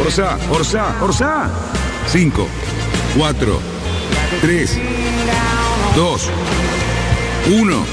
Orsa, 0.00 0.38
Orsa, 0.50 0.94
Orsa. 1.02 1.50
5, 2.08 2.46
4, 3.16 3.60
3, 4.40 4.78
2, 5.96 6.30
1. 7.60 7.84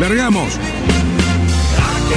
Largamos. 0.00 0.58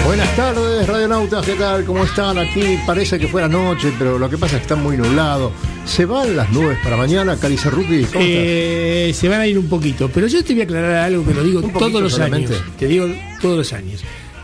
Buenas 0.06 0.36
tardes, 0.38 0.88
radionautas, 0.88 1.46
¿qué 1.46 1.54
tal? 1.54 1.84
¿Cómo 1.84 2.04
están? 2.04 2.38
Aquí 2.38 2.80
parece 2.86 3.20
que 3.20 3.28
fuera 3.28 3.48
noche, 3.50 3.92
pero 4.00 4.18
lo 4.18 4.30
que 4.30 4.38
pasa 4.38 4.56
es 4.56 4.62
que 4.62 4.64
está 4.74 4.76
muy 4.76 4.96
nublado. 4.96 5.52
¿Se 5.86 6.06
van 6.06 6.38
las 6.38 6.50
nubes 6.52 6.78
para 6.84 6.96
mañana, 6.96 7.36
Cali 7.38 7.58
Cerruti? 7.58 8.04
¿Cómo 8.06 8.24
Eh, 8.26 9.12
se 9.14 9.28
van 9.28 9.42
a 9.42 9.48
ir 9.48 9.58
un 9.60 9.68
poquito, 9.68 10.10
pero 10.14 10.28
yo 10.28 10.44
te 10.44 10.54
voy 10.54 10.62
a 10.62 10.66
aclarar 10.66 10.96
algo 10.96 11.26
que 11.26 11.34
lo 11.34 11.44
digo 11.44 11.62
todos 11.78 12.02
los 12.02 12.14
solamente. 12.14 12.54
años. 12.56 12.66
Te 12.78 12.88
digo 12.88 13.08
todos 13.42 13.58
los 13.58 13.74
años. 13.74 14.02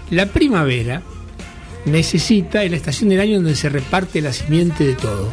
La 0.09 0.25
primavera 0.25 1.01
necesita, 1.85 2.63
es 2.63 2.71
la 2.71 2.77
estación 2.77 3.09
del 3.09 3.19
año 3.19 3.35
donde 3.35 3.55
se 3.55 3.69
reparte 3.69 4.21
la 4.21 4.33
simiente 4.33 4.85
de 4.85 4.93
todo. 4.93 5.31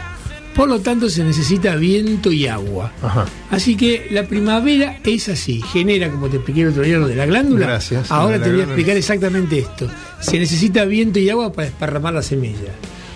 Por 0.54 0.68
lo 0.68 0.80
tanto, 0.80 1.08
se 1.08 1.22
necesita 1.22 1.76
viento 1.76 2.32
y 2.32 2.46
agua. 2.48 2.92
Ajá. 3.02 3.24
Así 3.50 3.76
que 3.76 4.08
la 4.10 4.24
primavera 4.24 4.98
es 5.04 5.28
así, 5.28 5.62
genera, 5.62 6.10
como 6.10 6.28
te 6.28 6.36
expliqué 6.36 6.62
el 6.62 6.68
otro 6.68 6.82
día, 6.82 6.98
lo 6.98 7.06
de 7.06 7.14
la 7.14 7.24
glándula. 7.26 7.66
Gracias, 7.66 8.10
Ahora 8.10 8.42
te 8.42 8.50
voy 8.50 8.60
a 8.60 8.64
explicar 8.64 8.96
exactamente 8.96 9.58
esto. 9.60 9.88
Se 10.20 10.38
necesita 10.38 10.84
viento 10.84 11.18
y 11.20 11.30
agua 11.30 11.52
para 11.52 11.68
desparramar 11.68 12.14
la 12.14 12.22
semilla. 12.22 12.72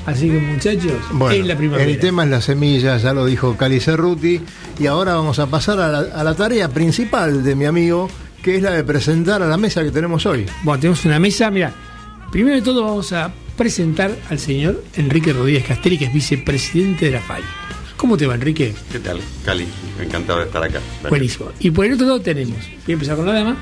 Así 0.06 0.28
que, 0.28 0.38
muchachos, 0.38 0.92
Bueno, 1.12 1.34
es 1.34 1.46
la 1.46 1.56
primavera. 1.56 1.90
el 1.90 1.98
tema 1.98 2.24
es 2.24 2.30
la 2.30 2.40
semilla, 2.40 2.96
ya 2.98 3.12
lo 3.12 3.26
dijo 3.26 3.56
Cali 3.56 3.80
Cerruti, 3.80 4.40
y 4.78 4.86
ahora 4.86 5.14
vamos 5.14 5.38
a 5.38 5.46
pasar 5.46 5.80
a 5.80 5.88
la, 5.88 5.98
a 6.14 6.22
la 6.22 6.34
tarea 6.34 6.68
principal 6.68 7.42
de 7.42 7.54
mi 7.56 7.64
amigo, 7.64 8.08
que 8.42 8.56
es 8.56 8.62
la 8.62 8.70
de 8.70 8.84
presentar 8.84 9.42
a 9.42 9.46
la 9.48 9.56
mesa 9.56 9.82
que 9.82 9.90
tenemos 9.90 10.24
hoy. 10.26 10.46
Bueno, 10.62 10.78
tenemos 10.80 11.04
una 11.06 11.18
mesa, 11.18 11.50
mira, 11.50 11.72
primero 12.34 12.56
de 12.56 12.62
todo 12.62 12.82
vamos 12.82 13.12
a 13.12 13.32
presentar 13.56 14.10
al 14.28 14.40
señor 14.40 14.82
Enrique 14.96 15.32
Rodríguez 15.32 15.66
Castelli, 15.66 15.98
que 15.98 16.06
es 16.06 16.12
vicepresidente 16.12 17.04
de 17.04 17.12
la 17.12 17.20
FAI. 17.20 17.44
¿Cómo 17.96 18.16
te 18.16 18.26
va, 18.26 18.34
Enrique? 18.34 18.74
¿Qué 18.90 18.98
tal, 18.98 19.20
Cali? 19.44 19.68
Encantado 20.02 20.40
de 20.40 20.46
estar 20.46 20.60
acá. 20.60 20.80
Buenísimo. 21.08 21.52
Y 21.60 21.70
por 21.70 21.86
el 21.86 21.92
otro 21.92 22.06
lado 22.06 22.20
tenemos, 22.20 22.56
voy 22.58 22.90
a 22.90 22.92
empezar 22.92 23.14
con 23.14 23.26
la 23.26 23.34
dama, 23.34 23.56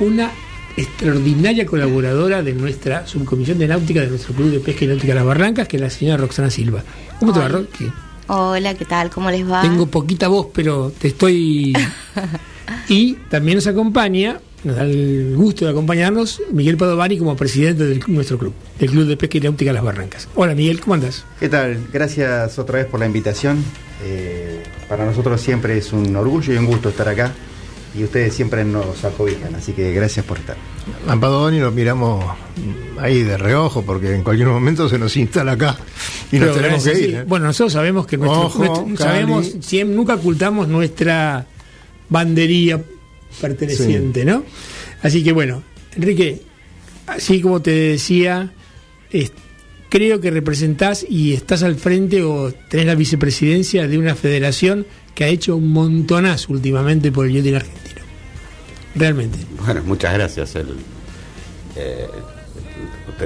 una 0.00 0.32
extraordinaria 0.76 1.64
colaboradora 1.64 2.42
de 2.42 2.52
nuestra 2.52 3.06
subcomisión 3.06 3.58
de 3.58 3.68
náutica 3.68 4.00
de 4.00 4.08
nuestro 4.08 4.34
club 4.34 4.50
de 4.50 4.58
pesca 4.58 4.84
y 4.84 4.88
náutica 4.88 5.14
Las 5.14 5.24
Barrancas, 5.24 5.68
que 5.68 5.76
es 5.76 5.82
la 5.82 5.90
señora 5.90 6.16
Roxana 6.16 6.50
Silva. 6.50 6.82
¿Cómo 7.20 7.32
te 7.32 7.38
va. 7.38 7.46
Roxy? 7.46 7.86
Hola, 8.26 8.74
¿qué 8.74 8.86
tal? 8.86 9.08
¿Cómo 9.10 9.30
les 9.30 9.48
va? 9.48 9.62
Tengo 9.62 9.86
poquita 9.86 10.26
voz, 10.26 10.48
pero 10.52 10.92
te 10.98 11.06
estoy... 11.06 11.72
y 12.88 13.12
también 13.30 13.58
nos 13.58 13.68
acompaña, 13.68 14.40
nos 14.64 14.76
da 14.76 14.84
el 14.84 15.34
gusto 15.36 15.64
de 15.64 15.72
acompañarnos, 15.72 16.40
Miguel 16.52 16.76
Padovani 16.76 17.18
como 17.18 17.36
presidente 17.36 17.84
de 17.84 18.00
nuestro 18.06 18.38
club, 18.38 18.52
del 18.78 18.90
Club 18.90 19.06
de 19.06 19.16
Pesca 19.16 19.38
y 19.38 19.40
Náutica 19.40 19.72
Las 19.72 19.82
Barrancas. 19.82 20.28
Hola 20.34 20.54
Miguel, 20.54 20.80
¿cómo 20.80 20.94
andas? 20.94 21.24
¿Qué 21.40 21.48
tal? 21.48 21.78
Gracias 21.92 22.58
otra 22.58 22.78
vez 22.78 22.86
por 22.86 23.00
la 23.00 23.06
invitación. 23.06 23.64
Eh, 24.04 24.62
para 24.88 25.04
nosotros 25.04 25.40
siempre 25.40 25.78
es 25.78 25.92
un 25.92 26.14
orgullo 26.16 26.52
y 26.52 26.56
un 26.56 26.66
gusto 26.66 26.88
estar 26.90 27.08
acá 27.08 27.32
y 27.96 28.04
ustedes 28.04 28.32
siempre 28.34 28.64
nos 28.64 29.04
acobijan, 29.04 29.54
así 29.54 29.72
que 29.72 29.92
gracias 29.92 30.24
por 30.24 30.38
estar. 30.38 30.56
A 31.08 31.16
Padovani 31.18 31.58
lo 31.60 31.70
miramos 31.72 32.24
ahí 32.98 33.22
de 33.22 33.36
reojo, 33.36 33.82
porque 33.82 34.14
en 34.14 34.22
cualquier 34.22 34.48
momento 34.48 34.88
se 34.88 34.98
nos 34.98 35.16
instala 35.16 35.52
acá 35.52 35.76
y 36.30 36.36
nos 36.38 36.50
Pero 36.50 36.60
tenemos 36.62 36.84
que 36.84 36.90
ir. 36.92 36.96
sí. 36.96 37.14
¿eh? 37.16 37.24
Bueno, 37.26 37.46
nosotros 37.46 37.72
sabemos 37.72 38.06
que 38.06 38.16
nuestro, 38.16 38.42
Ojo, 38.46 38.58
nuestro- 38.60 38.84
Cali. 38.84 38.96
sabemos, 38.96 39.54
nunca 39.86 40.14
ocultamos 40.14 40.68
nuestra 40.68 41.46
bandería 42.08 42.80
perteneciente, 43.40 44.24
¿no? 44.24 44.44
Así 45.02 45.22
que 45.24 45.32
bueno, 45.32 45.62
Enrique, 45.96 46.42
así 47.06 47.40
como 47.40 47.60
te 47.62 47.70
decía, 47.70 48.52
es- 49.10 49.32
creo 49.88 50.20
que 50.20 50.30
representás 50.30 51.04
y 51.08 51.34
estás 51.34 51.62
al 51.62 51.76
frente 51.76 52.22
o 52.22 52.52
tenés 52.68 52.86
la 52.86 52.94
vicepresidencia 52.94 53.86
de 53.88 53.98
una 53.98 54.14
federación 54.14 54.86
que 55.14 55.24
ha 55.24 55.28
hecho 55.28 55.56
un 55.56 55.68
montonazo 55.68 56.52
últimamente 56.52 57.12
por 57.12 57.26
el 57.26 57.32
yachting 57.34 57.54
argentino. 57.56 58.00
Realmente. 58.94 59.38
Bueno, 59.64 59.82
muchas 59.84 60.14
gracias. 60.14 60.54
El, 60.56 60.68
eh, 61.76 62.06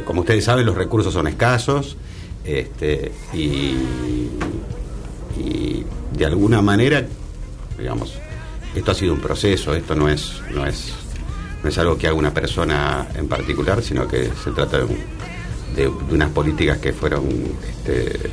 como 0.04 0.20
ustedes 0.22 0.44
saben, 0.44 0.66
los 0.66 0.76
recursos 0.76 1.12
son 1.12 1.26
escasos 1.28 1.96
este, 2.44 3.12
y, 3.32 3.74
y 5.38 5.84
de 6.16 6.24
alguna 6.26 6.62
manera, 6.62 7.06
digamos, 7.78 8.14
esto 8.76 8.90
ha 8.92 8.94
sido 8.94 9.14
un 9.14 9.20
proceso, 9.20 9.74
esto 9.74 9.94
no 9.94 10.08
es, 10.08 10.40
no 10.54 10.66
es, 10.66 10.92
no 11.62 11.68
es 11.68 11.78
algo 11.78 11.96
que 11.98 12.06
haga 12.06 12.16
una 12.16 12.32
persona 12.34 13.06
en 13.14 13.28
particular, 13.28 13.82
sino 13.82 14.06
que 14.06 14.30
se 14.42 14.50
trata 14.52 14.78
de, 14.78 14.84
un- 14.84 14.98
de- 15.74 15.82
de 16.08 16.14
unas 16.14 16.30
políticas 16.30 16.78
que 16.78 16.92
fueron 16.92 17.24
este, 17.68 18.30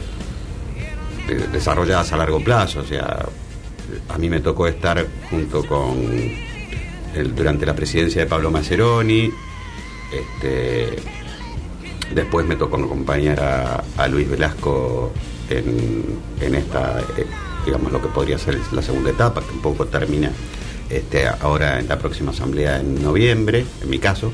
de- 1.28 1.48
desarrolladas 1.52 2.12
a 2.14 2.18
largo 2.18 2.44
plazo. 2.44 2.82
O 2.82 2.86
sea, 2.86 3.26
a 4.10 4.18
mí 4.18 4.30
me 4.30 4.40
tocó 4.40 4.68
estar 4.68 5.06
junto 5.30 5.66
con 5.66 5.96
durante 7.36 7.66
la 7.66 7.76
presidencia 7.76 8.24
de 8.24 8.28
Pablo 8.28 8.50
Maceroni. 8.50 9.30
Este, 10.12 10.96
después 12.14 12.46
me 12.46 12.56
tocó 12.56 12.78
acompañar 12.78 13.40
a, 13.40 13.84
Luis 14.08 14.28
Velasco 14.30 15.12
en, 15.50 16.20
esta, 16.56 17.02
digamos, 17.66 17.92
lo 17.92 18.02
que 18.02 18.08
podría 18.10 18.38
ser 18.38 18.58
la 18.72 18.82
segunda 18.82 19.10
etapa, 19.10 19.42
que 19.42 19.52
un 19.52 19.62
poco 19.62 19.86
termina 19.86 20.32
este, 20.90 21.28
ahora 21.28 21.80
en 21.80 21.88
la 21.88 21.98
próxima 21.98 22.32
asamblea 22.32 22.80
en 22.80 23.02
noviembre, 23.02 23.66
en 23.82 23.90
mi 23.90 24.00
caso. 24.00 24.32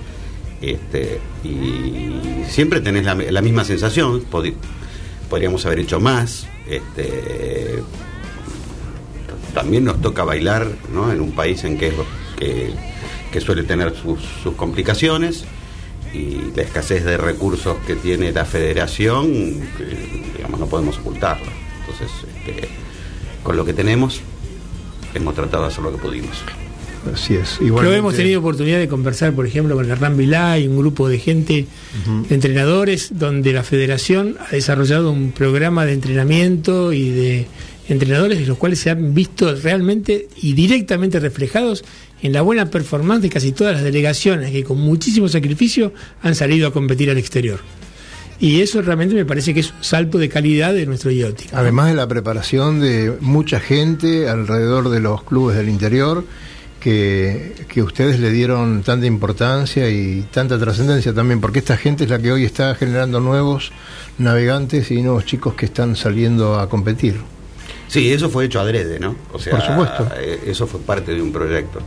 Este, 0.62 1.20
y 1.44 2.44
siempre 2.50 2.82
tenés 2.82 3.06
la, 3.06 3.42
misma 3.42 3.64
sensación, 3.64 4.24
podi- 4.30 4.56
podríamos 5.30 5.66
haber 5.66 5.80
hecho 5.80 6.00
más. 6.00 6.48
Este, 6.68 7.82
también 9.54 9.86
nos 9.86 10.02
toca 10.02 10.24
bailar 10.24 10.68
¿no? 10.94 11.12
en 11.12 11.22
un 11.22 11.32
país 11.32 11.64
en 11.64 11.78
que, 11.78 11.92
que, 12.38 12.72
que 13.32 13.42
suele 13.42 13.64
tener 13.64 13.96
sus, 13.96 14.20
complicaciones 14.56 15.46
y 16.14 16.52
la 16.56 16.64
escasez 16.64 17.06
de 17.06 17.18
recursos 17.18 17.78
que 17.86 17.96
tiene 17.96 18.32
la 18.32 18.46
federación, 18.46 19.28
que, 19.78 20.32
digamos, 20.38 20.60
no 20.60 20.66
podemos 20.68 20.98
ocultarlo. 20.98 21.46
Entonces, 21.82 22.12
este, 22.46 22.68
con 23.44 23.58
lo 23.58 23.66
que 23.66 23.74
tenemos, 23.74 24.22
hemos 25.14 25.36
tratado 25.36 25.64
de 25.64 25.70
hacer 25.70 25.84
lo 25.84 25.92
que 25.92 25.98
pudimos. 25.98 26.44
Así 27.14 27.36
es. 27.36 27.58
Pero 27.60 27.94
hemos 27.94 28.16
tenido 28.16 28.40
oportunidad 28.40 28.78
de 28.78 28.88
conversar, 28.88 29.34
por 29.34 29.48
ejemplo, 29.48 29.76
con 29.76 29.90
Hernán 29.90 30.18
Vilá 30.18 30.60
y 30.60 30.68
un 30.68 30.78
grupo 30.78 31.08
de 31.08 31.18
gente, 31.18 31.66
de 32.28 32.36
entrenadores, 32.36 33.18
donde 33.18 33.54
la 33.54 33.64
federación 33.64 34.38
ha 34.40 34.52
desarrollado 34.52 35.12
un 35.12 35.32
programa 35.32 35.86
de 35.86 35.94
entrenamiento 35.94 36.92
y 36.92 37.10
de 37.10 37.48
entrenadores, 37.88 38.40
de 38.40 38.46
los 38.46 38.58
cuales 38.58 38.80
se 38.80 38.90
han 38.90 39.14
visto 39.14 39.54
realmente 39.56 40.28
y 40.42 40.54
directamente 40.54 41.20
reflejados 41.20 41.84
en 42.22 42.34
la 42.34 42.42
buena 42.42 42.70
performance 42.70 43.22
de 43.22 43.30
casi 43.30 43.52
todas 43.52 43.74
las 43.74 43.84
delegaciones 43.84 44.52
que 44.52 44.64
con 44.64 44.80
muchísimo 44.80 45.28
sacrificio 45.30 45.94
han 46.22 46.36
salido 46.36 46.68
a 46.68 46.74
competir 46.74 47.10
al 47.10 47.18
exterior. 47.18 47.60
Y 48.40 48.62
eso 48.62 48.82
realmente 48.82 49.16
me 49.16 49.26
parece 49.26 49.54
que 49.54 49.60
es 49.60 49.72
un 49.72 49.84
salto 49.84 50.18
de 50.18 50.30
calidad 50.30 50.74
de 50.74 50.86
nuestro 50.86 51.12
IOTI. 51.12 51.50
Además 51.54 51.88
de 51.88 51.96
la 51.96 52.08
preparación 52.08 52.80
de 52.80 53.18
mucha 53.20 53.60
gente 53.60 54.30
alrededor 54.30 54.90
de 54.90 55.02
los 55.02 55.24
clubes 55.24 55.58
del 55.58 55.68
interior, 55.68 56.24
que, 56.80 57.54
que 57.68 57.84
ustedes 57.84 58.20
le 58.20 58.32
dieron 58.32 58.84
tanta 58.84 59.06
importancia 59.06 59.90
y 59.90 60.26
tanta 60.32 60.58
trascendencia 60.58 61.14
también, 61.14 61.42
porque 61.42 61.60
esta 61.60 61.76
gente 61.76 62.06
es 62.06 62.10
la 62.10 62.20
que 62.20 62.32
hoy 62.32 62.46
está 62.46 62.74
generando 62.76 63.20
nuevos 63.20 63.74
navegantes 64.18 64.90
y 64.92 65.02
nuevos 65.02 65.26
chicos 65.26 65.56
que 65.56 65.66
están 65.66 65.98
saliendo 65.98 66.60
a 66.60 66.70
competir. 66.70 67.18
Sí, 67.90 68.14
eso 68.14 68.30
fue 68.30 68.46
hecho 68.46 68.60
adrede, 68.60 69.00
¿no? 69.00 69.16
O 69.34 69.40
sea, 69.40 69.52
Por 69.52 69.66
supuesto. 69.66 70.08
Eh, 70.18 70.40
eso 70.46 70.68
fue 70.68 70.80
parte 70.80 71.14
de 71.14 71.22
un 71.22 71.34
proyecto. 71.34 71.80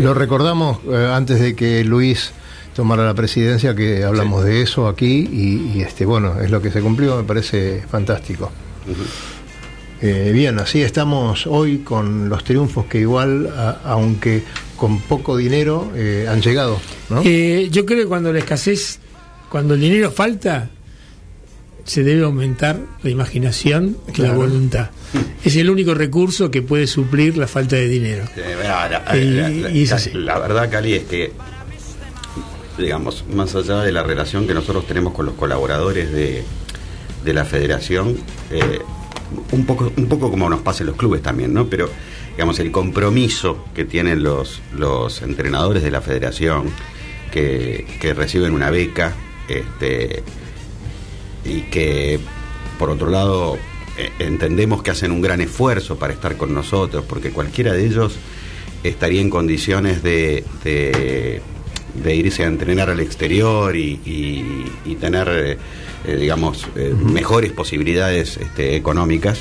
Lo 0.00 0.12
recordamos 0.12 0.78
eh, 0.90 1.10
antes 1.12 1.40
de 1.40 1.54
que 1.54 1.84
Luis 1.84 2.32
tomara 2.78 3.04
la 3.04 3.14
presidencia, 3.14 3.74
que 3.74 4.04
hablamos 4.04 4.44
de 4.44 4.62
eso 4.62 4.86
aquí 4.86 5.28
y, 5.32 5.80
este 5.80 6.04
bueno, 6.06 6.40
es 6.40 6.48
lo 6.48 6.62
que 6.62 6.70
se 6.70 6.80
cumplió, 6.80 7.16
me 7.16 7.24
parece 7.24 7.82
fantástico. 7.90 8.52
Eh, 10.00 10.30
bien, 10.32 10.60
así 10.60 10.80
estamos 10.82 11.48
hoy 11.48 11.78
con 11.78 12.28
los 12.28 12.44
triunfos 12.44 12.86
que 12.86 13.00
igual, 13.00 13.52
aunque 13.82 14.44
con 14.76 15.00
poco 15.00 15.36
dinero, 15.36 15.90
han 16.28 16.40
llegado. 16.40 16.78
¿no? 17.10 17.24
yo 17.24 17.84
creo 17.84 18.02
que 18.02 18.06
cuando 18.06 18.32
la 18.32 18.38
escasez, 18.38 19.00
cuando 19.50 19.74
el 19.74 19.80
dinero 19.80 20.12
falta, 20.12 20.70
se 21.84 22.04
debe 22.04 22.22
aumentar 22.26 22.78
la 23.02 23.10
imaginación 23.10 23.96
y 24.14 24.20
la 24.20 24.34
voluntad. 24.34 24.90
Es 25.44 25.56
el 25.56 25.68
único 25.68 25.94
recurso 25.94 26.48
que 26.48 26.62
puede 26.62 26.86
suplir 26.86 27.36
la 27.38 27.48
falta 27.48 27.74
de 27.74 27.88
dinero. 27.88 28.24
la, 30.14 30.38
verdad, 30.38 30.70
Cali, 30.70 30.94
es 30.94 31.04
que, 31.04 31.32
digamos, 32.78 33.24
más 33.32 33.54
allá 33.54 33.82
de 33.82 33.92
la 33.92 34.02
relación 34.02 34.46
que 34.46 34.54
nosotros 34.54 34.86
tenemos 34.86 35.12
con 35.12 35.26
los 35.26 35.34
colaboradores 35.34 36.12
de, 36.12 36.44
la 37.24 37.44
federación, 37.44 38.16
eh, 38.50 38.80
un, 39.52 39.66
poco, 39.66 39.92
un 39.94 40.08
poco 40.08 40.30
como 40.30 40.48
nos 40.48 40.62
pasa 40.62 40.82
en 40.82 40.86
los 40.86 40.96
clubes 40.96 41.20
también, 41.20 41.52
¿no? 41.52 41.66
Pero, 41.66 41.90
digamos, 42.32 42.58
el 42.58 42.70
compromiso 42.70 43.66
que 43.74 43.84
tienen 43.84 44.22
los, 44.22 44.62
los 44.74 45.20
entrenadores 45.20 45.82
de 45.82 45.90
la 45.90 46.00
federación, 46.00 46.70
que, 47.30 48.14
reciben 48.16 48.54
una 48.54 48.70
beca, 48.70 49.14
este, 49.48 50.22
y 51.44 51.62
que 51.62 52.18
por 52.78 52.90
otro 52.90 53.10
lado 53.10 53.58
eh, 53.96 54.10
entendemos 54.18 54.82
que 54.82 54.90
hacen 54.90 55.12
un 55.12 55.20
gran 55.20 55.40
esfuerzo 55.40 55.98
para 55.98 56.12
estar 56.12 56.36
con 56.36 56.54
nosotros, 56.54 57.04
porque 57.08 57.30
cualquiera 57.30 57.72
de 57.72 57.86
ellos 57.86 58.16
estaría 58.82 59.20
en 59.20 59.30
condiciones 59.30 60.02
de, 60.02 60.44
de, 60.64 61.42
irse 62.06 62.44
a 62.44 62.46
entrenar 62.46 62.90
al 62.90 63.00
exterior 63.00 63.76
y, 63.76 64.66
tener, 65.00 65.28
eh, 65.28 65.58
eh, 66.06 66.16
digamos, 66.16 66.66
mejores 66.74 67.52
posibilidades 67.52 68.36
este, 68.36 68.76
económicas. 68.76 69.40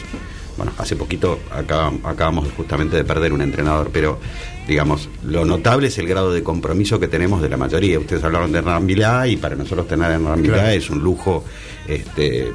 Bueno, 0.58 0.72
hace 0.80 0.96
poquito 0.96 1.40
acabamos 1.52 2.48
justamente 2.58 2.96
de 2.96 3.04
perder 3.04 3.32
un 3.32 3.42
entrenador, 3.42 3.92
pero 3.94 4.20
digamos, 4.68 5.08
lo 5.24 5.46
notable 5.46 5.88
es 5.88 5.98
el 6.00 6.08
grado 6.08 6.34
de 6.34 6.42
compromiso 6.44 7.00
que 7.00 7.08
tenemos 7.08 7.42
de 7.42 7.50
la 7.50 7.58
mayoría. 7.58 8.00
Ustedes 8.00 8.24
hablaron 8.24 8.52
de 8.52 8.62
Rambilá 8.62 9.28
y 9.28 9.38
para 9.38 9.56
nosotros 9.56 9.88
tener 9.88 10.12
en 10.12 10.26
Rambilá 10.26 10.74
es 10.74 10.90
un 10.90 11.00
lujo, 11.00 11.46
este, 11.88 12.52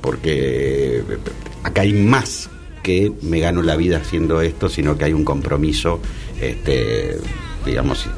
porque 0.00 1.02
acá 1.62 1.82
hay 1.82 1.92
más 1.92 2.48
que 2.82 3.12
me 3.22 3.40
gano 3.40 3.62
la 3.62 3.76
vida 3.76 3.98
haciendo 3.98 4.40
esto, 4.40 4.68
sino 4.68 4.96
que 4.96 5.04
hay 5.04 5.12
un 5.12 5.24
compromiso, 5.24 6.00
este, 6.40 7.18
digamos, 7.66 8.08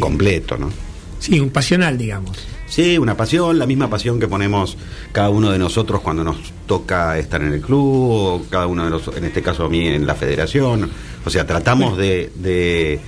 completo, 0.00 0.58
¿no? 0.58 0.70
Sí, 1.18 1.40
un 1.40 1.48
pasional, 1.48 1.96
digamos. 1.96 2.36
Sí, 2.66 2.98
una 2.98 3.16
pasión, 3.16 3.58
la 3.58 3.66
misma 3.66 3.88
pasión 3.88 4.18
que 4.18 4.26
ponemos 4.26 4.76
cada 5.12 5.30
uno 5.30 5.50
de 5.50 5.58
nosotros 5.58 6.00
cuando 6.00 6.24
nos 6.24 6.36
toca 6.66 7.18
estar 7.18 7.40
en 7.40 7.52
el 7.52 7.60
club, 7.60 8.10
o 8.10 8.42
cada 8.50 8.66
uno 8.66 8.84
de 8.84 8.90
nosotros, 8.90 9.16
en 9.18 9.24
este 9.24 9.42
caso 9.42 9.64
a 9.64 9.68
mí, 9.68 9.86
en 9.86 10.06
la 10.06 10.14
federación. 10.14 10.90
O 11.24 11.30
sea, 11.30 11.46
tratamos 11.46 11.96
de, 11.96 12.30
de, 12.34 13.00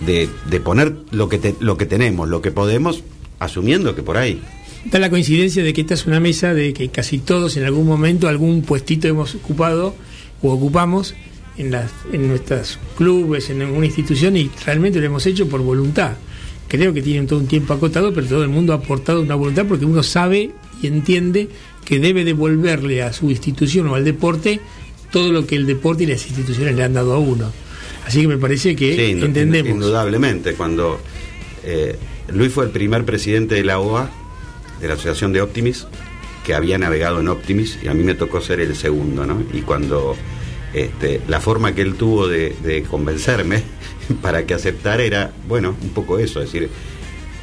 de, 0.00 0.60
poner 0.60 0.96
lo 1.10 1.28
que, 1.28 1.54
lo 1.60 1.76
que 1.76 1.86
tenemos, 1.86 2.28
lo 2.28 2.40
que 2.40 2.50
podemos, 2.50 3.04
asumiendo 3.38 3.94
que 3.94 4.02
por 4.02 4.16
ahí. 4.16 4.40
Está 4.84 4.98
la 4.98 5.10
coincidencia 5.10 5.62
de 5.62 5.72
que 5.72 5.82
esta 5.82 5.94
es 5.94 6.06
una 6.06 6.20
mesa 6.20 6.54
de 6.54 6.72
que 6.72 6.88
casi 6.88 7.18
todos 7.18 7.56
en 7.56 7.64
algún 7.64 7.86
momento 7.86 8.28
algún 8.28 8.62
puestito 8.62 9.08
hemos 9.08 9.34
ocupado 9.34 9.94
o 10.42 10.52
ocupamos 10.52 11.14
en, 11.56 11.70
las, 11.70 11.90
en 12.12 12.28
nuestros 12.28 12.78
clubes, 12.96 13.50
en 13.50 13.62
alguna 13.62 13.86
institución 13.86 14.36
y 14.36 14.50
realmente 14.64 15.00
lo 15.00 15.06
hemos 15.06 15.26
hecho 15.26 15.48
por 15.48 15.60
voluntad 15.60 16.16
creo 16.68 16.92
que 16.92 17.02
tienen 17.02 17.26
todo 17.26 17.38
un 17.38 17.46
tiempo 17.46 17.74
acotado, 17.74 18.12
pero 18.12 18.26
todo 18.26 18.42
el 18.42 18.48
mundo 18.48 18.72
ha 18.72 18.76
aportado 18.76 19.20
una 19.20 19.34
voluntad 19.34 19.66
porque 19.66 19.84
uno 19.84 20.02
sabe 20.02 20.50
y 20.82 20.86
entiende 20.86 21.48
que 21.84 21.98
debe 21.98 22.24
devolverle 22.24 23.02
a 23.02 23.12
su 23.12 23.30
institución 23.30 23.88
o 23.88 23.94
al 23.94 24.04
deporte 24.04 24.60
todo 25.10 25.32
lo 25.32 25.46
que 25.46 25.56
el 25.56 25.66
deporte 25.66 26.04
y 26.04 26.06
las 26.06 26.26
instituciones 26.26 26.74
le 26.74 26.82
han 26.82 26.94
dado 26.94 27.12
a 27.12 27.18
uno. 27.18 27.52
Así 28.06 28.22
que 28.22 28.28
me 28.28 28.38
parece 28.38 28.74
que 28.74 29.10
entendemos. 29.10 29.70
Indudablemente, 29.70 30.54
cuando 30.54 31.00
eh, 31.62 31.96
Luis 32.32 32.52
fue 32.52 32.64
el 32.64 32.70
primer 32.70 33.04
presidente 33.04 33.54
de 33.54 33.64
la 33.64 33.78
OA, 33.78 34.10
de 34.80 34.88
la 34.88 34.94
Asociación 34.94 35.32
de 35.32 35.40
Optimis, 35.40 35.86
que 36.44 36.54
había 36.54 36.76
navegado 36.76 37.20
en 37.20 37.28
Optimis, 37.28 37.78
y 37.82 37.88
a 37.88 37.94
mí 37.94 38.02
me 38.02 38.14
tocó 38.14 38.40
ser 38.40 38.60
el 38.60 38.74
segundo, 38.74 39.24
¿no? 39.24 39.42
Y 39.52 39.60
cuando 39.60 40.16
este, 40.74 41.22
la 41.28 41.40
forma 41.40 41.74
que 41.74 41.82
él 41.82 41.94
tuvo 41.94 42.28
de 42.28 42.84
convencerme 42.90 43.62
para 44.22 44.44
que 44.44 44.54
aceptara 44.54 45.02
era, 45.02 45.32
bueno, 45.48 45.74
un 45.80 45.90
poco 45.90 46.18
eso, 46.18 46.40
es 46.40 46.52
decir, 46.52 46.70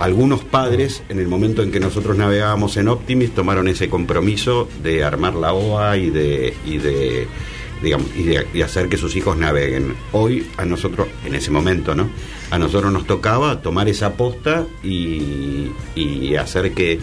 algunos 0.02 0.44
padres 0.44 1.04
en 1.10 1.20
el 1.20 1.28
momento 1.28 1.62
en 1.62 1.72
que 1.72 1.80
nosotros 1.80 2.18
navegábamos 2.18 2.76
en 2.78 2.88
Optimis 2.88 3.36
tomaron 3.36 3.68
ese 3.68 3.88
compromiso 3.88 4.68
de 4.82 5.04
armar 5.04 5.36
la 5.36 5.54
OA 5.54 5.96
y 5.98 6.10
de, 6.10 6.56
y 6.66 6.78
de 6.78 8.64
hacer 8.64 8.90
que 8.90 8.98
sus 8.98 9.16
hijos 9.16 9.38
naveguen. 9.38 9.94
Hoy 10.12 10.48
a 10.58 10.66
nosotros, 10.66 11.08
en 11.24 11.36
ese 11.36 11.52
momento, 11.52 11.94
¿no? 11.94 12.10
A 12.50 12.58
nosotros 12.58 12.92
nos 12.92 13.06
tocaba 13.06 13.62
tomar 13.62 13.90
esa 13.90 14.08
aposta 14.08 14.66
y, 14.84 15.70
y 15.94 16.36
hacer 16.36 16.74
que 16.74 17.00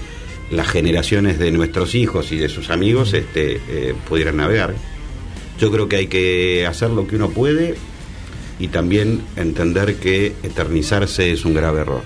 las 0.50 0.66
generaciones 0.66 1.38
de 1.38 1.52
nuestros 1.52 1.94
hijos 1.94 2.32
y 2.32 2.36
de 2.36 2.48
sus 2.48 2.68
amigos 2.68 3.14
este, 3.14 3.60
eh, 3.68 3.94
pudieran 4.08 4.38
navegar. 4.38 4.74
Yo 5.58 5.70
creo 5.70 5.88
que 5.88 5.96
hay 5.96 6.06
que 6.06 6.66
hacer 6.66 6.90
lo 6.90 7.06
que 7.06 7.16
uno 7.16 7.30
puede 7.30 7.76
y 8.58 8.68
también 8.68 9.22
entender 9.36 9.96
que 9.96 10.34
eternizarse 10.42 11.32
es 11.32 11.44
un 11.44 11.54
grave 11.54 11.80
error. 11.80 12.02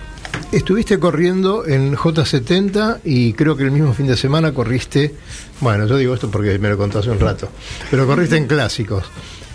Estuviste 0.50 0.98
corriendo 0.98 1.66
en 1.66 1.94
J70 1.94 3.00
y 3.04 3.32
creo 3.32 3.56
que 3.56 3.64
el 3.64 3.70
mismo 3.70 3.94
fin 3.94 4.06
de 4.06 4.16
semana 4.16 4.52
corriste, 4.52 5.14
bueno, 5.60 5.86
yo 5.86 5.96
digo 5.96 6.14
esto 6.14 6.30
porque 6.30 6.58
me 6.58 6.68
lo 6.68 6.76
contó 6.76 6.98
hace 6.98 7.10
un 7.10 7.20
rato, 7.20 7.48
pero 7.90 8.06
corriste 8.06 8.36
en 8.36 8.46
clásicos. 8.46 9.04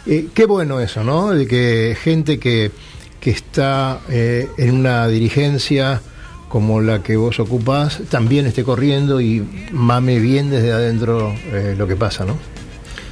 Eh, 0.05 0.29
qué 0.33 0.45
bueno 0.45 0.79
eso, 0.79 1.03
¿no? 1.03 1.31
De 1.31 1.45
que 1.45 1.95
gente 2.01 2.39
que, 2.39 2.71
que 3.19 3.29
está 3.29 4.01
eh, 4.09 4.47
en 4.57 4.75
una 4.75 5.07
dirigencia 5.07 6.01
como 6.50 6.81
la 6.81 7.03
que 7.03 7.17
vos 7.17 7.39
ocupás 7.39 8.01
también 8.09 8.45
esté 8.45 8.63
corriendo 8.63 9.19
y 9.19 9.45
mame 9.71 10.19
bien 10.19 10.50
desde 10.50 10.71
adentro 10.71 11.36
eh, 11.51 11.75
lo 11.77 11.88
que 11.88 11.95
pasa, 11.95 12.25
¿no? 12.25 12.38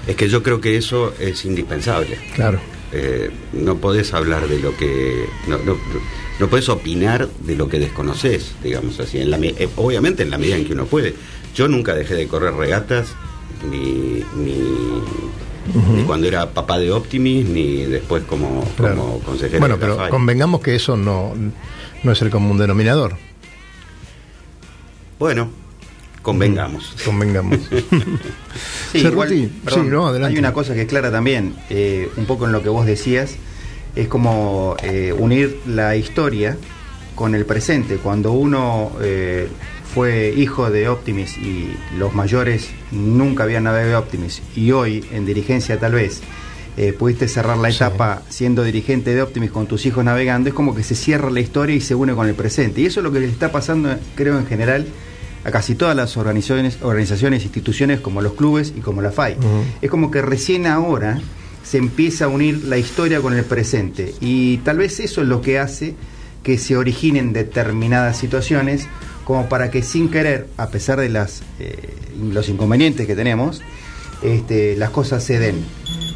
Es 0.08 0.16
que 0.16 0.30
yo 0.30 0.44
creo 0.44 0.62
que 0.62 0.78
eso 0.78 1.14
es 1.20 1.46
indispensable. 1.46 2.18
Claro. 2.36 2.60
Eh, 2.92 3.30
no 3.54 3.78
podés 3.78 4.14
hablar 4.14 4.48
de 4.48 4.60
lo 4.60 4.76
que. 4.78 5.26
No, 5.48 5.58
no, 5.58 5.78
no, 6.40 6.48
podés 6.48 6.70
opinar 6.70 7.28
de 7.28 7.56
lo 7.56 7.68
que 7.68 7.80
desconoces, 7.80 8.54
digamos 8.64 9.00
así. 9.00 9.20
En 9.20 9.32
la, 9.32 9.38
eh, 9.38 9.68
obviamente 9.76 10.24
en 10.24 10.30
la 10.30 10.38
medida 10.38 10.56
en 10.56 10.66
que 10.66 10.74
uno 10.74 10.86
puede. 10.86 11.14
Yo 11.56 11.68
nunca 11.68 11.96
dejé 11.96 12.16
de 12.16 12.28
correr 12.28 12.54
regatas, 12.54 13.16
ni, 13.70 14.24
ni, 14.36 16.04
cuando 16.06 16.28
era 16.28 16.52
papá 16.52 16.78
de 16.78 16.92
Optimis, 16.92 17.48
ni 17.48 17.86
después 17.86 18.24
como, 18.24 18.64
como 18.78 19.20
consejero. 19.20 19.60
Bueno, 19.60 19.78
pero 19.80 19.98
convengamos 20.10 20.62
que 20.62 20.76
eso 20.76 20.96
no, 20.96 21.34
no 22.04 22.12
es 22.12 22.22
el 22.22 22.30
común 22.30 22.58
denominador. 22.58 23.16
Bueno, 25.18 25.50
Convengamos. 26.26 26.96
Convengamos. 27.06 27.60
sí, 28.92 28.98
igual, 28.98 29.32
hay 30.24 30.38
una 30.40 30.54
cosa 30.54 30.74
que 30.74 30.82
es 30.82 30.88
clara 30.88 31.12
también, 31.12 31.56
eh, 31.70 32.10
un 32.18 32.26
poco 32.26 32.48
en 32.48 32.52
lo 32.52 32.64
que 32.64 32.70
vos 32.70 32.88
decías, 32.88 33.36
es 33.96 34.08
como 34.08 34.76
eh, 34.82 35.14
unir 35.16 35.60
la 35.68 35.96
historia 35.96 36.58
con 37.14 37.36
el 37.36 37.46
presente. 37.46 37.98
Cuando 37.98 38.32
uno 38.32 38.94
eh, 39.04 39.48
fue 39.94 40.34
hijo 40.36 40.72
de 40.72 40.90
Optimis 40.90 41.38
y 41.38 41.78
los 41.96 42.16
mayores 42.16 42.72
nunca 42.92 43.44
habían 43.44 43.66
navegado 43.66 44.00
Optimis 44.00 44.42
y 44.56 44.72
hoy 44.72 45.06
en 45.12 45.28
dirigencia 45.28 45.80
tal 45.80 45.94
vez 45.94 46.24
pudiste 47.00 47.30
cerrar 47.30 47.58
la 47.58 47.70
etapa 47.70 48.22
siendo 48.28 48.62
dirigente 48.62 49.16
de 49.16 49.22
Optimis 49.22 49.50
con 49.50 49.66
tus 49.66 49.86
hijos 49.86 50.04
navegando, 50.04 50.50
es 50.50 50.56
como 50.56 50.76
que 50.76 50.84
se 50.84 50.94
cierra 50.94 51.30
la 51.30 51.40
historia 51.40 51.74
y 51.74 51.80
se 51.80 51.96
une 51.96 52.14
con 52.16 52.28
el 52.28 52.34
presente. 52.34 52.82
Y 52.82 52.88
eso 52.88 53.00
es 53.00 53.04
lo 53.06 53.14
que 53.14 53.22
le 53.22 53.28
está 53.28 53.52
pasando, 53.52 53.96
creo, 54.16 54.38
en 54.38 54.46
general 54.46 54.86
a 55.46 55.52
casi 55.52 55.76
todas 55.76 55.96
las 55.96 56.18
organizaciones, 56.18 56.80
organizaciones, 56.82 57.44
instituciones 57.44 58.00
como 58.00 58.22
los 58.22 58.34
clubes 58.34 58.74
y 58.76 58.82
como 58.82 59.02
la 59.02 59.12
FAI. 59.12 59.38
Es 59.82 59.90
como 59.92 60.10
que 60.10 60.22
recién 60.22 60.66
ahora 60.66 61.22
se 61.64 61.78
empieza 61.78 62.26
a 62.26 62.28
unir 62.28 62.64
la 62.66 62.78
historia 62.78 63.22
con 63.22 63.34
el 63.34 63.46
presente 63.46 64.14
y 64.20 64.58
tal 64.58 64.80
vez 64.80 65.00
eso 65.00 65.22
es 65.22 65.28
lo 65.28 65.42
que 65.42 65.60
hace 65.60 65.96
que 66.44 66.58
se 66.58 66.76
originen 66.76 67.32
determinadas 67.32 68.18
situaciones 68.18 68.88
como 69.24 69.48
para 69.48 69.72
que 69.72 69.82
sin 69.82 70.10
querer, 70.10 70.48
a 70.58 70.70
pesar 70.70 71.00
de 71.00 71.10
las, 71.10 71.42
eh, 71.60 71.96
los 72.20 72.50
inconvenientes 72.50 73.08
que 73.08 73.16
tenemos, 73.16 73.62
este, 74.22 74.76
las 74.76 74.90
cosas 74.92 75.24
se 75.24 75.40
den. 75.40 75.64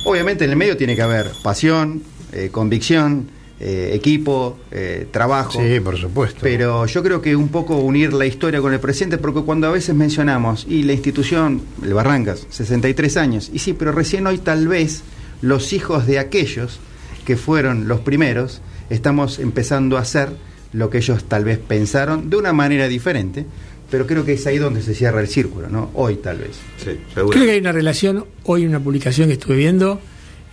Obviamente 0.06 0.46
en 0.46 0.52
el 0.52 0.56
medio 0.56 0.78
tiene 0.78 0.96
que 0.96 1.02
haber 1.02 1.32
pasión, 1.44 2.04
eh, 2.32 2.50
convicción, 2.52 3.30
eh, 3.60 3.92
equipo, 3.94 4.58
eh, 4.72 5.08
trabajo. 5.12 5.60
Sí, 5.62 5.80
por 5.82 5.98
supuesto. 5.98 6.40
Pero 6.42 6.86
yo 6.86 7.04
creo 7.04 7.22
que 7.22 7.36
un 7.36 7.50
poco 7.50 7.76
unir 7.78 8.14
la 8.14 8.26
historia 8.26 8.62
con 8.62 8.74
el 8.74 8.80
presente, 8.80 9.18
porque 9.18 9.42
cuando 9.42 9.68
a 9.68 9.72
veces 9.72 9.96
mencionamos, 9.96 10.66
y 10.70 10.84
la 10.84 10.94
institución, 10.94 11.62
el 11.84 11.94
Barrancas, 11.94 12.48
63 12.50 13.18
años, 13.18 13.52
y 13.54 13.60
sí, 13.60 13.74
pero 13.74 13.92
recién 13.92 14.26
hoy 14.28 14.38
tal 14.38 14.68
vez 14.68 15.04
los 15.42 15.74
hijos 15.74 16.08
de 16.08 16.20
aquellos 16.20 16.80
que 17.26 17.36
fueron 17.36 17.88
los 17.88 18.00
primeros, 18.00 18.62
estamos 18.90 19.40
empezando 19.40 19.98
a 19.98 20.02
hacer 20.02 20.30
lo 20.72 20.90
que 20.90 21.00
ellos 21.00 21.26
tal 21.26 21.44
vez 21.44 21.60
pensaron 21.60 22.30
de 22.30 22.38
una 22.38 22.54
manera 22.54 22.88
diferente, 22.88 23.46
pero 23.92 24.06
creo 24.08 24.24
que 24.24 24.34
es 24.34 24.48
ahí 24.48 24.58
donde 24.58 24.82
se 24.82 24.94
cierra 24.94 25.20
el 25.20 25.28
círculo, 25.28 25.68
¿no? 25.68 25.90
Hoy 25.96 26.16
tal 26.16 26.38
vez. 26.38 26.52
Sí, 26.78 26.92
creo 27.14 27.30
que 27.30 27.52
hay 27.52 27.60
una 27.60 27.72
relación, 27.72 28.26
hoy 28.44 28.66
una 28.66 28.80
publicación 28.80 29.28
que 29.28 29.34
estuve 29.34 29.58
viendo, 29.58 30.00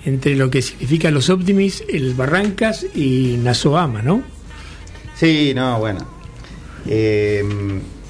entre 0.07 0.37
lo 0.37 0.51
que 0.51 0.63
significa 0.63 1.11
los 1.11 1.29
Optimis, 1.29 1.83
el 1.89 2.15
Barrancas 2.15 2.87
y 2.95 3.39
Nasoama, 3.43 4.03
¿no? 4.03 4.23
Sí, 5.17 5.53
no, 5.55 5.81
bueno. 5.81 6.07
Eh, 6.87 7.43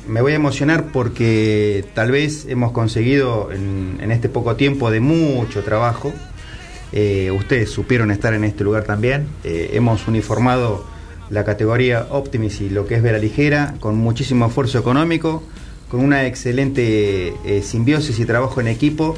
me 0.07 0.21
voy 0.21 0.33
a 0.33 0.37
emocionar 0.37 0.93
porque 0.93 1.87
tal 1.95 2.11
vez 2.11 2.47
hemos 2.51 2.73
conseguido 2.73 3.51
en, 3.51 4.11
este 4.11 4.29
poco 4.29 4.57
tiempo 4.57 4.91
de 4.91 5.01
mucho 5.01 5.63
trabajo, 5.63 6.13
eh, 6.93 7.31
ustedes 7.31 7.71
supieron 7.71 8.11
estar 8.11 8.35
en 8.35 8.45
este 8.45 8.63
lugar 8.63 8.85
también, 8.85 9.27
eh, 9.43 9.71
hemos 9.73 10.07
uniformado 10.07 10.85
la 11.31 11.45
categoría 11.45 12.07
Optimis 12.11 12.61
y 12.61 12.69
lo 12.69 12.87
que 12.87 12.97
es 12.97 13.03
Vera 13.03 13.19
Ligera 13.19 13.75
con 13.81 13.97
muchísimo 13.97 14.47
esfuerzo 14.47 14.79
económico, 14.79 15.43
con 15.91 16.01
una 16.01 16.27
excelente 16.27 17.33
simbiosis 17.63 18.19
y 18.19 18.27
trabajo 18.27 18.61
en 18.61 18.69
equipo 18.69 19.17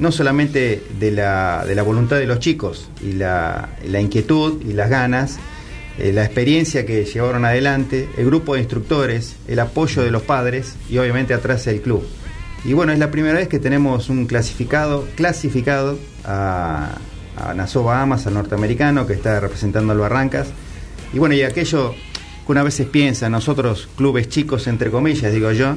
no 0.00 0.10
solamente 0.10 0.82
de 0.98 1.10
la, 1.12 1.64
de 1.66 1.74
la 1.74 1.82
voluntad 1.82 2.16
de 2.16 2.26
los 2.26 2.40
chicos 2.40 2.88
y 3.02 3.12
la, 3.12 3.68
inquietud 4.00 4.62
y 4.66 4.72
las 4.72 4.88
ganas, 4.88 5.38
eh, 5.98 6.12
la 6.12 6.24
experiencia 6.24 6.86
que 6.86 7.04
llevaron 7.04 7.44
adelante, 7.44 8.08
el 8.16 8.26
grupo 8.26 8.54
de 8.54 8.60
instructores, 8.60 9.36
el 9.46 9.60
apoyo 9.60 10.02
de 10.02 10.10
los 10.10 10.22
padres 10.22 10.76
y 10.88 10.96
obviamente 10.98 11.34
atrás 11.34 11.66
el 11.66 11.82
club. 11.82 12.02
Y 12.64 12.72
bueno, 12.72 12.92
es 12.92 12.98
la 12.98 13.10
primera 13.10 13.38
vez 13.38 13.48
que 13.48 13.58
tenemos 13.58 14.08
un 14.08 14.26
clasificado, 14.26 15.06
clasificado 15.16 15.98
a, 16.24 16.96
a 17.36 17.54
Nasoba 17.54 18.00
Amas, 18.00 18.26
al 18.26 18.34
norteamericano, 18.34 19.06
que 19.06 19.12
está 19.12 19.38
representando 19.38 19.92
al 19.92 19.98
Barrancas. 19.98 20.48
Y 21.12 21.18
bueno, 21.18 21.34
y 21.34 21.42
aquello 21.42 21.94
que 22.46 22.52
una 22.52 22.62
vez 22.62 22.82
piensa, 22.90 23.28
nosotros 23.28 23.88
clubes 23.96 24.28
chicos, 24.28 24.66
entre 24.66 24.90
comillas, 24.90 25.32
digo 25.32 25.52
yo, 25.52 25.76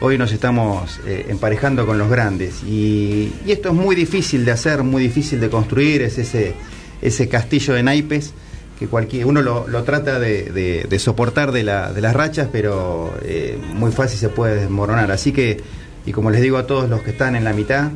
hoy 0.00 0.18
nos 0.18 0.32
estamos 0.32 1.00
eh, 1.06 1.26
emparejando 1.28 1.86
con 1.86 1.98
los 1.98 2.10
grandes. 2.10 2.62
Y, 2.64 3.32
esto 3.46 3.70
es 3.70 3.74
muy 3.74 3.96
difícil 3.96 4.44
de 4.44 4.52
hacer, 4.52 4.82
muy 4.82 5.02
difícil 5.02 5.40
de 5.40 5.48
construir, 5.50 6.02
es 6.02 6.18
ese, 6.18 6.54
ese 7.02 7.28
castillo 7.28 7.74
de 7.74 7.82
naipes 7.82 8.32
que 8.78 8.88
cualquier, 8.88 9.26
uno 9.26 9.40
lo, 9.40 9.64
trata 9.84 10.18
de, 10.18 10.96
soportar 10.98 11.52
de, 11.52 11.62
la, 11.62 11.92
de, 11.92 12.00
las 12.00 12.14
rachas, 12.14 12.48
pero 12.50 13.14
eh, 13.22 13.58
muy 13.74 13.92
fácil 13.92 14.18
se 14.18 14.28
puede 14.28 14.56
desmoronar. 14.56 15.10
Así 15.12 15.32
que, 15.32 15.60
y 16.06 16.12
como 16.12 16.30
les 16.30 16.42
digo 16.42 16.58
a 16.58 16.66
todos 16.66 16.90
los 16.90 17.02
que 17.02 17.10
están 17.10 17.36
en 17.36 17.44
la 17.44 17.52
mitad, 17.52 17.92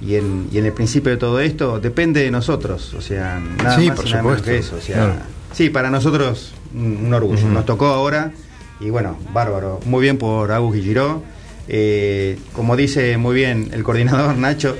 y 0.00 0.16
en, 0.16 0.48
y 0.52 0.58
en 0.58 0.66
el 0.66 0.72
principio 0.72 1.12
de 1.12 1.18
todo 1.18 1.40
esto, 1.40 1.78
depende 1.78 2.22
de 2.22 2.30
nosotros, 2.30 2.94
o 2.94 3.00
sea, 3.00 3.40
nada 3.40 3.78
más 3.78 3.96
por 3.96 4.10
nada 4.10 4.42
que 4.42 4.58
eso. 4.58 4.76
O 4.76 4.80
sea, 4.80 5.26
Sí, 5.54 5.70
para 5.70 5.88
nosotros 5.88 6.52
un, 6.74 7.14
orgullo. 7.14 7.46
Nos 7.48 7.64
tocó 7.64 7.86
ahora, 7.86 8.32
y 8.80 8.90
bueno, 8.90 9.16
bárbaro. 9.32 9.78
Muy 9.86 10.02
bien 10.02 10.18
por 10.18 10.50
Agus 10.50 10.76
Giró 10.76 11.22
eh, 11.68 12.38
como 12.52 12.76
dice 12.76 13.16
muy 13.16 13.34
bien 13.34 13.70
el 13.72 13.82
coordinador 13.82 14.36
Nacho, 14.36 14.76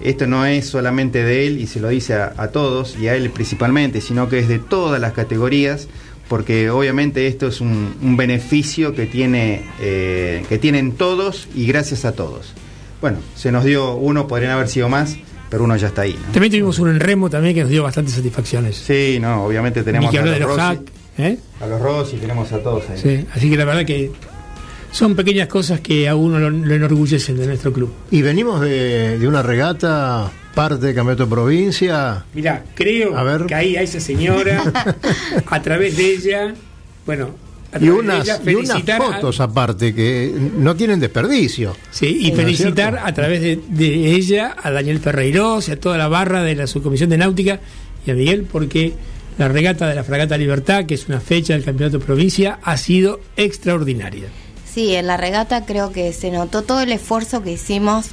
esto 0.00 0.26
no 0.26 0.46
es 0.46 0.66
solamente 0.66 1.24
de 1.24 1.46
él 1.46 1.58
y 1.58 1.66
se 1.66 1.80
lo 1.80 1.88
dice 1.88 2.14
a, 2.14 2.48
todos 2.48 2.96
y 2.98 3.08
a 3.08 3.16
él 3.16 3.30
principalmente, 3.30 4.00
sino 4.00 4.28
que 4.28 4.38
es 4.38 4.48
de 4.48 4.58
todas 4.58 5.00
las 5.00 5.12
categorías, 5.12 5.88
porque 6.28 6.70
obviamente 6.70 7.26
esto 7.26 7.48
es 7.48 7.60
un, 7.60 8.16
beneficio 8.16 8.94
que, 8.94 9.06
tiene, 9.06 9.62
eh, 9.80 10.44
que 10.48 10.58
tienen 10.58 10.92
todos 10.92 11.48
y 11.54 11.66
gracias 11.66 12.04
a 12.04 12.12
todos. 12.12 12.54
Bueno, 13.00 13.18
se 13.34 13.50
nos 13.50 13.64
dio 13.64 13.94
uno, 13.94 14.28
podrían 14.28 14.52
haber 14.52 14.68
sido 14.68 14.88
más, 14.88 15.16
pero 15.50 15.64
uno 15.64 15.76
ya 15.76 15.88
está 15.88 16.02
ahí. 16.02 16.16
También 16.32 16.52
tuvimos 16.52 16.78
un 16.78 16.90
en 16.90 17.00
remo 17.00 17.30
también 17.30 17.54
que 17.54 17.62
nos 17.62 17.70
dio 17.70 17.82
bastantes 17.82 18.14
satisfacciones. 18.14 18.76
Sí, 18.76 19.18
no, 19.20 19.44
obviamente 19.44 19.82
tenemos 19.82 20.14
a 20.14 20.22
los, 20.22 20.40
Rossi, 20.40 20.80
¿eh? 21.18 21.38
a 21.60 21.66
los 21.66 21.80
Rossi, 21.80 22.16
tenemos 22.16 22.52
a 22.52 22.58
todos 22.58 22.88
ahí. 22.90 22.98
Sí, 22.98 23.26
así 23.34 23.50
que 23.50 23.56
la 23.56 23.64
verdad 23.64 23.84
que 23.84 24.12
son 24.90 25.14
pequeñas 25.14 25.48
cosas 25.48 25.80
que 25.80 26.08
a 26.08 26.14
uno 26.14 26.38
lo, 26.38 26.48
enorgullecen 26.48 27.36
de 27.38 27.46
nuestro 27.46 27.72
club. 27.72 27.92
Y 28.10 28.22
venimos 28.22 28.60
de, 28.60 29.18
una 29.26 29.42
regata, 29.42 30.30
parte 30.54 30.86
de 30.86 30.94
Campeonato 30.94 31.24
de 31.24 31.30
Provincia. 31.30 32.24
Mira, 32.34 32.64
creo 32.74 33.14
que 33.46 33.54
ahí 33.54 33.76
a 33.76 33.82
esa 33.82 34.00
señora, 34.00 34.62
a 35.46 35.62
través 35.62 35.96
de 35.96 36.12
ella, 36.12 36.54
bueno, 37.06 37.30
y 37.78 37.90
unas, 37.90 38.40
y 38.46 38.54
unas, 38.54 38.82
fotos 38.82 39.40
aparte 39.40 39.94
que 39.94 40.32
no 40.56 40.74
tienen 40.74 41.00
desperdicio. 41.00 41.76
Sí, 41.90 42.18
y 42.22 42.32
felicitar 42.32 42.98
a 43.04 43.12
través 43.12 43.42
de, 43.42 43.60
de, 43.68 44.14
ella 44.14 44.56
a 44.62 44.70
Daniel 44.70 45.00
Ferreiros 45.00 45.68
y 45.68 45.72
a 45.72 45.80
toda 45.80 45.98
la 45.98 46.08
barra 46.08 46.42
de 46.42 46.54
la 46.54 46.66
subcomisión 46.66 47.10
de 47.10 47.18
náutica 47.18 47.60
y 48.06 48.10
a 48.10 48.14
Miguel 48.14 48.46
porque 48.50 48.94
la 49.36 49.48
regata 49.48 49.86
de 49.86 49.94
la 49.94 50.02
Fragata 50.02 50.36
Libertad, 50.36 50.86
que 50.86 50.94
es 50.94 51.08
una 51.08 51.20
fecha 51.20 51.52
del 51.52 51.62
Campeonato 51.62 51.98
de 51.98 52.04
Provincia, 52.04 52.58
ha 52.62 52.76
sido 52.76 53.20
extraordinaria. 53.36 54.28
Sí, 54.72 54.94
en 54.94 55.06
la 55.06 55.16
regata 55.16 55.64
creo 55.64 55.92
que 55.92 56.12
se 56.12 56.30
notó 56.30 56.62
todo 56.62 56.80
el 56.80 56.92
esfuerzo 56.92 57.42
que 57.42 57.52
hicimos, 57.52 58.10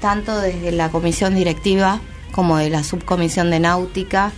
tanto 0.00 0.40
desde 0.40 0.72
la 0.72 0.90
comisión 0.90 1.34
directiva 1.34 2.00
como 2.32 2.56
de 2.56 2.70
la 2.70 2.82
subcomisión 2.82 3.50
de 3.50 3.60
náutica, 3.60 4.32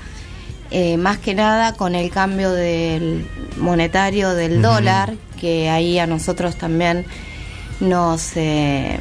eh, 0.71 0.97
más 0.97 1.19
que 1.19 1.35
nada 1.35 1.75
con 1.75 1.95
el 1.95 2.11
cambio 2.11 2.51
del 2.53 3.27
monetario 3.57 4.35
del 4.35 4.61
dólar, 4.61 5.15
que 5.41 5.71
ahí 5.71 5.99
a 5.99 6.07
nosotros 6.07 6.57
también 6.57 7.07
nos... 7.81 8.37
Eh, 8.37 8.99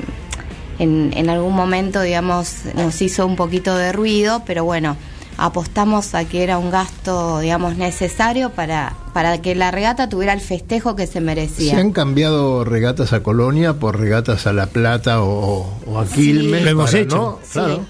en, 0.80 1.12
en 1.16 1.30
algún 1.30 1.54
momento, 1.54 2.02
digamos, 2.02 2.66
nos 2.74 3.00
hizo 3.02 3.28
un 3.28 3.36
poquito 3.36 3.76
de 3.76 3.92
ruido, 3.92 4.44
pero 4.46 4.64
bueno, 4.66 4.98
apostamos 5.38 6.14
a 6.16 6.26
que 6.26 6.44
era 6.44 6.58
un 6.58 6.72
gasto, 6.72 7.40
digamos, 7.40 7.78
necesario 7.78 8.52
para, 8.52 8.96
para 9.14 9.42
que 9.42 9.56
la 9.56 9.72
regata 9.72 10.10
tuviera 10.10 10.34
el 10.34 10.42
festejo 10.42 10.96
que 10.96 11.08
se 11.08 11.22
merecía. 11.22 11.74
¿Se 11.74 11.80
han 11.80 11.92
cambiado 11.92 12.64
regatas 12.64 13.14
a 13.14 13.24
Colonia 13.24 13.74
por 13.74 14.00
regatas 14.00 14.48
a 14.48 14.54
La 14.54 14.68
Plata 14.68 15.22
o, 15.22 15.72
a 16.00 16.06
Quilmes? 16.06 16.64
Lo 16.64 16.70
hemos 16.70 16.94
hecho. 16.94 17.40
Claro, 17.52 17.86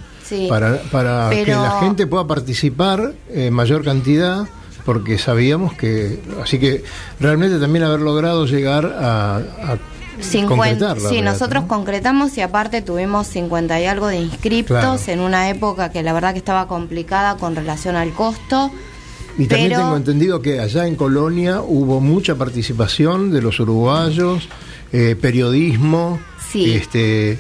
para, 0.49 0.81
para 0.91 1.29
que 1.29 1.45
la 1.45 1.79
gente 1.81 2.07
pueda 2.07 2.25
participar 2.25 3.13
en 3.29 3.53
mayor 3.53 3.83
cantidad 3.83 4.47
porque 4.85 5.17
sabíamos 5.17 5.73
que 5.73 6.19
así 6.41 6.59
que 6.59 6.83
realmente 7.19 7.59
también 7.59 7.85
haber 7.85 8.01
logrado 8.01 8.45
llegar 8.45 8.85
a, 8.85 9.37
a 9.37 9.77
50, 10.19 10.95
sí, 11.09 11.21
nosotros 11.21 11.65
concretamos 11.65 12.37
y 12.37 12.41
aparte 12.41 12.81
tuvimos 12.81 13.27
50 13.27 13.79
y 13.81 13.85
algo 13.85 14.07
de 14.07 14.17
inscriptos 14.17 15.07
en 15.07 15.19
una 15.19 15.49
época 15.49 15.91
que 15.91 16.03
la 16.03 16.13
verdad 16.13 16.33
que 16.33 16.39
estaba 16.39 16.67
complicada 16.67 17.37
con 17.37 17.55
relación 17.55 17.95
al 17.95 18.13
costo. 18.13 18.71
Y 19.37 19.47
también 19.47 19.71
tengo 19.71 19.97
entendido 19.97 20.41
que 20.41 20.59
allá 20.59 20.85
en 20.87 20.95
Colonia 20.95 21.61
hubo 21.61 21.99
mucha 21.99 22.35
participación 22.35 23.31
de 23.31 23.41
los 23.41 23.59
uruguayos, 23.59 24.47
eh, 24.91 25.15
periodismo. 25.19 26.19
Este, 26.53 27.39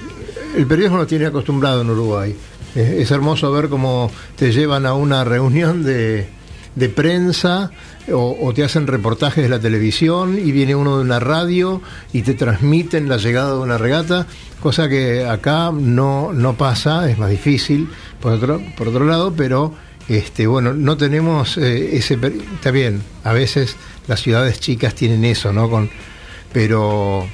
el 0.57 0.65
periodismo 0.65 0.97
lo 0.97 1.05
tiene 1.05 1.27
acostumbrado 1.27 1.81
en 1.81 1.89
Uruguay. 1.91 2.35
es 2.73 3.11
hermoso 3.11 3.51
ver 3.51 3.69
cómo 3.69 4.09
te 4.35 4.51
llevan 4.51 4.87
a 4.87 4.95
una 4.95 5.23
reunión 5.23 5.83
de, 5.83 6.27
de 6.75 6.89
prensa 6.89 7.71
o, 8.11 8.51
te 8.53 8.63
hacen 8.63 8.87
reportajes 8.87 9.43
de 9.43 9.49
la 9.49 9.59
televisión 9.59 10.37
y 10.37 10.51
viene 10.51 10.75
uno 10.75 10.97
de 10.97 11.03
una 11.03 11.19
radio 11.19 11.81
y 12.11 12.23
te 12.23 12.33
transmiten 12.33 13.07
la 13.07 13.17
llegada 13.17 13.53
de 13.53 13.59
una 13.59 13.77
regata, 13.77 14.27
cosa 14.59 14.89
que 14.89 15.25
acá 15.25 15.71
no, 15.71 16.33
no 16.33 16.55
pasa, 16.55 17.09
es 17.09 17.17
más 17.17 17.29
difícil 17.29 17.89
por 18.19 18.33
otro, 18.33 18.61
por 18.75 18.89
otro 18.89 19.05
lado, 19.05 19.33
pero 19.35 19.73
este, 20.09 20.47
bueno, 20.47 20.73
no 20.73 20.97
tenemos 20.97 21.57
eh, 21.57 21.95
ese... 21.95 22.19
Está 22.55 22.71
bien, 22.71 23.01
a 23.23 23.31
veces 23.31 23.77
las 24.07 24.21
ciudades 24.21 24.59
chicas 24.59 24.95
tienen 24.95 25.23
eso, 25.23 25.53
¿no? 25.53 25.69
Con, 25.69 25.89
pero 26.51 27.25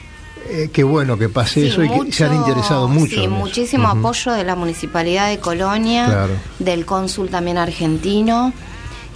eh, 0.50 0.70
qué 0.72 0.84
bueno 0.84 1.18
que 1.18 1.30
pase 1.30 1.68
eso 1.68 1.84
y 1.84 1.90
que 1.90 2.12
se 2.12 2.26
han 2.26 2.36
interesado 2.36 2.88
mucho. 2.88 3.22
Sí, 3.22 3.28
muchísimo 3.28 3.88
apoyo 3.88 4.32
de 4.34 4.44
la 4.44 4.56
Municipalidad 4.56 5.30
de 5.30 5.40
Colonia, 5.40 6.28
del 6.60 6.86
cónsul 6.86 7.30
también 7.30 7.58
argentino. 7.58 8.54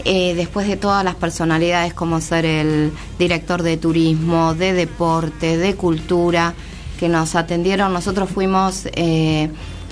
Eh, 0.05 0.33
después 0.35 0.67
de 0.67 0.75
todas 0.75 1.03
las 1.05 1.15
personalidades 1.15 1.93
como 1.93 2.19
ser 2.19 2.45
el 2.45 2.91
director 3.17 3.63
de 3.63 3.77
turismo, 3.77 4.53
de 4.53 4.73
deporte, 4.73 5.57
de 5.57 5.75
cultura, 5.75 6.53
que 6.99 7.07
nos 7.07 7.35
atendieron. 7.35 7.93
Nosotros 7.93 8.29
fuimos 8.29 8.87
eh, 8.95 9.49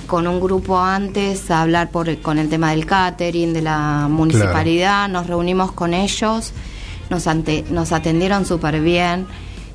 con 0.07 0.27
un 0.27 0.41
grupo 0.41 0.79
antes 0.79 1.49
a 1.49 1.61
hablar 1.61 1.91
por, 1.91 2.17
con 2.17 2.39
el 2.39 2.49
tema 2.49 2.71
del 2.71 2.85
catering, 2.85 3.53
de 3.53 3.61
la 3.61 4.07
municipalidad, 4.09 5.07
nos 5.07 5.27
reunimos 5.27 5.71
con 5.71 5.93
ellos, 5.93 6.51
nos, 7.09 7.25
nos 7.69 7.91
atendieron 7.93 8.45
súper 8.45 8.81
bien. 8.81 9.27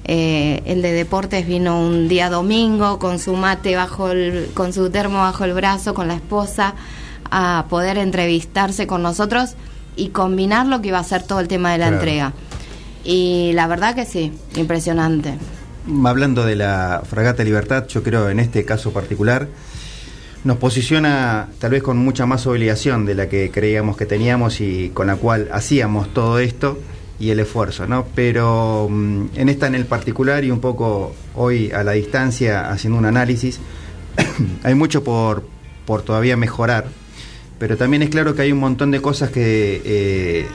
Eh, 0.04 0.62
el 0.66 0.82
de 0.82 0.92
deportes 0.92 1.46
vino 1.46 1.80
un 1.80 2.08
día 2.08 2.28
domingo 2.28 2.98
con 2.98 3.18
su 3.18 3.34
mate 3.34 3.74
bajo 3.74 4.10
el, 4.10 4.50
con 4.52 4.74
su 4.74 4.90
termo 4.90 5.18
bajo 5.18 5.44
el 5.44 5.54
brazo, 5.54 5.94
con 5.94 6.08
la 6.08 6.14
esposa, 6.14 6.74
a 7.30 7.64
poder 7.70 7.96
entrevistarse 7.96 8.86
con 8.86 9.02
nosotros 9.02 9.56
y 9.96 10.08
combinar 10.10 10.66
lo 10.66 10.80
que 10.80 10.88
iba 10.88 10.98
a 10.98 11.04
ser 11.04 11.22
todo 11.22 11.40
el 11.40 11.48
tema 11.48 11.72
de 11.72 11.78
la 11.78 11.88
entrega. 11.88 12.32
Y 13.02 13.52
la 13.54 13.66
verdad 13.66 13.94
que 13.94 14.04
sí, 14.04 14.32
impresionante. 14.56 15.34
Hablando 16.04 16.44
de 16.44 16.56
la 16.56 17.02
Fragata 17.08 17.44
Libertad, 17.44 17.86
yo 17.88 18.02
creo 18.02 18.28
en 18.28 18.40
este 18.40 18.64
caso 18.64 18.92
particular, 18.92 19.48
nos 20.44 20.58
posiciona 20.58 21.48
tal 21.58 21.72
vez 21.72 21.82
con 21.82 21.96
mucha 21.96 22.26
más 22.26 22.46
obligación 22.46 23.06
de 23.06 23.14
la 23.14 23.28
que 23.28 23.50
creíamos 23.50 23.96
que 23.96 24.06
teníamos 24.06 24.60
y 24.60 24.90
con 24.90 25.06
la 25.06 25.16
cual 25.16 25.48
hacíamos 25.52 26.12
todo 26.12 26.38
esto 26.38 26.78
y 27.18 27.30
el 27.30 27.40
esfuerzo, 27.40 27.86
¿no? 27.86 28.06
Pero 28.14 28.88
mm, 28.90 29.26
en 29.34 29.48
esta 29.48 29.66
en 29.66 29.74
el 29.74 29.86
particular 29.86 30.44
y 30.44 30.50
un 30.50 30.60
poco 30.60 31.14
hoy 31.34 31.70
a 31.70 31.82
la 31.82 31.92
distancia 31.92 32.70
haciendo 32.70 32.98
un 32.98 33.06
análisis, 33.06 33.58
hay 34.62 34.74
mucho 34.74 35.02
por, 35.02 35.44
por 35.84 36.02
todavía 36.02 36.36
mejorar, 36.36 36.86
pero 37.58 37.76
también 37.76 38.02
es 38.02 38.10
claro 38.10 38.34
que 38.34 38.42
hay 38.42 38.52
un 38.52 38.58
montón 38.58 38.90
de 38.90 39.00
cosas 39.00 39.30
que 39.30 39.82
eh, 39.84 40.46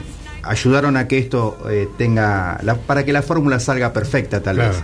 ayudaron 0.42 0.96
a 0.96 1.08
que 1.08 1.18
esto 1.18 1.58
eh, 1.70 1.88
tenga, 1.98 2.60
para 2.86 3.04
que 3.04 3.12
la 3.12 3.22
fórmula 3.22 3.60
salga 3.60 3.92
perfecta 3.92 4.42
tal 4.42 4.58
vez. 4.58 4.82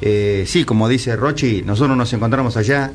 Eh, 0.00 0.44
sí, 0.46 0.64
como 0.64 0.88
dice 0.88 1.14
Rochi, 1.16 1.62
nosotros 1.62 1.96
nos 1.96 2.12
encontramos 2.12 2.56
allá 2.56 2.92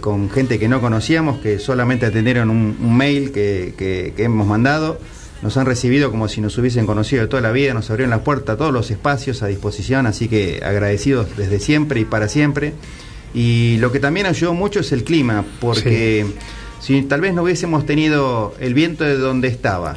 con 0.00 0.28
gente 0.30 0.58
que 0.58 0.68
no 0.68 0.80
conocíamos, 0.80 1.38
que 1.38 1.58
solamente 1.58 2.06
atendieron 2.06 2.50
un, 2.50 2.96
mail 2.96 3.32
que, 3.32 3.74
que 3.76 4.24
hemos 4.24 4.46
mandado 4.46 4.98
nos 5.44 5.58
han 5.58 5.66
recibido 5.66 6.10
como 6.10 6.26
si 6.26 6.40
nos 6.40 6.56
hubiesen 6.56 6.86
conocido 6.86 7.20
de 7.20 7.28
toda 7.28 7.42
la 7.42 7.52
vida, 7.52 7.74
nos 7.74 7.90
abrieron 7.90 8.08
la 8.08 8.24
puerta, 8.24 8.56
todos 8.56 8.72
los 8.72 8.90
espacios 8.90 9.42
a 9.42 9.46
disposición, 9.46 10.06
así 10.06 10.26
que 10.26 10.62
agradecidos 10.64 11.36
desde 11.36 11.60
siempre 11.60 12.00
y 12.00 12.06
para 12.06 12.30
siempre. 12.30 12.72
Y 13.34 13.76
lo 13.76 13.92
que 13.92 14.00
también 14.00 14.24
ayudó 14.24 14.54
mucho 14.54 14.80
es 14.80 14.90
el 14.92 15.04
clima, 15.04 15.44
porque 15.60 16.24
si 16.84 17.00
tal 17.00 17.22
vez 17.22 17.32
no 17.32 17.44
hubiésemos 17.44 17.86
tenido 17.86 18.54
el 18.60 18.74
viento 18.74 19.04
de 19.04 19.16
donde 19.16 19.48
estaba, 19.48 19.96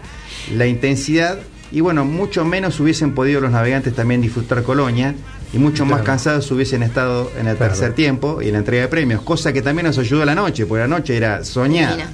la 0.56 0.68
intensidad, 0.68 1.38
y 1.70 1.82
bueno, 1.82 2.06
mucho 2.06 2.46
menos 2.46 2.80
hubiesen 2.80 3.14
podido 3.14 3.42
los 3.42 3.52
navegantes 3.52 3.94
también 3.94 4.22
disfrutar 4.22 4.64
Colonia, 4.64 5.14
y 5.52 5.58
mucho 5.58 5.86
más 5.86 6.02
cansados 6.04 6.50
hubiesen 6.52 6.84
estado 6.84 7.30
en 7.38 7.48
el 7.48 7.58
tercer 7.58 7.94
tiempo 7.94 8.42
y 8.42 8.48
en 8.48 8.54
la 8.54 8.60
entrega 8.60 8.84
de 8.84 8.88
premios, 8.88 9.22
cosa 9.22 9.52
que 9.52 9.62
también 9.62 9.86
nos 9.88 9.98
ayudó 9.98 10.24
la 10.24 10.34
noche, 10.34 10.66
porque 10.66 10.82
la 10.82 10.88
noche 10.88 11.18
era 11.18 11.44
soñar. 11.44 12.08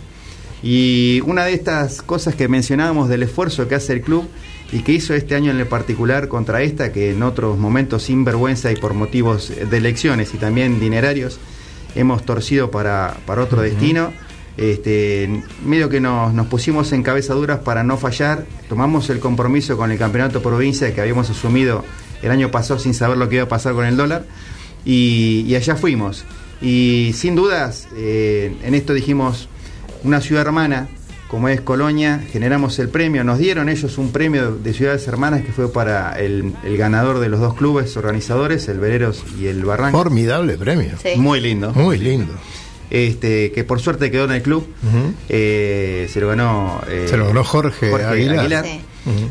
Y 0.64 1.22
una 1.26 1.46
de 1.46 1.54
estas 1.54 2.02
cosas 2.02 2.34
que 2.34 2.48
mencionábamos 2.48 3.10
del 3.10 3.22
esfuerzo 3.22 3.68
que 3.68 3.76
hace 3.76 3.94
el 3.94 4.02
club 4.02 4.28
y 4.72 4.80
que 4.80 4.94
hizo 4.94 5.14
este 5.14 5.36
año 5.36 5.52
en 5.52 5.60
el 5.60 5.68
particular 5.68 6.28
contra 6.30 6.64
esta, 6.64 6.92
que 6.92 7.12
en 7.12 7.22
otros 7.22 7.60
momentos 7.60 8.02
sin 8.04 8.24
vergüenza 8.24 8.72
y 8.72 8.76
por 8.76 8.96
motivos 8.96 9.52
de 9.70 9.78
elecciones 9.78 10.34
y 10.34 10.38
también 10.38 10.80
dinerarios 10.80 11.40
hemos 11.96 12.26
torcido 12.26 12.72
para, 12.72 13.18
otro 13.28 13.62
destino. 13.62 14.14
Este, 14.56 15.44
medio 15.66 15.90
que 15.90 16.00
nos, 16.00 16.34
nos, 16.34 16.48
pusimos 16.48 16.92
en 16.92 17.02
cabeza 17.02 17.34
duras 17.34 17.60
para 17.60 17.84
no 17.84 17.98
fallar, 17.98 18.46
tomamos 18.70 19.10
el 19.10 19.20
compromiso 19.20 19.78
con 19.78 19.92
el 19.92 19.98
campeonato 19.98 20.44
provincia 20.44 20.94
que 20.94 21.02
habíamos 21.02 21.30
asumido 21.30 21.84
el 22.22 22.32
año 22.32 22.52
pasado 22.52 22.80
sin 22.80 22.94
saber 22.94 23.18
lo 23.18 23.30
que 23.30 23.36
iba 23.36 23.46
a 23.46 23.48
pasar 23.48 23.74
con 23.74 23.86
el 23.86 23.98
dólar 23.98 24.26
y, 24.86 25.54
allá 25.56 25.76
fuimos. 25.76 26.26
Y 26.62 27.12
sin 27.16 27.36
dudas, 27.36 27.88
eh, 27.96 28.56
en 28.64 28.76
esto 28.76 28.94
dijimos, 28.94 29.50
una 30.04 30.22
ciudad 30.22 30.46
hermana 30.46 30.88
como 31.34 31.50
es 31.50 31.62
Colonia, 31.62 32.24
generamos 32.32 32.78
el 32.78 32.90
premio, 32.90 33.24
nos 33.24 33.40
dieron 33.40 33.68
ellos 33.68 33.98
un 33.98 34.12
premio 34.12 34.54
de 34.54 34.72
ciudades 34.72 35.08
hermanas 35.08 35.42
que 35.42 35.52
fue 35.52 35.74
para 35.74 36.12
el, 36.20 36.54
ganador 36.78 37.18
de 37.18 37.28
los 37.28 37.40
dos 37.40 37.56
clubes 37.56 37.98
organizadores, 37.98 38.68
el 38.68 38.80
Vereros 38.80 39.24
y 39.40 39.48
el 39.48 39.66
Barranco. 39.66 39.98
Formidable 39.98 40.60
premio. 40.60 40.92
Muy 41.18 41.42
lindo. 41.42 41.74
Muy 41.74 41.98
lindo. 41.98 42.32
Este, 42.90 43.52
que 43.52 43.64
por 43.64 43.80
suerte 43.80 44.12
quedó 44.12 44.26
en 44.26 44.32
el 44.32 44.42
club. 44.42 44.68
Eh, 45.30 46.08
se 46.12 46.20
lo 46.22 46.28
ganó. 46.28 46.82
Eh, 46.88 47.08
se 47.10 47.18
lo 47.18 47.28
ganó 47.28 47.44
Jorge, 47.44 47.94
Aguilar. 47.94 48.66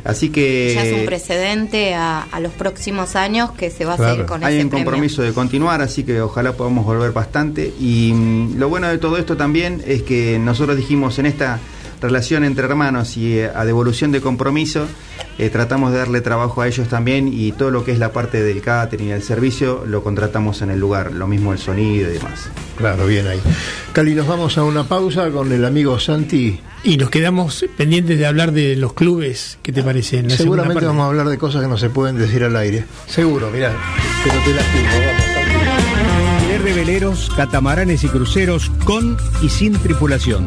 Así 0.05 0.31
que. 0.31 0.73
Ya 0.75 0.85
es 0.85 1.01
un 1.01 1.07
precedente 1.07 1.95
a, 1.95 2.27
los 2.41 2.53
próximos 2.53 3.17
años 3.17 3.53
que 3.53 3.71
se 3.71 3.85
va 3.85 3.95
a 3.95 3.97
seguir 3.97 4.27
con 4.27 4.45
Hay 4.45 4.61
un 4.61 4.69
compromiso 4.69 5.23
de 5.23 5.33
continuar, 5.33 5.81
así 5.81 6.05
que 6.05 6.21
ojalá 6.21 6.53
podamos 6.55 6.85
volver 6.85 7.13
bastante. 7.13 7.73
Y 7.79 8.13
mm, 8.13 8.59
lo 8.59 8.69
bueno 8.69 8.89
de 8.89 8.99
todo 8.99 9.17
esto 9.17 9.37
también 9.37 9.83
es 9.87 10.03
que 10.03 10.39
nosotros 10.39 10.77
dijimos 10.77 11.19
en 11.19 11.27
esta 11.27 11.61
relación 12.03 12.45
entre 12.45 12.67
hermanos 12.67 13.17
y 13.17 13.39
eh, 13.39 13.51
a 13.55 13.65
devolución 13.65 14.13
de 14.13 14.21
compromiso, 14.21 14.87
eh, 15.39 15.49
tratamos 15.49 15.93
de 15.93 15.99
darle 15.99 16.21
trabajo 16.21 16.61
a 16.61 16.69
ellos 16.69 16.89
también 16.89 17.29
y 17.33 17.53
todo 17.53 17.71
lo 17.71 17.85
que 17.85 17.93
es 17.93 17.99
la 17.99 18.13
parte 18.13 18.43
del 18.43 18.61
catering 18.61 19.09
y 19.09 19.13
el 19.13 19.23
servicio 19.23 19.85
lo 19.87 20.03
contratamos 20.03 20.61
en 20.63 20.71
el 20.71 20.79
lugar, 20.79 21.13
lo 21.13 21.27
mismo 21.27 21.53
el 21.53 21.59
sonido 21.59 22.11
y 22.11 22.15
demás. 22.15 22.51
Claro, 22.77 23.07
bien 23.07 23.27
ahí. 23.27 23.41
Cali, 23.93 24.15
nos 24.15 24.27
vamos 24.27 24.59
a 24.59 24.65
una 24.65 24.85
pausa 24.85 25.31
con 25.31 25.53
el 25.53 25.65
amigo 25.65 25.99
Santi 25.99 26.61
y 26.85 26.97
nos 26.97 27.11
quedamos 27.11 27.65
pendientes 27.77 28.19
de 28.19 28.27
hablar 28.27 28.53
de 28.53 28.77
los 28.77 28.93
clubes, 28.93 29.59
¿qué 29.63 29.73
te 29.73 29.83
parece? 29.83 30.29
Seguramente 30.31 30.85
vamos 30.85 31.05
a 31.05 31.07
hablar 31.07 31.29
de 31.29 31.39
cosas 31.39 31.63
que 31.63 31.69
no 31.69 31.79
se 31.79 31.91
pueden 31.91 32.19
decir 32.19 32.45
al 32.45 32.57
aire. 32.57 32.85
Seguro, 33.07 33.51
mirá. 33.51 33.73
Pero 34.25 34.37
te 34.45 34.55
las 34.55 34.67
vamos. 34.75 36.65
veleros, 36.65 37.31
catamaranes 37.37 38.05
y 38.05 38.09
cruceros 38.09 38.71
con 38.85 39.17
y 39.43 39.49
sin 39.49 39.73
tripulación. 39.75 40.47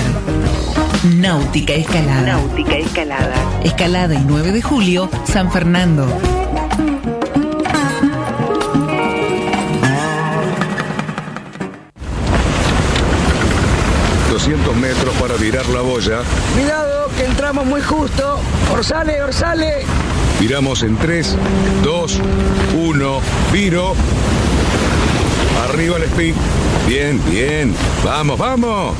Náutica 1.17 1.73
Escalada. 1.73 2.23
Náutica 2.23 2.77
Escalada. 2.77 3.35
Escalada 3.65 4.15
y 4.15 4.23
9 4.25 4.53
de 4.53 4.63
julio, 4.63 5.11
San 5.25 5.51
Fernando. 5.51 6.07
200 14.31 14.77
metros 14.77 15.13
para 15.17 15.35
virar 15.35 15.67
la 15.71 15.81
boya. 15.81 16.21
Cuidado, 16.53 17.11
que 17.17 17.25
entramos 17.25 17.67
muy 17.67 17.83
justo. 17.83 18.39
Orsale, 18.73 19.21
orsale. 19.23 19.85
Viramos 20.41 20.83
en 20.83 20.97
3, 20.97 21.37
2, 21.83 22.21
1, 22.77 23.21
viro. 23.53 23.95
Arriba 25.69 25.97
el 25.97 26.05
speed. 26.05 26.35
Bien, 26.87 27.21
bien. 27.31 27.75
Vamos, 28.05 28.39
vamos. 28.39 28.95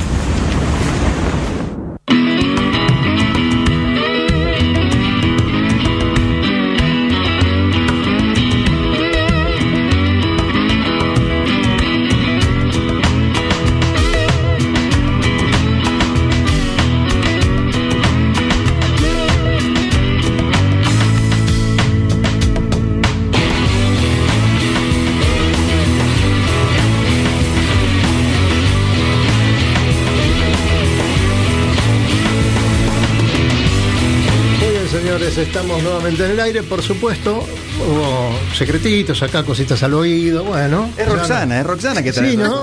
Estamos 35.55 35.83
nuevamente 35.85 36.25
en 36.25 36.31
el 36.33 36.41
aire, 36.41 36.63
por 36.65 36.83
supuesto. 36.83 37.45
Hubo 37.81 38.31
secretitos 38.57 39.23
acá, 39.23 39.45
cositas 39.45 39.81
al 39.85 39.95
oído, 39.95 40.43
bueno. 40.43 40.91
Es 40.97 41.07
Roxana, 41.09 41.61
es 41.61 41.67
Roxana 41.67 42.03
que 42.03 42.13
trae 42.13 42.33
Sí, 42.33 42.37
¿no? 42.37 42.61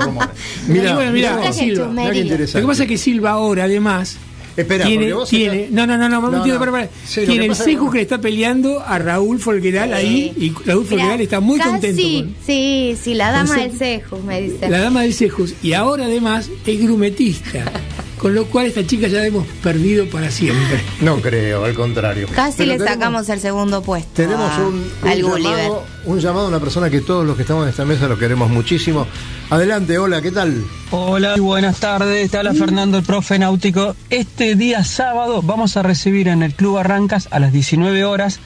mira, 0.67 0.95
mira, 0.95 1.11
mira, 1.11 1.53
Silva. 1.53 1.85
Lo 1.93 2.61
que 2.61 2.67
pasa 2.67 2.83
es 2.83 2.89
que 2.89 2.97
Silva 2.97 3.31
ahora, 3.31 3.63
además, 3.63 4.17
Espera, 4.57 4.85
tiene, 4.85 5.13
tiene 5.29 5.69
no, 5.71 5.87
no, 5.87 5.97
no, 5.97 6.09
no, 6.09 6.19
no, 6.19 6.45
no, 6.45 6.59
para, 6.59 6.71
para. 6.71 6.89
Sí, 7.07 7.21
tiene 7.25 7.45
el 7.45 7.55
Seju 7.55 7.85
que- 7.85 7.91
que 7.93 7.97
le 7.99 8.01
está 8.03 8.19
peleando 8.19 8.81
a 8.85 8.99
Raúl 8.99 9.39
Folgueral 9.39 9.93
ahí 9.93 10.33
y 10.35 10.51
Raúl 10.69 10.85
Folgueral 10.85 11.21
está 11.21 11.39
muy 11.39 11.57
Casi, 11.57 11.69
contento 11.69 12.01
con 12.01 12.35
Sí, 12.45 12.97
sí, 13.01 13.13
la 13.13 13.31
dama 13.31 13.55
del 13.55 13.71
cejo, 13.71 14.19
me 14.19 14.41
dice. 14.41 14.69
la 14.69 14.79
dama 14.79 15.03
del 15.03 15.13
Sejus 15.13 15.53
y 15.63 15.71
ahora 15.71 16.03
además 16.05 16.49
es 16.65 16.81
grumetista, 16.83 17.63
con 18.21 18.35
lo 18.35 18.45
cual 18.45 18.67
esta 18.67 18.85
chica 18.85 19.07
ya 19.07 19.17
la 19.19 19.25
hemos 19.25 19.47
perdido 19.63 20.07
para 20.09 20.29
siempre. 20.29 20.79
No 21.01 21.19
creo, 21.19 21.65
al 21.65 21.73
contrario. 21.73 22.27
Casi 22.35 22.57
Pero 22.59 22.71
le 22.73 22.77
tenemos- 22.77 22.93
sacamos 22.93 23.29
el 23.29 23.39
segundo 23.39 23.81
puesto. 23.81 24.09
Tenemos 24.13 24.51
a- 24.51 24.59
un, 24.61 24.83
llamado, 25.03 25.83
un 26.05 26.19
llamado 26.19 26.45
a 26.45 26.49
una 26.49 26.59
persona 26.59 26.89
que 26.91 27.01
todos 27.01 27.25
los 27.25 27.35
que 27.35 27.41
estamos 27.41 27.63
en 27.63 27.69
esta 27.69 27.83
mesa 27.85 28.07
lo 28.07 28.19
queremos 28.19 28.49
muchísimo. 28.51 29.07
Adelante, 29.49 29.97
hola, 29.97 30.21
¿qué 30.21 30.31
tal? 30.31 30.63
Hola, 30.91 31.35
buenas 31.37 31.79
tardes. 31.79 32.29
Te 32.29 32.37
habla 32.37 32.53
Fernando, 32.53 32.99
el 32.99 33.03
profe 33.03 33.39
náutico. 33.39 33.95
Este 34.11 34.55
día 34.55 34.83
sábado 34.83 35.41
vamos 35.41 35.75
a 35.75 35.81
recibir 35.81 36.27
en 36.27 36.43
el 36.43 36.53
Club 36.53 36.77
Arrancas 36.77 37.27
a 37.31 37.39
las 37.39 37.51
19 37.51 38.03
horas 38.05 38.39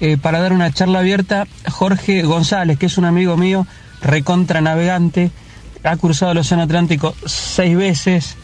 eh, 0.00 0.18
para 0.20 0.40
dar 0.40 0.52
una 0.52 0.70
charla 0.72 0.98
abierta 0.98 1.46
Jorge 1.70 2.22
González, 2.22 2.78
que 2.78 2.86
es 2.86 2.98
un 2.98 3.06
amigo 3.06 3.36
mío, 3.38 3.66
recontra 4.02 4.60
navegante. 4.60 5.30
Ha 5.84 5.96
cruzado 5.96 6.32
el 6.32 6.38
Océano 6.38 6.62
Atlántico 6.64 7.14
seis 7.26 7.76
veces, 7.76 8.36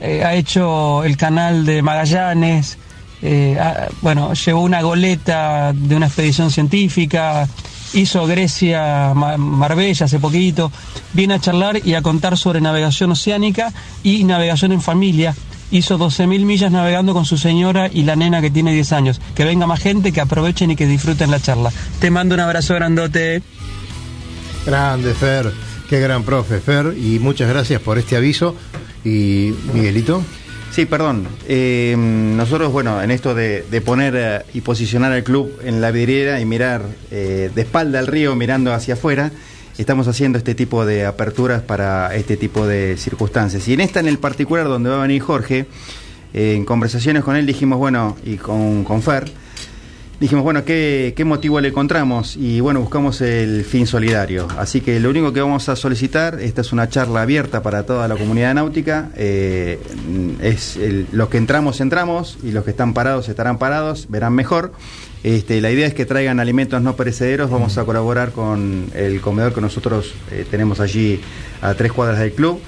eh, 0.00 0.22
ha 0.24 0.34
hecho 0.34 1.04
el 1.04 1.16
canal 1.16 1.64
de 1.64 1.82
Magallanes, 1.82 2.78
eh, 3.22 3.58
bueno, 4.02 4.34
llevó 4.34 4.62
una 4.62 4.82
goleta 4.82 5.72
de 5.74 5.96
una 5.96 6.06
expedición 6.06 6.50
científica, 6.50 7.48
hizo 7.94 8.26
Grecia, 8.26 9.12
Ma- 9.14 9.36
Marbella 9.36 10.04
hace 10.06 10.18
poquito, 10.18 10.70
viene 11.12 11.34
a 11.34 11.38
charlar 11.40 11.80
y 11.84 11.94
a 11.94 12.02
contar 12.02 12.36
sobre 12.36 12.60
navegación 12.60 13.10
oceánica 13.12 13.72
y 14.02 14.24
navegación 14.24 14.72
en 14.72 14.82
familia. 14.82 15.34
Hizo 15.72 15.98
12.000 15.98 16.44
millas 16.44 16.70
navegando 16.70 17.12
con 17.12 17.24
su 17.24 17.36
señora 17.38 17.90
y 17.92 18.04
la 18.04 18.14
nena 18.14 18.40
que 18.40 18.50
tiene 18.50 18.72
10 18.72 18.92
años. 18.92 19.20
Que 19.34 19.44
venga 19.44 19.66
más 19.66 19.80
gente, 19.80 20.12
que 20.12 20.20
aprovechen 20.20 20.70
y 20.70 20.76
que 20.76 20.86
disfruten 20.86 21.28
la 21.30 21.40
charla. 21.40 21.72
Te 21.98 22.08
mando 22.08 22.36
un 22.36 22.40
abrazo 22.40 22.74
grandote. 22.76 23.42
Grande, 24.64 25.12
Fer. 25.14 25.52
Qué 25.88 26.00
gran 26.00 26.22
profe, 26.22 26.60
Fer. 26.60 26.94
Y 26.96 27.18
muchas 27.18 27.48
gracias 27.48 27.80
por 27.80 27.98
este 27.98 28.16
aviso. 28.16 28.54
Y 29.06 29.54
Miguelito. 29.72 30.20
Sí, 30.72 30.84
perdón. 30.84 31.28
Eh, 31.46 31.94
nosotros, 31.96 32.72
bueno, 32.72 33.00
en 33.00 33.12
esto 33.12 33.36
de, 33.36 33.62
poner 33.84 34.14
eh, 34.16 34.42
y 34.52 34.62
posicionar 34.62 35.12
al 35.12 35.22
club 35.22 35.60
en 35.62 35.80
la 35.80 35.92
vidriera 35.92 36.40
y 36.40 36.44
mirar 36.44 36.82
eh, 37.12 37.48
de 37.54 37.62
espalda 37.62 38.00
al 38.00 38.08
río, 38.08 38.34
mirando 38.34 38.74
hacia 38.74 38.94
afuera, 38.94 39.30
estamos 39.78 40.08
haciendo 40.08 40.38
este 40.38 40.56
tipo 40.56 40.84
de 40.84 41.06
aperturas 41.06 41.62
para 41.62 42.12
este 42.16 42.36
tipo 42.36 42.66
de 42.66 42.96
circunstancias. 42.96 43.68
Y 43.68 43.74
en 43.74 43.80
esta, 43.80 44.00
en 44.00 44.08
el 44.08 44.18
particular, 44.18 44.66
donde 44.66 44.90
va 44.90 44.96
a 44.98 45.02
venir 45.02 45.22
Jorge, 45.22 45.66
en 46.34 46.64
conversaciones 46.64 47.22
con 47.22 47.36
él 47.36 47.46
dijimos, 47.46 47.78
bueno, 47.78 48.16
y 48.24 48.38
con, 48.38 48.82
con 48.82 49.02
Fer, 49.02 49.30
dijimos, 50.20 50.44
bueno, 50.44 50.64
¿qué, 50.64 51.12
¿qué 51.16 51.24
motivo 51.24 51.60
le 51.60 51.68
encontramos? 51.68 52.36
Y 52.36 52.60
bueno, 52.60 52.80
buscamos 52.80 53.20
el 53.20 53.64
fin 53.64 53.86
solidario. 53.86 54.48
Así 54.58 54.80
que 54.80 54.98
lo 55.00 55.10
único 55.10 55.32
que 55.32 55.40
vamos 55.40 55.68
a 55.68 55.76
solicitar, 55.76 56.40
esta 56.40 56.62
es 56.62 56.72
una 56.72 56.88
charla 56.88 57.22
abierta 57.22 57.62
para 57.62 57.84
toda 57.84 58.08
la 58.08 58.16
comunidad 58.16 58.54
náutica, 58.54 59.10
eh, 59.16 59.78
es 60.40 60.78
los 61.12 61.28
que 61.28 61.38
entramos, 61.38 61.80
entramos, 61.80 62.38
y 62.42 62.52
los 62.52 62.64
que 62.64 62.70
están 62.70 62.94
parados 62.94 63.28
estarán 63.28 63.58
parados, 63.58 64.06
verán 64.08 64.34
mejor. 64.34 64.72
Este, 65.22 65.60
la 65.60 65.70
idea 65.70 65.86
es 65.86 65.94
que 65.94 66.06
traigan 66.06 66.38
alimentos 66.38 66.80
no 66.82 66.94
perecederos, 66.94 67.50
vamos 67.50 67.76
a 67.78 67.84
colaborar 67.84 68.32
con 68.32 68.86
el 68.94 69.20
comedor 69.20 69.52
que 69.52 69.60
nosotros 69.60 70.14
eh, 70.30 70.46
tenemos 70.48 70.78
allí 70.78 71.20
a 71.62 71.74
tres 71.74 71.92
cuadras 71.92 72.20
del 72.20 72.32
club. 72.32 72.60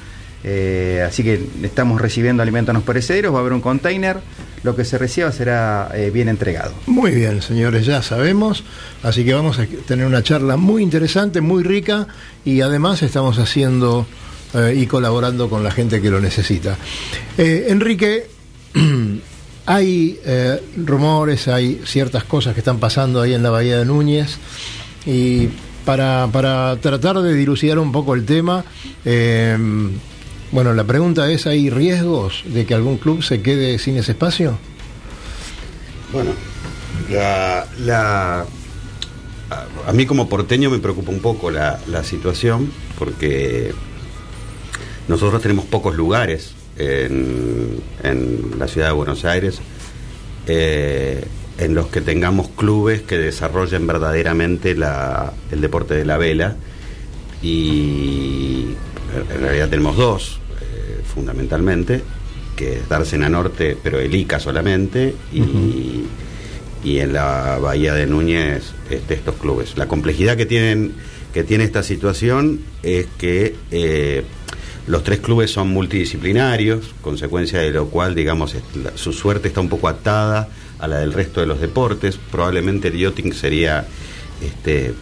Eh, 0.45 1.05
así 1.07 1.23
que 1.23 1.41
estamos 1.63 2.01
recibiendo 2.01 2.43
alimentos 2.43 2.73
no 2.75 2.81
perecederos, 2.83 3.33
va 3.33 3.39
a 3.39 3.41
haber 3.41 3.53
un 3.53 3.61
container, 3.61 4.19
lo 4.63 4.77
que 4.77 4.85
se 4.85 4.99
reciba 4.99 5.31
será 5.33 5.91
eh, 5.95 6.11
bien 6.11 6.29
entregado. 6.29 6.75
Muy 6.87 7.13
bien, 7.13 7.43
señores, 7.43 7.87
ya 7.87 8.03
sabemos. 8.03 8.65
Así 9.03 9.25
que 9.25 9.35
vamos 9.35 9.59
a 9.59 9.67
tener 9.87 10.07
una 10.07 10.23
charla 10.23 10.57
muy 10.57 10.83
interesante, 10.83 11.41
muy 11.41 11.63
rica. 11.63 12.07
Y 12.45 12.61
además 12.61 13.03
estamos 13.03 13.39
haciendo 13.39 14.07
eh, 14.55 14.75
y 14.77 14.87
colaborando 14.87 15.49
con 15.49 15.63
la 15.63 15.71
gente 15.71 16.01
que 16.01 16.11
lo 16.11 16.21
necesita. 16.21 16.77
Eh, 17.37 17.67
Enrique, 17.69 18.27
hay 19.67 20.19
rumores, 20.77 21.49
hay 21.49 21.83
ciertas 21.85 22.25
cosas 22.25 22.55
que 22.55 22.61
están 22.61 22.79
pasando 22.79 23.21
ahí 23.21 23.35
en 23.35 23.43
la 23.43 23.51
Bahía 23.51 23.79
de 23.79 23.85
Núñez. 23.85 24.39
Y 25.07 25.49
para, 25.85 26.29
para 26.33 26.77
tratar 26.77 27.21
de 27.21 27.33
dilucidar 27.33 27.79
un 27.79 27.93
poco 27.93 28.15
el 28.15 28.25
tema, 28.25 28.65
bueno, 30.53 30.75
la 30.75 30.85
pregunta 30.85 31.31
es, 31.31 31.47
¿hay 31.47 31.71
riesgos 31.71 32.43
de 32.47 32.67
que 32.67 32.75
algún 32.75 32.99
club 32.99 33.23
se 33.23 33.43
quede 33.43 33.79
sin 33.79 33.97
ese 33.97 34.13
espacio? 34.13 34.59
Bueno, 36.13 36.31
la, 37.11 37.67
la- 37.81 38.47
a, 39.87 39.93
mí 39.93 40.07
como 40.07 40.29
porteño 40.29 40.71
me 40.71 40.79
preocupa 40.79 41.11
un 41.11 41.21
poco 41.21 41.51
la, 41.51 41.79
situación 42.05 42.71
porque 42.99 43.73
nosotros 45.09 45.41
tenemos 45.43 45.65
pocos 45.65 45.97
lugares 45.97 46.53
en, 46.77 47.81
la 48.59 48.69
ciudad 48.69 48.89
de 48.89 48.93
Buenos 48.93 49.25
Aires 49.25 49.61
eh, 50.47 51.25
en 51.59 51.75
los 51.75 51.89
que 51.89 52.01
tengamos 52.01 52.49
clubes 52.49 53.03
que 53.03 53.19
desarrollen 53.19 53.87
verdaderamente 53.87 54.77
el 55.51 55.61
deporte 55.61 55.95
de 55.95 56.05
la 56.05 56.19
vela 56.19 56.57
y 57.43 58.58
en 59.35 59.41
realidad 59.41 59.69
tenemos 59.69 59.97
dos 59.97 60.39
eh, 60.61 61.01
fundamentalmente 61.15 62.03
que 62.57 62.75
es 62.79 62.89
Dársena 62.89 63.29
Norte 63.29 63.77
pero 63.83 63.99
el 64.01 64.15
ICA 64.15 64.39
solamente 64.41 65.15
y, 65.33 66.05
y 66.85 66.99
en 66.99 67.13
la 67.13 67.59
Bahía 67.61 67.95
de 67.95 68.07
Núñez 68.07 68.73
este, 68.91 69.15
estos 69.15 69.37
clubes 69.37 69.77
la 69.77 69.87
complejidad 69.89 70.37
que 70.37 70.47
tienen 70.47 70.93
que 71.33 71.45
tiene 71.45 71.65
esta 71.65 71.83
situación 71.83 72.61
es 72.83 73.07
que 73.19 73.55
eh, 73.71 74.25
los 74.87 75.05
tres 75.05 75.21
clubes 75.21 75.51
son 75.51 75.69
multidisciplinarios, 75.69 76.95
consecuencia 77.03 77.59
de 77.61 77.71
lo 77.73 77.89
cual, 77.89 78.15
digamos, 78.15 78.55
la- 78.83 78.97
su 78.97 79.13
suerte 79.13 79.49
está 79.49 79.61
un 79.61 79.69
poco 79.69 79.87
atada 79.89 80.49
a 80.79 80.89
la 80.89 81.01
del 81.01 81.13
resto 81.13 81.41
de 81.43 81.47
los 81.47 81.61
deportes. 81.61 82.19
Probablemente 82.33 82.89
el 82.89 82.97
yachting 82.97 83.35
sería, 83.35 83.87
este, 84.43 84.95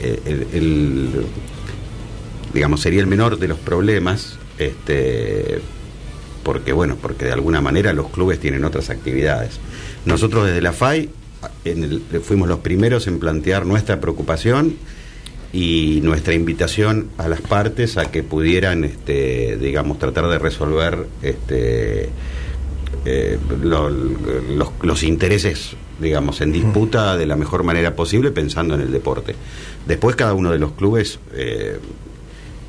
eh, 0.00 0.20
el, 0.24 0.46
el- 0.54 1.26
digamos, 2.58 2.80
sería 2.80 2.98
el 3.00 3.06
menor 3.06 3.38
de 3.38 3.46
los 3.46 3.56
problemas, 3.58 4.36
este, 4.58 5.60
porque 6.42 6.72
bueno, 6.72 6.96
porque 7.00 7.24
de 7.26 7.30
alguna 7.32 7.60
manera 7.60 7.92
los 7.92 8.08
clubes 8.10 8.40
tienen 8.40 8.64
otras 8.64 8.90
actividades. 8.90 9.60
Nosotros 10.04 10.46
desde 10.46 10.60
la 10.60 10.72
FAI 10.72 11.08
en 11.64 11.84
el- 11.84 12.02
fuimos 12.20 12.48
los 12.48 12.58
primeros 12.58 13.06
en 13.06 13.20
plantear 13.20 13.64
nuestra 13.64 14.00
preocupación 14.00 14.74
y 15.52 16.00
nuestra 16.02 16.34
invitación 16.34 17.10
a 17.16 17.28
las 17.28 17.40
partes 17.42 17.96
a 17.96 18.10
que 18.10 18.24
pudieran, 18.24 18.82
este, 18.82 19.56
digamos, 19.56 20.00
tratar 20.00 20.26
de 20.28 20.38
resolver 20.40 21.06
este, 21.22 22.08
eh, 23.04 23.38
lo- 23.62 23.88
los, 23.88 24.70
los 24.82 25.02
intereses, 25.04 25.76
digamos, 26.00 26.40
en 26.40 26.50
disputa 26.50 27.16
de 27.16 27.26
la 27.26 27.36
mejor 27.36 27.62
manera 27.62 27.94
posible, 27.94 28.32
pensando 28.32 28.74
en 28.74 28.80
el 28.80 28.90
deporte. 28.90 29.36
Después 29.86 30.16
cada 30.16 30.34
uno 30.34 30.50
de 30.50 30.58
los 30.58 30.72
clubes 30.72 31.20
eh, 31.34 31.78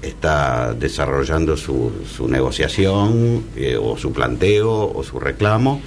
está 0.02 0.74
desarrollando 0.74 1.58
su, 1.58 1.92
su 2.16 2.28
negociación 2.28 3.44
eh, 3.56 3.78
o 3.78 3.98
su 3.98 4.14
planteo 4.14 4.92
o 4.94 5.04
su 5.04 5.20
reclamo 5.20 5.82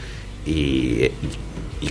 y, 0.44 1.10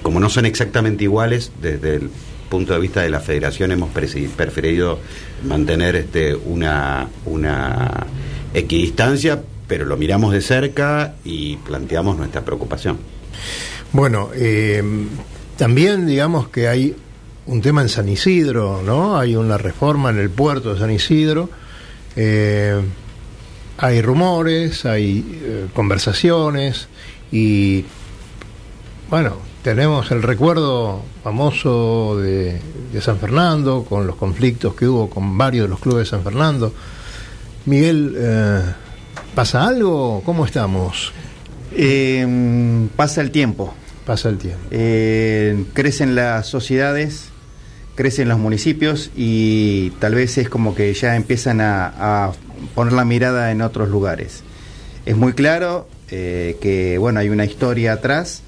como 0.04 0.20
no 0.20 0.30
son 0.30 0.46
exactamente 0.46 1.04
iguales 1.04 1.52
desde 1.62 1.96
el 1.96 2.10
punto 2.50 2.74
de 2.74 2.80
vista 2.80 3.02
de 3.02 3.10
la 3.10 3.20
federación 3.20 3.72
hemos 3.72 3.90
preferido 3.92 5.00
mantener 5.46 5.96
este 5.96 6.36
una 6.36 7.08
una 7.26 8.06
equidistancia 8.54 9.42
pero 9.68 9.86
lo 9.86 9.98
miramos 9.98 10.34
de 10.34 10.42
cerca 10.42 11.16
y 11.24 11.58
planteamos 11.58 12.18
nuestra 12.18 12.44
preocupación 12.44 12.98
Bueno, 13.94 14.30
eh, 14.34 14.84
también 15.58 16.08
digamos 16.08 16.48
que 16.50 16.68
hay 16.68 16.96
un 17.48 17.62
tema 17.62 17.82
en 17.82 17.90
San 17.90 18.08
Isidro, 18.08 18.82
¿no? 18.84 19.18
Hay 19.18 19.36
una 19.36 19.58
reforma 19.58 20.10
en 20.10 20.20
el 20.20 20.30
puerto 20.30 20.74
de 20.74 20.80
San 20.80 20.92
Isidro. 20.92 21.50
Eh, 22.16 22.82
hay 23.78 24.02
rumores, 24.02 24.86
hay 24.86 25.40
eh, 25.44 25.68
conversaciones 25.74 26.88
y, 27.32 27.86
bueno, 29.10 29.38
tenemos 29.64 30.12
el 30.12 30.24
recuerdo 30.24 31.04
famoso 31.24 32.18
de, 32.18 32.60
de 32.92 33.02
San 33.02 33.18
Fernando, 33.18 33.86
con 33.88 34.08
los 34.08 34.16
conflictos 34.16 34.76
que 34.76 34.88
hubo 34.88 35.10
con 35.10 35.38
varios 35.38 35.66
de 35.66 35.70
los 35.70 35.80
clubes 35.80 36.06
de 36.06 36.10
San 36.10 36.24
Fernando. 36.24 36.74
Miguel, 37.66 38.16
eh, 38.18 38.62
¿pasa 39.36 39.68
algo? 39.68 40.22
¿Cómo 40.26 40.46
estamos? 40.46 41.14
Eh, 41.74 42.88
pasa 42.96 43.22
el 43.22 43.32
tiempo, 43.32 43.74
Pasa 44.06 44.30
el 44.30 44.38
tiempo. 44.40 44.60
Eh, 44.72 45.66
crecen 45.74 46.16
las 46.16 46.48
sociedades, 46.48 47.30
crecen 47.96 48.30
los 48.30 48.40
municipios 48.40 49.12
y 49.16 49.92
tal 50.00 50.16
vez 50.16 50.38
es 50.38 50.50
como 50.50 50.76
que 50.76 50.94
ya 50.94 51.16
empiezan 51.16 51.62
a, 51.62 52.32
poner 52.76 52.94
la 52.94 53.06
mirada 53.06 53.52
en 53.52 53.62
otros 53.62 53.90
lugares. 53.90 54.44
Es 55.06 55.18
muy 55.18 55.34
claro 55.34 55.88
eh, 56.10 56.58
que 56.62 56.98
bueno 56.98 57.20
hay 57.20 57.30
una 57.30 57.46
historia 57.46 57.94
atrás, 57.94 58.44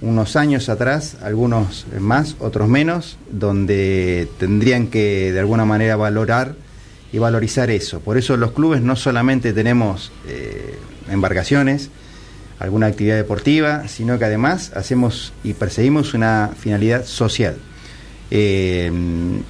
unos 0.00 0.36
años 0.36 0.68
atrás, 0.68 1.16
algunos 1.22 1.86
más, 1.98 2.36
otros 2.38 2.68
menos, 2.68 3.18
donde 3.30 4.28
tendrían 4.38 4.88
que 4.88 5.32
de 5.32 5.40
alguna 5.40 5.64
manera 5.64 5.96
valorar 5.96 6.54
y 7.12 7.18
valorizar 7.18 7.70
eso. 7.70 8.00
Por 8.00 8.18
eso 8.18 8.36
los 8.36 8.52
clubes 8.52 8.82
no 8.82 8.94
solamente 8.96 9.52
tenemos 9.52 10.12
eh, 10.28 10.78
embarcaciones, 11.10 11.90
alguna 12.58 12.86
actividad 12.86 13.16
deportiva, 13.16 13.88
sino 13.88 14.18
que 14.18 14.24
además 14.26 14.72
hacemos 14.74 15.32
y 15.44 15.54
perseguimos 15.54 16.14
una 16.14 16.50
finalidad 16.58 17.04
social. 17.04 17.56
Eh, 18.30 18.90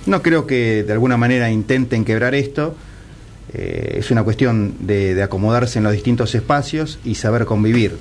no 0.07 0.23
creo 0.23 0.47
que 0.47 0.85
de 0.85 0.93
alguna 0.93 1.17
manera 1.17 1.51
intenten 1.51 2.05
quebrar 2.05 2.35
esto, 2.35 2.75
eh, 3.53 3.97
es 3.99 4.11
una 4.11 4.23
cuestión 4.23 4.75
de, 4.81 5.23
acomodarse 5.23 5.79
en 5.79 5.85
los 5.85 5.93
distintos 5.93 6.35
espacios 6.35 6.99
y 7.05 7.15
saber 7.15 7.45
convivir. 7.45 7.97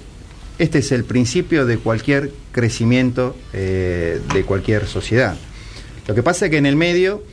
Este 0.58 0.80
es 0.80 0.92
el 0.92 1.04
principio 1.04 1.66
de 1.66 1.78
cualquier 1.78 2.32
crecimiento 2.52 3.36
eh, 3.54 4.20
de 4.34 4.44
cualquier 4.44 4.88
sociedad. 4.88 5.36
Lo 6.08 6.16
que 6.16 6.24
pasa 6.24 6.46
es 6.46 6.52
que 6.52 6.58
en 6.58 6.66
el 6.66 6.76
medio, 6.76 7.24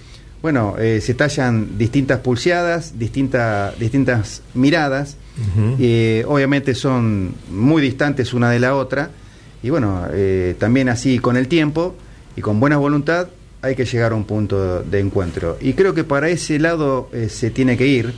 bueno, 0.40 0.74
se 0.78 1.14
tallan 1.14 1.78
distintas 1.78 2.18
pulseadas, 2.20 2.98
distintas 2.98 4.42
miradas, 4.54 5.18
obviamente 6.26 6.74
son 6.74 7.34
muy 7.50 7.82
distantes 7.82 8.32
una 8.32 8.50
de 8.50 8.58
la 8.58 8.74
otra 8.74 9.10
y 9.62 9.70
bueno, 9.70 10.08
también 10.58 10.88
así 10.88 11.18
con 11.18 11.36
el 11.36 11.46
tiempo 11.48 11.94
y 12.36 12.40
con 12.40 12.60
buena 12.60 12.76
voluntad 12.76 13.28
hay 13.60 13.74
que 13.76 13.84
llegar 13.84 14.12
a 14.12 14.14
un 14.14 14.24
punto 14.24 14.82
de 14.82 15.00
encuentro. 15.00 15.56
Y 15.60 15.74
creo 15.74 15.94
que 15.94 16.04
para 16.04 16.28
ese 16.28 16.58
lado 16.58 17.08
eh, 17.12 17.28
se 17.28 17.50
tiene 17.50 17.76
que 17.76 17.86
ir, 17.86 18.14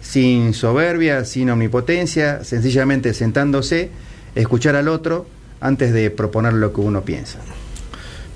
sin 0.00 0.54
soberbia, 0.54 1.24
sin 1.24 1.50
omnipotencia, 1.50 2.44
sencillamente 2.44 3.12
sentándose, 3.12 3.90
escuchar 4.34 4.76
al 4.76 4.88
otro 4.88 5.26
antes 5.60 5.92
de 5.92 6.10
proponer 6.10 6.52
lo 6.52 6.72
que 6.72 6.80
uno 6.80 7.02
piensa. 7.02 7.40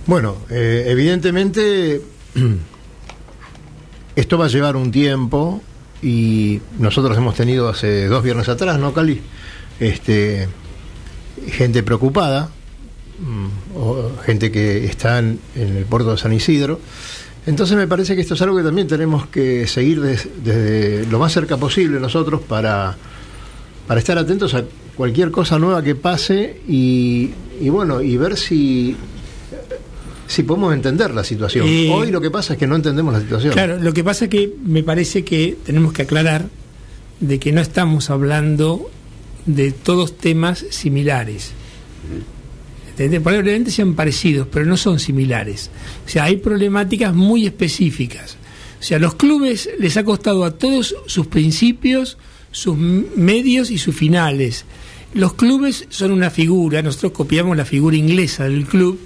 Bueno, 0.06 0.37
eh, 0.50 0.87
evidentemente 0.88 2.00
esto 4.16 4.38
va 4.38 4.46
a 4.46 4.48
llevar 4.48 4.74
un 4.74 4.90
tiempo, 4.90 5.62
y 6.02 6.61
nosotros 6.78 7.16
hemos 7.16 7.35
tenido 7.35 7.68
hace 7.68 8.06
dos 8.06 8.22
viernes 8.22 8.48
atrás, 8.48 8.78
¿no, 8.78 8.92
Cali? 8.92 9.20
Este, 9.78 10.48
gente 11.48 11.83
preocupada, 11.83 12.50
o 13.74 14.11
gente 14.24 14.50
que 14.50 14.85
está 14.85 15.18
en, 15.18 15.38
el 15.54 15.85
puerto 15.85 16.12
de 16.12 16.18
San 16.18 16.33
Isidro. 16.33 16.80
Entonces 17.46 17.76
me 17.76 17.87
parece 17.87 18.14
que 18.14 18.20
esto 18.20 18.35
es 18.35 18.42
algo 18.42 18.56
que 18.56 18.62
también 18.62 18.87
tenemos 18.87 19.26
que 19.26 19.66
seguir 19.66 20.00
desde, 20.00 21.06
lo 21.06 21.18
más 21.18 21.33
cerca 21.33 21.56
posible 21.56 21.98
nosotros 21.98 22.42
para, 22.42 22.96
para 23.87 24.00
estar 24.00 24.18
atentos 24.18 24.54
a 24.54 24.64
cualquier 24.96 25.30
cosa 25.30 25.59
nueva 25.59 25.83
que 25.83 25.94
pase 25.94 26.61
y, 26.68 27.30
y 27.61 27.68
bueno, 27.70 28.02
y 28.02 28.16
ver 28.16 28.37
si 28.37 28.96
si 30.30 30.44
podemos 30.44 30.72
entender 30.72 31.12
la 31.12 31.24
situación. 31.24 31.66
Eh, 31.68 31.90
Hoy 31.92 32.12
lo 32.12 32.20
que 32.20 32.30
pasa 32.30 32.52
es 32.52 32.59
que 32.59 32.68
no 32.68 32.76
entendemos 32.76 33.12
la 33.12 33.20
situación. 33.20 33.52
Claro, 33.52 33.78
lo 33.78 33.92
que 33.92 34.04
pasa 34.04 34.26
es 34.26 34.30
que 34.30 34.54
me 34.64 34.85
parece 34.85 35.24
que 35.24 35.56
tenemos 35.64 35.92
que 35.92 36.02
aclarar 36.02 36.46
de 37.18 37.40
que 37.40 37.50
no 37.50 37.61
estamos 37.61 38.11
hablando 38.11 38.88
de 39.46 39.72
todos 39.72 40.16
temas 40.16 40.64
similares. 40.70 41.50
Probablemente 43.09 43.71
sean 43.71 43.95
parecidos, 43.95 44.47
pero 44.51 44.67
no 44.67 44.77
son 44.77 44.99
similares. 44.99 45.71
O 46.05 46.09
sea, 46.09 46.25
hay 46.25 46.37
problemáticas 46.37 47.15
muy 47.15 47.47
específicas. 47.47 48.37
O 48.79 48.83
sea, 48.83 48.99
los 48.99 49.15
clubes 49.15 49.71
les 49.79 49.97
ha 49.97 50.05
costado 50.05 50.45
a 50.45 50.53
todos 50.53 50.95
sus 51.07 51.27
principios, 51.27 52.19
sus 52.51 52.77
medios 52.77 53.71
y 53.71 53.79
sus 53.79 53.95
finales. 53.95 54.65
Los 55.15 55.35
clubes 55.35 55.87
son 55.89 56.13
una 56.13 56.31
figura, 56.31 56.83
nosotros 56.83 57.13
copiamos 57.13 57.57
la 57.57 57.65
figura 57.65 57.97
inglesa 57.97 58.45
del 58.45 58.67
club, 58.67 58.99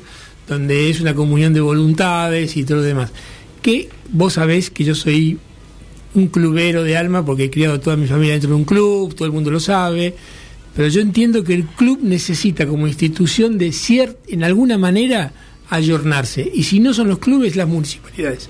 donde 0.49 0.91
es 0.91 1.01
una 1.01 1.15
comunión 1.15 1.55
de 1.55 1.61
voluntades 1.61 2.57
y 2.57 2.65
todo 2.65 2.79
lo 2.79 2.83
demás. 2.83 3.11
Que 3.63 3.89
vos 4.13 4.35
sabés 4.35 4.71
que 4.71 4.85
yo 4.85 4.95
soy 4.95 5.39
un 6.15 6.29
clubero 6.29 6.83
de 6.83 6.97
alma 6.97 7.25
porque 7.25 7.45
he 7.45 7.51
criado 7.51 7.81
toda 7.81 7.97
mi 7.97 8.07
familia 8.07 8.33
dentro 8.33 8.51
de 8.51 8.57
un 8.57 8.65
club, 8.65 9.15
todo 9.15 9.27
el 9.27 9.33
mundo 9.33 9.51
lo 9.51 9.61
sabe, 9.61 10.15
pero 10.75 10.89
yo 10.89 11.01
entiendo 11.01 11.45
que 11.45 11.55
el 11.55 11.65
club 11.65 12.01
necesita 12.03 12.67
como 12.67 12.87
institución 12.87 13.59
de 13.59 13.73
cierta, 13.73 14.19
en 14.29 14.45
alguna 14.45 14.79
manera, 14.79 15.33
ayornarse. 15.71 16.51
Y 16.53 16.65
si 16.65 16.81
no 16.81 16.93
son 16.95 17.09
los 17.09 17.19
clubes, 17.19 17.57
las 17.57 17.69
municipalidades. 17.69 18.49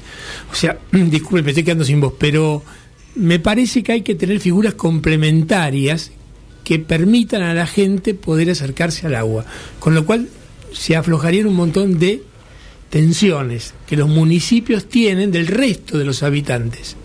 O 0.51 0.55
sea, 0.55 0.79
disculpe, 0.93 1.43
me 1.43 1.51
estoy 1.51 1.65
quedando 1.65 1.85
sin 1.85 2.01
voz, 2.01 2.15
pero 2.19 2.63
me 3.15 3.39
parece 3.39 3.83
que 3.83 3.93
hay 3.93 4.03
que 4.03 4.15
tener 4.15 4.41
figuras 4.41 4.75
complementarias 4.75 6.11
que 6.65 6.79
permitan 6.79 7.43
a 7.43 7.55
la 7.55 7.67
gente 7.67 8.15
poder 8.15 8.51
acercarse 8.51 9.07
al 9.07 9.15
agua. 9.15 9.45
Con 9.79 9.95
lo 9.95 10.07
cual 10.07 10.29
se 10.73 10.97
aflojarían 10.97 11.47
un 11.47 11.55
montón 11.55 11.99
de 11.99 12.23
tensiones 12.91 13.75
que 13.87 13.97
los 13.97 14.09
municipios 14.09 14.89
tienen 14.89 15.31
del 15.31 15.47
resto 15.47 15.99
de 15.99 16.05
los 16.05 16.23
habitantes. 16.23 16.97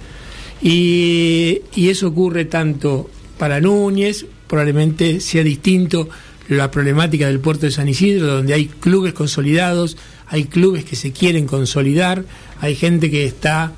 Y, 0.62 1.62
eso 1.75 2.08
ocurre 2.08 2.45
tanto 2.45 3.10
para 3.38 3.62
Núñez, 3.62 4.25
probablemente 4.49 5.21
sea 5.21 5.43
distinto 5.43 6.09
la 6.49 6.71
problemática 6.71 7.27
del 7.27 7.39
puerto 7.39 7.67
de 7.67 7.71
San 7.71 7.88
Isidro, 7.88 8.25
donde 8.25 8.55
hay 8.55 8.65
clubes 8.65 9.13
consolidados, 9.13 9.95
hay 10.27 10.45
clubes 10.45 10.83
que 10.83 10.95
se 10.95 11.12
quieren 11.12 11.45
consolidar, 11.45 12.25
hay 12.59 12.75
gente 12.75 13.09
que 13.12 13.25
está 13.25 13.71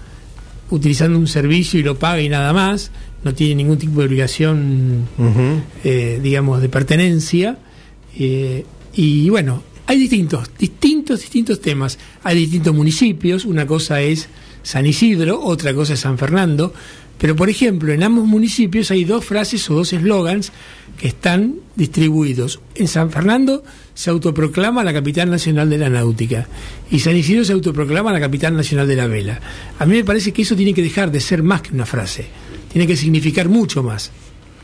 utilizando 0.69 1.19
un 1.19 1.27
servicio 1.27 1.79
y 1.79 1.83
lo 1.83 1.99
paga 1.99 2.21
y 2.21 2.29
nada 2.29 2.53
más, 2.53 2.91
no 3.23 3.33
tiene 3.33 3.55
ningún 3.55 3.77
tipo 3.77 3.99
de 3.99 4.07
obligación, 4.07 5.05
eh, 5.83 6.19
digamos, 6.23 6.61
de 6.61 6.69
pertenencia. 6.69 7.57
Eh, 8.17 8.65
y 8.93 9.29
bueno, 9.29 9.63
hay 9.85 9.99
distintos, 9.99 10.49
distintos, 10.57 11.19
distintos 11.19 11.61
temas. 11.61 11.99
Hay 12.23 12.35
distintos 12.37 12.73
municipios, 12.73 13.45
una 13.45 13.67
cosa 13.67 14.01
es 14.01 14.27
San 14.63 14.85
Isidro, 14.85 15.41
otra 15.43 15.73
cosa 15.73 15.93
es 15.93 15.99
San 15.99 16.17
Fernando, 16.17 16.73
pero 17.21 17.35
por 17.35 17.51
ejemplo, 17.51 17.93
en 17.93 18.01
ambos 18.01 18.25
municipios 18.25 18.89
hay 18.89 19.05
dos 19.05 19.23
frases 19.23 19.69
o 19.69 19.75
dos 19.75 19.93
eslogans 19.93 20.51
que 20.97 21.07
están 21.07 21.57
distribuidos. 21.75 22.59
En 22.73 22.87
San 22.87 23.11
Fernando 23.11 23.63
se 23.93 24.09
autoproclama 24.09 24.83
la 24.83 24.91
capital 24.91 25.29
nacional 25.29 25.69
de 25.69 25.77
la 25.77 25.89
náutica 25.89 26.47
y 26.89 26.97
San 26.97 27.15
Isidro 27.15 27.45
se 27.45 27.53
autoproclama 27.53 28.11
la 28.11 28.19
capital 28.19 28.57
nacional 28.57 28.87
de 28.87 28.95
la 28.95 29.05
vela. 29.05 29.39
A 29.77 29.85
mí 29.85 29.97
me 29.97 30.03
parece 30.03 30.33
que 30.33 30.41
eso 30.41 30.55
tiene 30.55 30.73
que 30.73 30.81
dejar 30.81 31.11
de 31.11 31.21
ser 31.21 31.43
más 31.43 31.61
que 31.61 31.75
una 31.75 31.85
frase, 31.85 32.25
tiene 32.71 32.87
que 32.87 32.97
significar 32.97 33.49
mucho 33.49 33.83
más. 33.83 34.09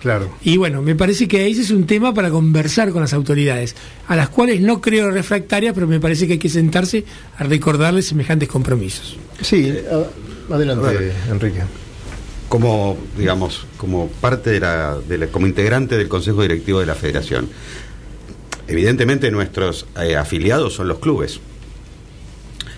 Claro. 0.01 0.35
Y 0.41 0.57
bueno, 0.57 0.81
me 0.81 0.95
parece 0.95 1.27
que 1.27 1.47
ese 1.47 1.61
es 1.61 1.69
un 1.69 1.85
tema 1.85 2.11
para 2.11 2.31
conversar 2.31 2.89
con 2.89 3.01
las 3.01 3.13
autoridades, 3.13 3.75
a 4.07 4.15
las 4.15 4.29
cuales 4.29 4.61
no 4.61 4.81
creo 4.81 5.11
refractarias, 5.11 5.75
pero 5.75 5.85
me 5.85 5.99
parece 5.99 6.25
que 6.25 6.33
hay 6.33 6.39
que 6.39 6.49
sentarse 6.49 7.05
a 7.37 7.43
recordarles 7.43 8.07
semejantes 8.07 8.49
compromisos. 8.49 9.15
Sí, 9.41 9.75
adelante, 10.49 11.11
Enrique. 11.29 11.61
Como, 12.49 12.97
digamos, 13.17 13.65
como 13.77 14.07
parte 14.07 14.51
de 14.51 14.59
la, 14.59 14.97
como 15.31 15.47
integrante 15.47 15.97
del 15.97 16.07
Consejo 16.07 16.41
Directivo 16.41 16.79
de 16.79 16.85
la 16.85 16.95
Federación, 16.95 17.49
evidentemente 18.67 19.29
nuestros 19.31 19.85
eh, 20.01 20.15
afiliados 20.15 20.73
son 20.73 20.87
los 20.87 20.99
clubes. 20.99 21.39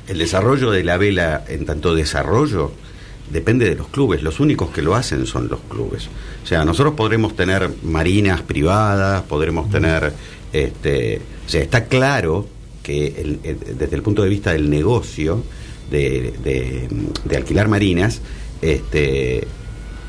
El 0.08 0.18
desarrollo 0.18 0.72
de 0.72 0.84
la 0.84 0.98
vela, 0.98 1.46
en 1.48 1.66
tanto 1.66 1.94
desarrollo, 1.94 2.72
depende 3.32 3.70
de 3.70 3.76
los 3.76 3.88
clubes. 3.90 4.24
Los 4.24 4.40
únicos 4.40 4.70
que 4.70 4.82
lo 4.82 4.96
hacen 4.96 5.26
son 5.26 5.48
los 5.48 5.60
clubes. 5.62 6.10
O 6.44 6.48
sea, 6.48 6.66
nosotros 6.66 6.96
podremos 6.96 7.36
tener 7.36 7.70
marinas 7.84 8.42
privadas, 8.42 9.24
podremos 9.24 9.70
tener, 9.70 10.14
este, 10.52 11.22
o 11.46 11.50
sea, 11.50 11.62
está 11.62 11.86
claro 11.86 12.48
que 12.82 13.38
desde 13.78 13.96
el 13.96 14.02
punto 14.02 14.24
de 14.24 14.30
vista 14.30 14.52
del 14.52 14.70
negocio 14.70 15.44
de, 15.92 16.34
de, 17.24 17.38
alquilar 17.38 17.68
marinas, 17.68 18.22
este, 18.62 19.48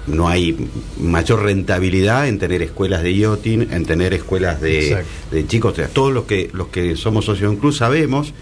no 0.07 0.29
hay 0.29 0.57
mayor 0.99 1.43
rentabilidad 1.43 2.29
en 2.29 2.39
tener 2.39 2.63
escuelas 2.63 3.03
de 3.03 3.17
yachting, 3.17 3.69
en 3.71 3.85
tener 3.85 4.15
escuelas 4.15 4.61
de, 4.61 5.05
de 5.31 5.47
chicos. 5.47 5.73
O 5.73 5.77
sea, 5.77 5.89
todos 5.89 6.13
los 6.13 6.25
que 6.25 6.51
los 6.53 6.69
que 6.69 6.97
somos 6.97 7.25
socios 7.25 7.51
de 7.51 7.57
un 7.57 7.61
club 7.61 7.73
sabemos 7.73 8.33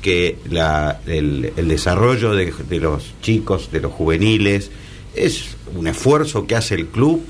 que 0.00 0.38
la, 0.48 1.00
el, 1.06 1.52
desarrollo 1.68 2.34
de, 2.34 2.52
los 2.80 3.14
chicos, 3.22 3.70
de 3.70 3.80
los 3.80 3.92
juveniles, 3.92 4.70
es 5.14 5.56
un 5.74 5.86
esfuerzo 5.86 6.46
que 6.46 6.56
hace 6.56 6.74
el 6.74 6.86
club 6.86 7.22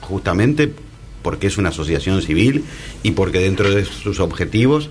justamente 0.00 0.72
porque 1.22 1.46
es 1.46 1.58
una 1.58 1.68
asociación 1.68 2.22
civil 2.22 2.64
y 3.02 3.12
porque 3.12 3.40
dentro 3.40 3.70
de 3.70 3.84
sus 3.84 4.20
objetivos 4.20 4.90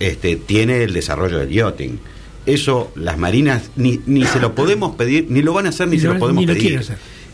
este, 0.00 0.36
tiene 0.36 0.82
el 0.82 0.92
desarrollo 0.92 1.38
del 1.38 1.50
yachting. 1.50 1.98
Eso 2.46 2.92
las 2.94 3.18
marinas 3.18 3.70
ni, 3.76 4.00
ni 4.06 4.24
se 4.24 4.40
lo 4.40 4.54
podemos 4.54 4.94
pedir, 4.94 5.26
ni 5.28 5.42
lo 5.42 5.52
van 5.52 5.66
a 5.66 5.70
hacer, 5.70 5.88
ni, 5.88 5.98
se 5.98 6.06
lo 6.06 6.18
podemos 6.18 6.44
pedir. 6.46 6.80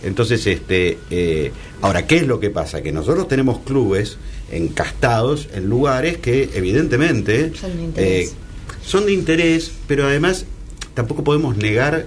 Entonces, 0.03 0.47
este, 0.47 0.99
eh, 1.11 1.53
ahora, 1.81 2.07
¿qué 2.07 2.17
es 2.17 2.27
lo 2.27 2.41
que 2.41 2.51
pasa? 2.51 2.83
Que 2.83 2.91
nosotros 2.91 3.29
tenemos 3.29 3.61
clubes 3.61 4.19
encastados 4.51 5.49
en 5.55 5.69
lugares 5.69 6.17
que 6.17 6.51
evidentemente 6.55 7.53
son 8.85 9.07
de 9.07 9.13
interés, 9.13 9.71
pero 9.87 10.07
además 10.07 10.47
tampoco 10.95 11.23
podemos 11.23 11.57
negar 11.57 12.07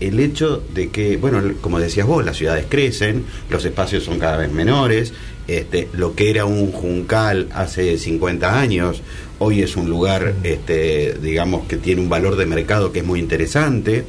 el 0.00 0.20
hecho 0.20 0.62
de 0.74 0.90
que, 0.90 1.16
bueno, 1.16 1.42
como 1.60 1.78
decías 1.78 2.06
vos, 2.06 2.24
las 2.24 2.36
ciudades 2.36 2.66
crecen, 2.68 3.24
los 3.48 3.64
espacios 3.64 4.04
son 4.04 4.18
cada 4.18 4.36
vez 4.36 4.52
menores, 4.52 5.12
este, 5.48 5.88
lo 5.92 6.14
que 6.14 6.30
era 6.30 6.44
un 6.44 6.72
juncal 6.72 7.48
hace 7.54 7.96
50 7.96 8.58
años, 8.60 9.00
hoy 9.38 9.62
es 9.62 9.76
un 9.76 9.88
lugar, 9.88 10.34
este, 10.42 11.16
digamos, 11.20 11.66
que 11.66 11.76
tiene 11.76 12.00
un 12.00 12.08
valor 12.08 12.36
de 12.36 12.46
mercado 12.46 12.92
que 12.92 13.00
es 13.00 13.04
muy 13.04 13.20
interesante. 13.20 14.04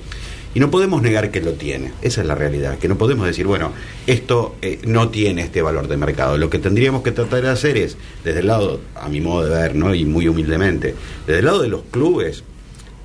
Y 0.56 0.60
no 0.60 0.72
podemos 0.72 1.04
negar 1.04 1.30
que 1.30 1.40
lo 1.40 1.54
tiene, 1.54 1.92
esa 2.02 2.22
es 2.22 2.28
la 2.28 2.34
realidad, 2.34 2.80
que 2.80 2.88
no 2.88 2.98
podemos 2.98 3.28
decir, 3.28 3.46
bueno, 3.46 3.74
esto 4.08 4.56
eh, 4.64 4.80
no 4.88 5.10
tiene 5.10 5.44
este 5.44 5.62
valor 5.62 5.88
de 5.88 5.98
mercado. 5.98 6.38
Lo 6.38 6.50
que 6.50 6.58
tendríamos 6.58 7.04
que 7.04 7.12
tratar 7.12 7.44
de 7.44 7.50
hacer 7.50 7.78
es, 7.78 7.96
desde 8.24 8.40
el 8.40 8.48
lado, 8.48 8.80
a 8.96 9.08
mi 9.08 9.22
modo 9.22 9.46
de 9.46 9.56
ver, 9.56 9.76
¿no? 9.76 9.94
y 9.94 10.06
muy 10.06 10.28
humildemente, 10.28 10.96
desde 11.28 11.40
el 11.40 11.46
lado 11.46 11.62
de 11.62 11.68
los 11.68 11.84
clubes, 11.92 12.44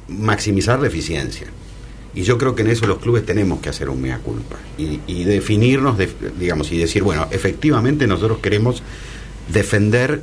maximizar 0.09 0.81
la 0.81 0.87
eficiencia. 0.87 1.49
Y 2.15 2.23
yo 2.23 2.37
creo 2.37 2.55
que 2.55 2.63
en 2.63 2.69
eso 2.69 2.87
los 2.87 2.99
clubes 2.99 3.25
tenemos 3.25 3.61
que 3.61 3.71
hacer 3.71 3.89
un 3.89 4.01
mea 4.01 4.19
culpa 4.19 4.57
y, 4.77 5.25
definirnos, 5.25 5.97
digamos, 6.39 6.71
y 6.71 6.79
decir, 6.79 7.03
bueno, 7.03 7.27
efectivamente 7.31 8.07
nosotros 8.07 8.39
queremos 8.39 8.83
defender 9.49 10.23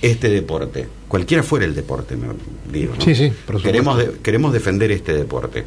este 0.00 0.28
deporte, 0.28 0.86
cualquiera 1.08 1.42
fuera 1.42 1.64
el 1.64 1.74
deporte, 1.74 2.16
me 2.16 2.28
digo. 2.72 2.94
Sí, 2.98 3.14
sí, 3.14 3.32
queremos, 3.62 4.02
queremos 4.22 4.52
defender 4.52 4.92
este 4.92 5.12
deporte 5.12 5.64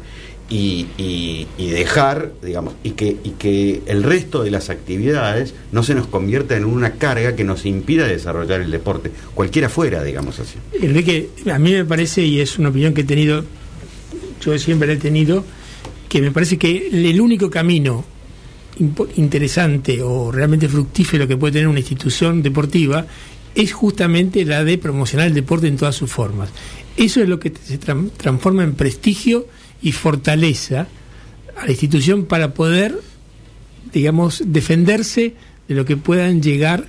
y, 0.48 0.86
y, 0.98 1.70
dejar, 1.70 2.32
digamos, 2.42 2.74
y 2.82 2.90
que, 2.90 3.16
y 3.24 3.30
que 3.38 3.82
el 3.86 4.02
resto 4.02 4.42
de 4.42 4.50
las 4.50 4.68
actividades 4.70 5.54
no 5.70 5.82
se 5.82 5.94
nos 5.94 6.06
convierta 6.06 6.56
en 6.56 6.64
una 6.64 6.92
carga 6.92 7.34
que 7.34 7.44
nos 7.44 7.64
impida 7.64 8.06
desarrollar 8.06 8.60
el 8.60 8.70
deporte, 8.70 9.10
cualquiera 9.34 9.68
fuera, 9.68 10.02
digamos 10.02 10.38
así. 10.40 10.56
Enrique, 10.80 11.30
a 11.50 11.58
mí 11.58 11.72
me 11.72 11.84
parece, 11.84 12.22
y 12.24 12.40
es 12.40 12.58
una 12.58 12.68
opinión 12.68 12.92
que 12.92 13.00
he 13.00 13.04
tenido, 13.04 13.44
yo 14.44 14.58
siempre 14.58 14.92
he 14.92 14.96
tenido, 14.96 15.44
que 16.08 16.20
me 16.20 16.30
parece 16.30 16.58
que 16.58 16.88
el 16.92 17.20
único 17.20 17.50
camino 17.50 18.04
interesante 19.16 20.02
o 20.02 20.32
realmente 20.32 20.68
fructífero 20.68 21.26
que 21.26 21.36
puede 21.36 21.54
tener 21.54 21.68
una 21.68 21.78
institución 21.78 22.42
deportiva 22.42 23.06
es 23.54 23.72
justamente 23.72 24.44
la 24.44 24.64
de 24.64 24.78
promocionar 24.78 25.26
el 25.26 25.34
deporte 25.34 25.66
en 25.66 25.76
todas 25.76 25.94
sus 25.94 26.10
formas. 26.10 26.50
Eso 26.96 27.22
es 27.22 27.28
lo 27.28 27.38
que 27.38 27.52
se 27.64 27.78
transforma 27.78 28.64
en 28.64 28.74
prestigio 28.74 29.46
y 29.80 29.92
fortaleza 29.92 30.86
a 31.56 31.64
la 31.64 31.70
institución 31.70 32.26
para 32.26 32.54
poder, 32.54 32.98
digamos, 33.92 34.42
defenderse 34.46 35.34
de 35.68 35.74
lo 35.74 35.84
que 35.84 35.96
puedan 35.96 36.42
llegar 36.42 36.86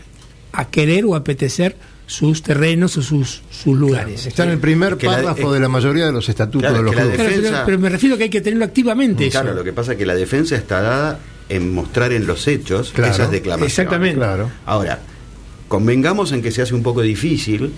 a 0.51 0.69
querer 0.69 1.05
o 1.05 1.15
apetecer 1.15 1.75
sus 2.05 2.43
terrenos 2.43 2.97
o 2.97 3.01
sus, 3.01 3.41
sus 3.49 3.77
lugares. 3.77 4.25
está 4.25 4.43
en 4.43 4.51
el 4.51 4.59
primer 4.59 4.97
párrafo 4.97 5.53
de 5.53 5.59
la 5.59 5.69
mayoría 5.69 6.05
de 6.05 6.11
los 6.11 6.27
estatutos 6.29 6.71
de 6.71 6.81
los 6.81 6.93
clubes. 6.93 7.19
pero, 7.65 7.79
me 7.79 7.89
refiero 7.89 8.17
que 8.17 8.23
hay 8.23 8.29
que 8.29 8.41
tenerlo 8.41 8.65
activamente. 8.65 9.29
Claro, 9.29 9.53
lo 9.53 9.63
que 9.63 9.73
pasa 9.73 9.93
es 9.93 9.97
que 9.97 10.05
la 10.05 10.15
defensa 10.15 10.55
está 10.55 10.81
dada 10.81 11.19
en 11.49 11.73
mostrar 11.73 12.11
en 12.11 12.27
los 12.27 12.47
hechos 12.47 12.93
esas 12.95 13.31
declaraciones. 13.31 13.71
Exactamente. 13.71 14.17
Claro. 14.17 14.49
Ahora, 14.65 14.99
convengamos 15.73 16.31
en 16.33 16.43
que 16.43 16.51
se 16.51 16.61
hace 16.61 16.75
un 16.75 16.83
poco 16.83 17.01
difícil 17.01 17.71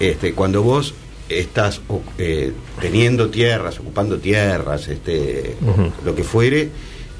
este, 0.00 0.32
cuando 0.32 0.62
vos 0.62 0.94
estás 1.28 1.82
eh, 2.16 2.50
teniendo 2.80 3.28
tierras, 3.28 3.78
ocupando 3.78 4.16
tierras, 4.16 4.88
este, 4.88 5.54
lo 6.02 6.14
que 6.14 6.24
fuere, 6.24 6.70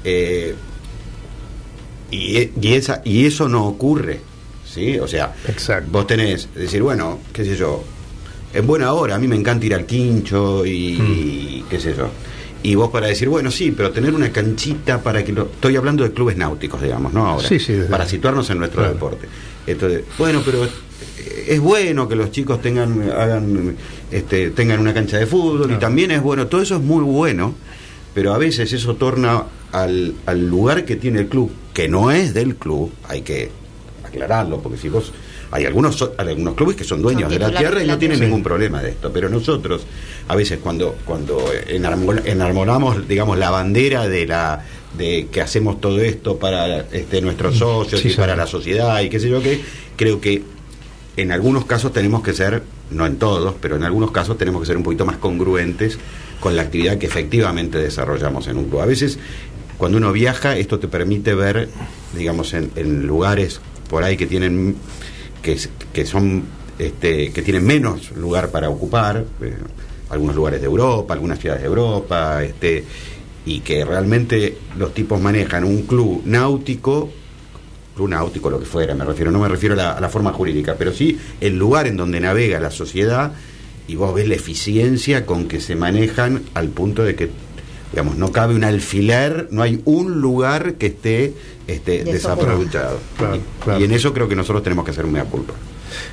eh, 0.03 0.55
y, 2.09 2.49
y, 2.59 2.73
esa, 2.73 3.03
y 3.05 3.27
eso 3.27 3.47
no 3.47 3.67
ocurre, 3.67 4.21
¿sí? 4.65 4.97
O 4.97 5.07
sea, 5.07 5.35
vos 5.91 6.07
tenés, 6.07 6.49
decir, 6.55 6.81
bueno, 6.81 7.19
qué 7.31 7.45
sé 7.45 7.55
yo, 7.55 7.83
en 8.55 8.65
buena 8.65 8.93
hora, 8.93 9.13
a 9.13 9.19
mí 9.19 9.27
me 9.27 9.35
encanta 9.35 9.67
ir 9.67 9.75
al 9.75 9.85
quincho 9.85 10.65
y, 10.65 11.63
qué 11.69 11.79
sé 11.79 11.93
yo. 11.95 12.09
Y 12.63 12.73
vos 12.73 12.89
para 12.89 13.05
decir, 13.05 13.29
bueno, 13.29 13.51
sí, 13.51 13.71
pero 13.71 13.91
tener 13.91 14.15
una 14.15 14.31
canchita 14.31 14.99
para 15.03 15.23
que 15.23 15.31
lo... 15.31 15.43
Estoy 15.43 15.75
hablando 15.75 16.03
de 16.03 16.11
clubes 16.11 16.37
náuticos, 16.37 16.81
digamos, 16.81 17.13
¿no? 17.13 17.27
Ahora, 17.27 17.47
sí, 17.47 17.59
sí, 17.59 17.81
para 17.87 18.07
situarnos 18.07 18.49
en 18.49 18.57
nuestro 18.57 18.81
deporte. 18.81 19.27
Entonces, 19.67 20.03
bueno, 20.17 20.41
pero 20.43 20.67
es 21.47 21.59
bueno 21.59 22.07
que 22.07 22.15
los 22.15 22.31
chicos 22.31 22.61
tengan 22.61 23.09
hagan 23.11 23.75
este, 24.11 24.49
tengan 24.51 24.79
una 24.79 24.93
cancha 24.93 25.17
de 25.17 25.25
fútbol 25.25 25.71
y 25.71 25.75
también 25.75 26.11
es 26.11 26.21
bueno 26.21 26.47
todo 26.47 26.61
eso 26.61 26.75
es 26.75 26.81
muy 26.81 27.03
bueno 27.03 27.53
pero 28.13 28.33
a 28.33 28.37
veces 28.37 28.73
eso 28.73 28.95
torna 28.95 29.43
al, 29.71 30.15
al 30.25 30.47
lugar 30.47 30.85
que 30.85 30.95
tiene 30.95 31.19
el 31.19 31.27
club 31.27 31.51
que 31.73 31.87
no 31.87 32.11
es 32.11 32.33
del 32.33 32.55
club 32.55 32.91
hay 33.07 33.21
que 33.21 33.51
aclararlo 34.03 34.59
porque 34.61 34.77
si 34.77 34.89
vos 34.89 35.13
hay 35.51 35.65
algunos 35.65 36.09
algunos 36.17 36.55
clubes 36.55 36.75
que 36.75 36.83
son 36.83 37.01
dueños 37.01 37.29
de 37.29 37.39
la 37.39 37.51
tierra 37.51 37.83
y 37.83 37.87
no 37.87 37.97
tienen 37.97 38.19
ningún 38.19 38.43
problema 38.43 38.81
de 38.81 38.91
esto 38.91 39.11
pero 39.13 39.29
nosotros 39.29 39.85
a 40.27 40.35
veces 40.35 40.59
cuando 40.61 40.95
cuando 41.05 41.39
enarmonamos 41.67 43.07
digamos 43.07 43.37
la 43.37 43.49
bandera 43.49 44.07
de 44.07 44.25
la 44.25 44.65
de 44.97 45.27
que 45.31 45.41
hacemos 45.41 45.79
todo 45.79 45.99
esto 45.99 46.37
para 46.37 46.81
este, 46.91 47.21
nuestros 47.21 47.57
socios 47.57 48.03
y 48.05 48.09
para 48.09 48.35
la 48.35 48.47
sociedad 48.47 49.01
y 49.01 49.09
qué 49.09 49.19
sé 49.19 49.29
yo 49.29 49.41
qué 49.41 49.61
creo 49.95 50.19
que 50.21 50.43
en 51.17 51.31
algunos 51.31 51.65
casos 51.65 51.91
tenemos 51.91 52.21
que 52.21 52.31
ser, 52.31 52.61
no 52.91 53.05
en 53.05 53.17
todos, 53.17 53.55
pero 53.59 53.75
en 53.75 53.83
algunos 53.83 54.11
casos 54.11 54.37
tenemos 54.37 54.61
que 54.61 54.67
ser 54.67 54.77
un 54.77 54.83
poquito 54.83 55.05
más 55.05 55.17
congruentes 55.17 55.97
con 56.39 56.55
la 56.55 56.61
actividad 56.61 56.99
que 56.99 57.07
efectivamente 57.07 57.79
desarrollamos 57.79 58.47
en 58.47 58.57
un 58.57 58.65
club. 58.69 58.81
A 58.81 58.85
veces, 58.85 59.17
cuando 59.79 59.97
uno 59.97 60.11
viaja, 60.11 60.55
esto 60.57 60.77
te 60.77 60.87
permite 60.87 61.33
ver, 61.33 61.69
digamos, 62.15 62.53
en, 62.53 63.07
lugares 63.07 63.59
por 63.89 64.03
ahí 64.03 64.15
que 64.15 64.27
tienen, 64.27 64.75
que, 65.41 65.57
que 65.91 66.05
son, 66.05 66.43
este, 66.77 67.33
que 67.33 67.41
tienen 67.41 67.65
menos 67.65 68.11
lugar 68.11 68.51
para 68.51 68.69
ocupar, 68.69 69.25
eh, 69.41 69.55
algunos 70.09 70.35
lugares 70.35 70.61
de 70.61 70.67
Europa, 70.67 71.15
algunas 71.15 71.39
ciudades 71.39 71.63
de 71.63 71.67
Europa, 71.67 72.43
este, 72.43 72.85
y 73.47 73.61
que 73.61 73.85
realmente 73.85 74.57
los 74.77 74.93
tipos 74.93 75.21
manejan 75.21 75.63
un 75.63 75.83
club 75.83 76.21
náutico 76.25 77.09
club 77.95 78.09
náutico, 78.09 78.49
lo 78.49 78.59
que 78.59 78.65
fuera, 78.65 78.93
me 78.93 79.03
refiero, 79.03 79.31
no 79.31 79.39
me 79.39 79.47
refiero 79.47 79.73
a 79.73 79.99
la, 79.99 80.09
forma 80.09 80.31
jurídica, 80.31 80.75
pero 80.77 80.93
sí 80.93 81.17
el 81.41 81.57
lugar 81.57 81.87
en 81.87 81.97
donde 81.97 82.19
navega 82.19 82.59
la 82.59 82.69
sociedad 82.69 83.31
y 83.87 83.95
vos 83.95 84.13
ves 84.13 84.27
la 84.27 84.35
eficiencia 84.35 85.25
con 85.25 85.47
que 85.47 85.59
se 85.59 85.75
manejan 85.75 86.43
al 86.53 86.67
punto 86.67 87.03
de 87.03 87.15
que 87.15 87.29
digamos, 87.91 88.17
no 88.17 88.31
cabe 88.31 88.53
un 88.53 88.65
alfiler, 88.65 89.47
no 89.49 89.63
hay 89.63 89.81
un 89.85 90.21
lugar 90.21 90.73
que 90.75 90.87
esté 90.87 91.33
este, 91.67 92.03
desaprovechado. 92.03 92.99
y, 93.79 93.83
en 93.83 93.91
eso 93.93 94.13
creo 94.13 94.27
que 94.27 94.35
nosotros 94.35 94.61
tenemos 94.61 94.85
que 94.85 94.91
hacer 94.91 95.05
un 95.05 95.13
mea 95.13 95.23
culpa. 95.23 95.53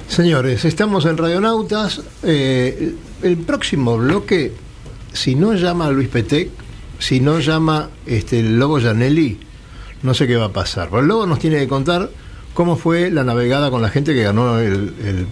Señores, 0.08 0.64
estamos 0.64 1.04
en 1.04 1.16
Radionautas. 1.16 2.00
Eh, 2.22 2.94
el 3.22 3.36
próximo 3.38 3.98
bloque, 3.98 4.52
si 5.12 5.34
no 5.34 5.54
llama 5.54 5.86
a 5.86 5.90
Luis 5.90 6.08
Petec, 6.08 6.48
si 6.98 7.20
no 7.20 7.40
llama 7.40 7.90
este, 8.06 8.40
el 8.40 8.58
Lobo 8.58 8.80
Janelli, 8.80 9.38
no 10.02 10.14
sé 10.14 10.26
qué 10.26 10.36
va 10.36 10.46
a 10.46 10.52
pasar. 10.52 10.88
Pero 10.90 11.02
luego 11.02 11.26
nos 11.26 11.38
tiene 11.38 11.58
que 11.58 11.68
contar 11.68 12.10
cómo 12.52 12.76
fue 12.76 13.10
la 13.10 13.24
navegada 13.24 13.70
con 13.70 13.82
la 13.82 13.88
gente 13.88 14.14
que 14.14 14.22
ganó 14.22 14.58
el, 14.58 14.94
el, 15.04 15.26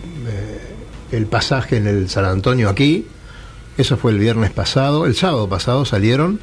eh, 1.12 1.26
pasaje 1.26 1.76
en 1.76 1.86
el 1.86 2.08
San 2.08 2.24
Antonio 2.24 2.68
aquí. 2.68 3.06
Eso 3.78 3.96
fue 3.96 4.12
el 4.12 4.18
viernes 4.18 4.50
pasado, 4.50 5.06
el 5.06 5.14
sábado 5.14 5.48
pasado 5.48 5.84
salieron. 5.84 6.40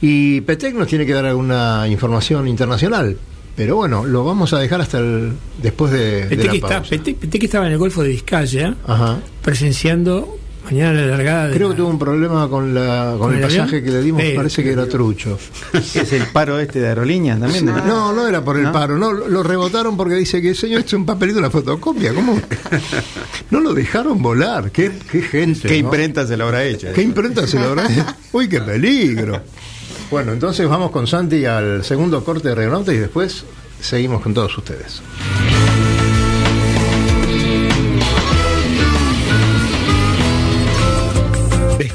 Y 0.00 0.40
Petec 0.42 0.74
nos 0.74 0.88
tiene 0.88 1.06
que 1.06 1.12
dar 1.12 1.24
alguna 1.24 1.86
información 1.88 2.48
internacional. 2.48 3.16
Pero 3.56 3.76
bueno, 3.76 4.04
lo 4.04 4.24
vamos 4.24 4.52
a 4.52 4.58
dejar 4.58 4.80
hasta 4.80 4.98
el, 4.98 5.32
después 5.62 5.92
de, 5.92 6.26
Petec, 6.28 7.44
estaba 7.44 7.66
en 7.66 7.72
el 7.72 7.78
Golfo 7.78 8.02
de 8.02 8.08
Vizcaya, 8.08 8.74
presenciando 9.42 10.38
Mañana 10.64 10.92
la 10.92 11.06
largada. 11.06 11.52
Creo 11.52 11.70
que 11.70 11.76
tuvo 11.76 11.88
un 11.88 11.98
problema 11.98 12.48
con, 12.48 12.74
la, 12.74 13.16
con, 13.18 13.34
el, 13.34 13.40
pasaje 13.42 13.82
que 13.82 13.90
le 13.90 14.02
dimos, 14.02 14.22
parece 14.34 14.62
que 14.62 14.72
era 14.72 14.86
trucho. 14.86 15.38
¿Es 15.72 16.12
el 16.12 16.26
paro 16.28 16.58
este 16.58 16.80
de 16.80 16.88
aerolíneas 16.88 17.38
también? 17.38 17.66
No, 17.66 18.12
no 18.12 18.26
era 18.26 18.42
por 18.42 18.58
el 18.58 18.70
paro, 18.72 18.96
no, 18.96 19.12
lo 19.12 19.42
rebotaron 19.42 19.96
porque 19.96 20.14
dice 20.14 20.40
que 20.40 20.54
señor, 20.54 20.80
esto 20.80 20.96
es 20.96 21.00
un 21.00 21.06
papelito 21.06 21.36
de 21.36 21.42
la 21.42 21.50
fotocopia, 21.50 22.14
¿cómo? 22.14 22.40
No 23.50 23.60
lo 23.60 23.74
dejaron 23.74 24.22
volar, 24.22 24.70
qué, 24.70 24.90
qué 25.10 25.22
gente. 25.22 25.68
¿Qué 25.68 25.76
imprenta 25.76 26.26
se 26.26 26.36
lo 26.36 26.44
habrá 26.44 26.64
hecho? 26.64 26.88
¿Qué 26.92 27.02
imprenta 27.02 27.46
se 27.46 27.58
lo 27.58 27.66
habrá 27.66 27.86
hecho? 27.90 28.04
Uy, 28.32 28.48
qué 28.48 28.60
peligro. 28.60 29.42
Bueno, 30.10 30.32
entonces 30.32 30.68
vamos 30.68 30.90
con 30.90 31.06
Santi 31.06 31.44
al 31.44 31.84
segundo 31.84 32.24
corte 32.24 32.48
de 32.48 32.54
Regonauta 32.54 32.92
y 32.92 32.98
después 32.98 33.44
seguimos 33.80 34.22
con 34.22 34.34
todos 34.34 34.56
ustedes. 34.56 35.02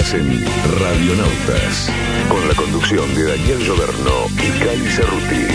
Estás 0.00 0.14
en 0.18 0.44
Radionautas, 0.80 1.90
con 2.30 2.48
la 2.48 2.54
conducción 2.54 3.14
de 3.14 3.22
Daniel 3.22 3.58
Lloberno 3.58 4.28
y 4.32 4.64
Cali 4.64 4.88
Cerruti. 4.88 5.46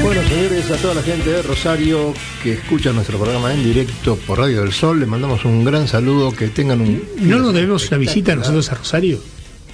Bueno, 0.00 0.22
señores, 0.28 0.70
a 0.70 0.76
toda 0.76 0.94
la 0.94 1.02
gente 1.02 1.28
de 1.28 1.42
Rosario 1.42 2.14
que 2.40 2.52
escucha 2.52 2.92
nuestro 2.92 3.18
programa 3.18 3.52
en 3.52 3.64
directo 3.64 4.14
por 4.14 4.38
Radio 4.38 4.60
del 4.60 4.72
Sol, 4.72 5.00
le 5.00 5.06
mandamos 5.06 5.44
un 5.44 5.64
gran 5.64 5.88
saludo, 5.88 6.30
que 6.30 6.46
tengan 6.46 6.82
un... 6.82 7.02
¿No 7.18 7.40
nos 7.40 7.52
debemos 7.52 7.88
una 7.88 7.98
visita 7.98 8.36
nosotros 8.36 8.70
a 8.70 8.76
Rosario? 8.76 9.18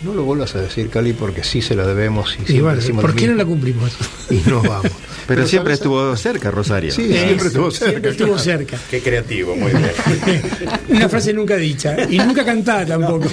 No 0.03 0.14
lo 0.14 0.22
vuelvas 0.22 0.55
a 0.55 0.62
decir, 0.62 0.88
Cali, 0.88 1.12
porque 1.12 1.44
sí 1.44 1.61
se 1.61 1.76
la 1.76 1.86
debemos. 1.86 2.38
Y, 2.49 2.55
Y 2.55 2.61
decimos 2.61 3.03
¿por 3.03 3.14
qué 3.14 3.26
no 3.26 3.34
la 3.34 3.44
cumplimos? 3.44 3.92
Y 4.30 4.36
nos 4.49 4.62
vamos. 4.62 4.92
Pero, 5.29 5.47
siempre 5.47 5.74
¿sabes? 5.76 5.81
estuvo 5.81 6.16
cerca 6.16 6.51
Rosario. 6.51 6.91
Sí, 6.91 7.07
siempre 7.07 7.47
estuvo 7.47 7.70
cerca. 7.70 7.91
Siempre 7.91 8.11
estuvo 8.11 8.39
cerca. 8.39 8.79
Qué 8.91 9.01
creativo, 9.01 9.55
muy 9.55 9.70
bien. 9.70 10.43
Una 10.89 11.09
frase 11.09 11.33
nunca 11.33 11.57
dicha 11.57 11.97
y 12.09 12.18
nunca 12.18 12.45
cantada 12.45 12.85
tampoco. 12.87 13.29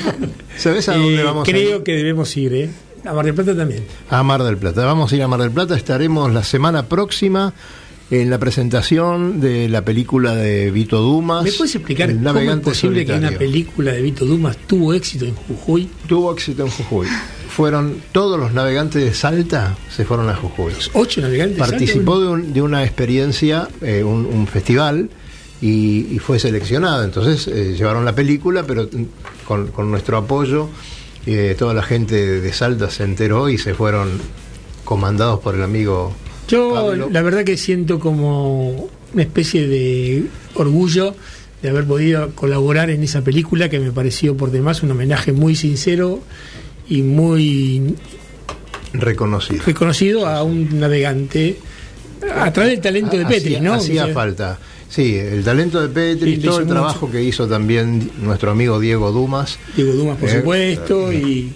¿Sabes 0.57 0.87
a 0.89 0.95
Eh, 0.95 0.99
dónde 0.99 1.23
vamos 1.23 1.47
a 1.47 1.51
creo 1.51 1.77
ir? 1.77 1.83
que 1.83 1.93
debemos 1.93 2.35
ir, 2.37 2.53
¿eh? 2.53 2.69
A 3.05 3.13
Mar 3.13 3.23
del 3.25 3.33
Plata 3.35 3.55
también. 3.55 3.83
A 4.09 4.23
Mar 4.23 4.43
del 4.43 4.57
Plata. 4.57 4.83
Vamos 4.85 5.11
a 5.11 5.15
ir 5.15 5.21
a 5.23 5.27
Mar 5.27 5.39
del 5.39 5.51
Plata. 5.51 5.75
Estaremos 5.75 6.33
la 6.33 6.43
semana 6.43 6.87
próxima 6.87 7.53
en 8.11 8.29
la 8.29 8.37
presentación 8.37 9.39
de 9.41 9.67
la 9.67 9.83
película 9.83 10.35
de 10.35 10.69
Vito 10.71 10.99
Dumas. 11.01 11.43
¿Me 11.43 11.51
puedes 11.51 11.73
explicar 11.75 12.09
El 12.09 12.17
cómo 12.23 12.39
es 12.39 12.57
posible 12.59 13.05
que 13.05 13.13
una 13.13 13.31
película 13.31 13.91
de 13.93 14.01
Vito 14.01 14.25
Dumas 14.25 14.57
tuvo 14.67 14.93
éxito 14.93 15.25
en 15.25 15.35
Jujuy? 15.35 15.89
Tuvo 16.07 16.31
éxito 16.33 16.63
en 16.65 16.69
Jujuy. 16.69 17.07
Fueron 17.49 18.01
todos 18.11 18.39
los 18.39 18.53
navegantes 18.53 19.03
de 19.03 19.13
Salta 19.13 19.75
se 19.89 20.05
fueron 20.05 20.29
a 20.29 20.35
Jujuy. 20.35 20.73
Ocho 20.93 21.21
navegantes. 21.21 21.57
Participó 21.57 22.19
de, 22.19 22.27
un- 22.27 22.53
de 22.53 22.61
una 22.61 22.83
experiencia, 22.83 23.67
eh, 23.81 24.03
un, 24.03 24.25
un 24.25 24.45
festival, 24.45 25.09
y, 25.61 26.07
y 26.11 26.19
fue 26.19 26.37
seleccionado. 26.37 27.03
Entonces 27.03 27.47
eh, 27.47 27.73
llevaron 27.77 28.03
la 28.05 28.13
película, 28.13 28.63
pero 28.67 28.83
mm, 28.91 29.03
con, 29.47 29.67
con 29.67 29.89
nuestro 29.89 30.17
apoyo, 30.17 30.69
eh, 31.25 31.55
toda 31.57 31.73
la 31.73 31.81
gente 31.81 32.41
de 32.41 32.53
Salta 32.53 32.89
se 32.91 33.03
enteró 33.03 33.49
y 33.49 33.57
se 33.57 33.73
fueron 33.73 34.09
comandados 34.83 35.39
por 35.39 35.55
el 35.55 35.63
amigo. 35.63 36.13
Yo 36.47 36.73
Pablo. 36.73 37.09
la 37.11 37.21
verdad 37.21 37.43
que 37.43 37.57
siento 37.57 37.99
como 37.99 38.89
una 39.13 39.21
especie 39.21 39.67
de 39.67 40.25
orgullo 40.55 41.15
de 41.61 41.69
haber 41.69 41.85
podido 41.85 42.29
colaborar 42.35 42.89
en 42.89 43.01
esa 43.03 43.21
película 43.23 43.69
que 43.69 43.79
me 43.79 43.91
pareció 43.91 44.35
por 44.37 44.51
demás 44.51 44.83
un 44.83 44.91
homenaje 44.91 45.31
muy 45.31 45.55
sincero 45.55 46.21
y 46.87 47.01
muy 47.01 47.95
reconocido. 48.93 49.63
reconocido 49.65 50.27
a 50.27 50.43
un 50.43 50.79
navegante 50.79 51.57
a 52.35 52.51
través 52.53 52.73
del 52.73 52.81
talento 52.81 53.17
de 53.17 53.25
Petri, 53.25 53.55
Hacía- 53.55 53.61
¿no? 53.61 53.73
Hacía 53.75 54.03
O 54.03 54.05
sea, 54.05 54.13
falta. 54.13 54.59
Sí, 54.89 55.15
el 55.15 55.43
talento 55.43 55.81
de 55.81 55.89
Petri, 55.89 56.37
todo 56.37 56.59
el 56.59 56.67
trabajo 56.67 57.09
que 57.11 57.21
hizo 57.23 57.47
también 57.47 58.11
nuestro 58.21 58.51
amigo 58.51 58.79
Diego 58.79 59.11
Dumas. 59.11 59.57
Diego 59.75 59.93
Dumas, 59.93 60.17
por 60.17 60.29
Eh, 60.29 60.37
supuesto, 60.39 61.11
y 61.11 61.51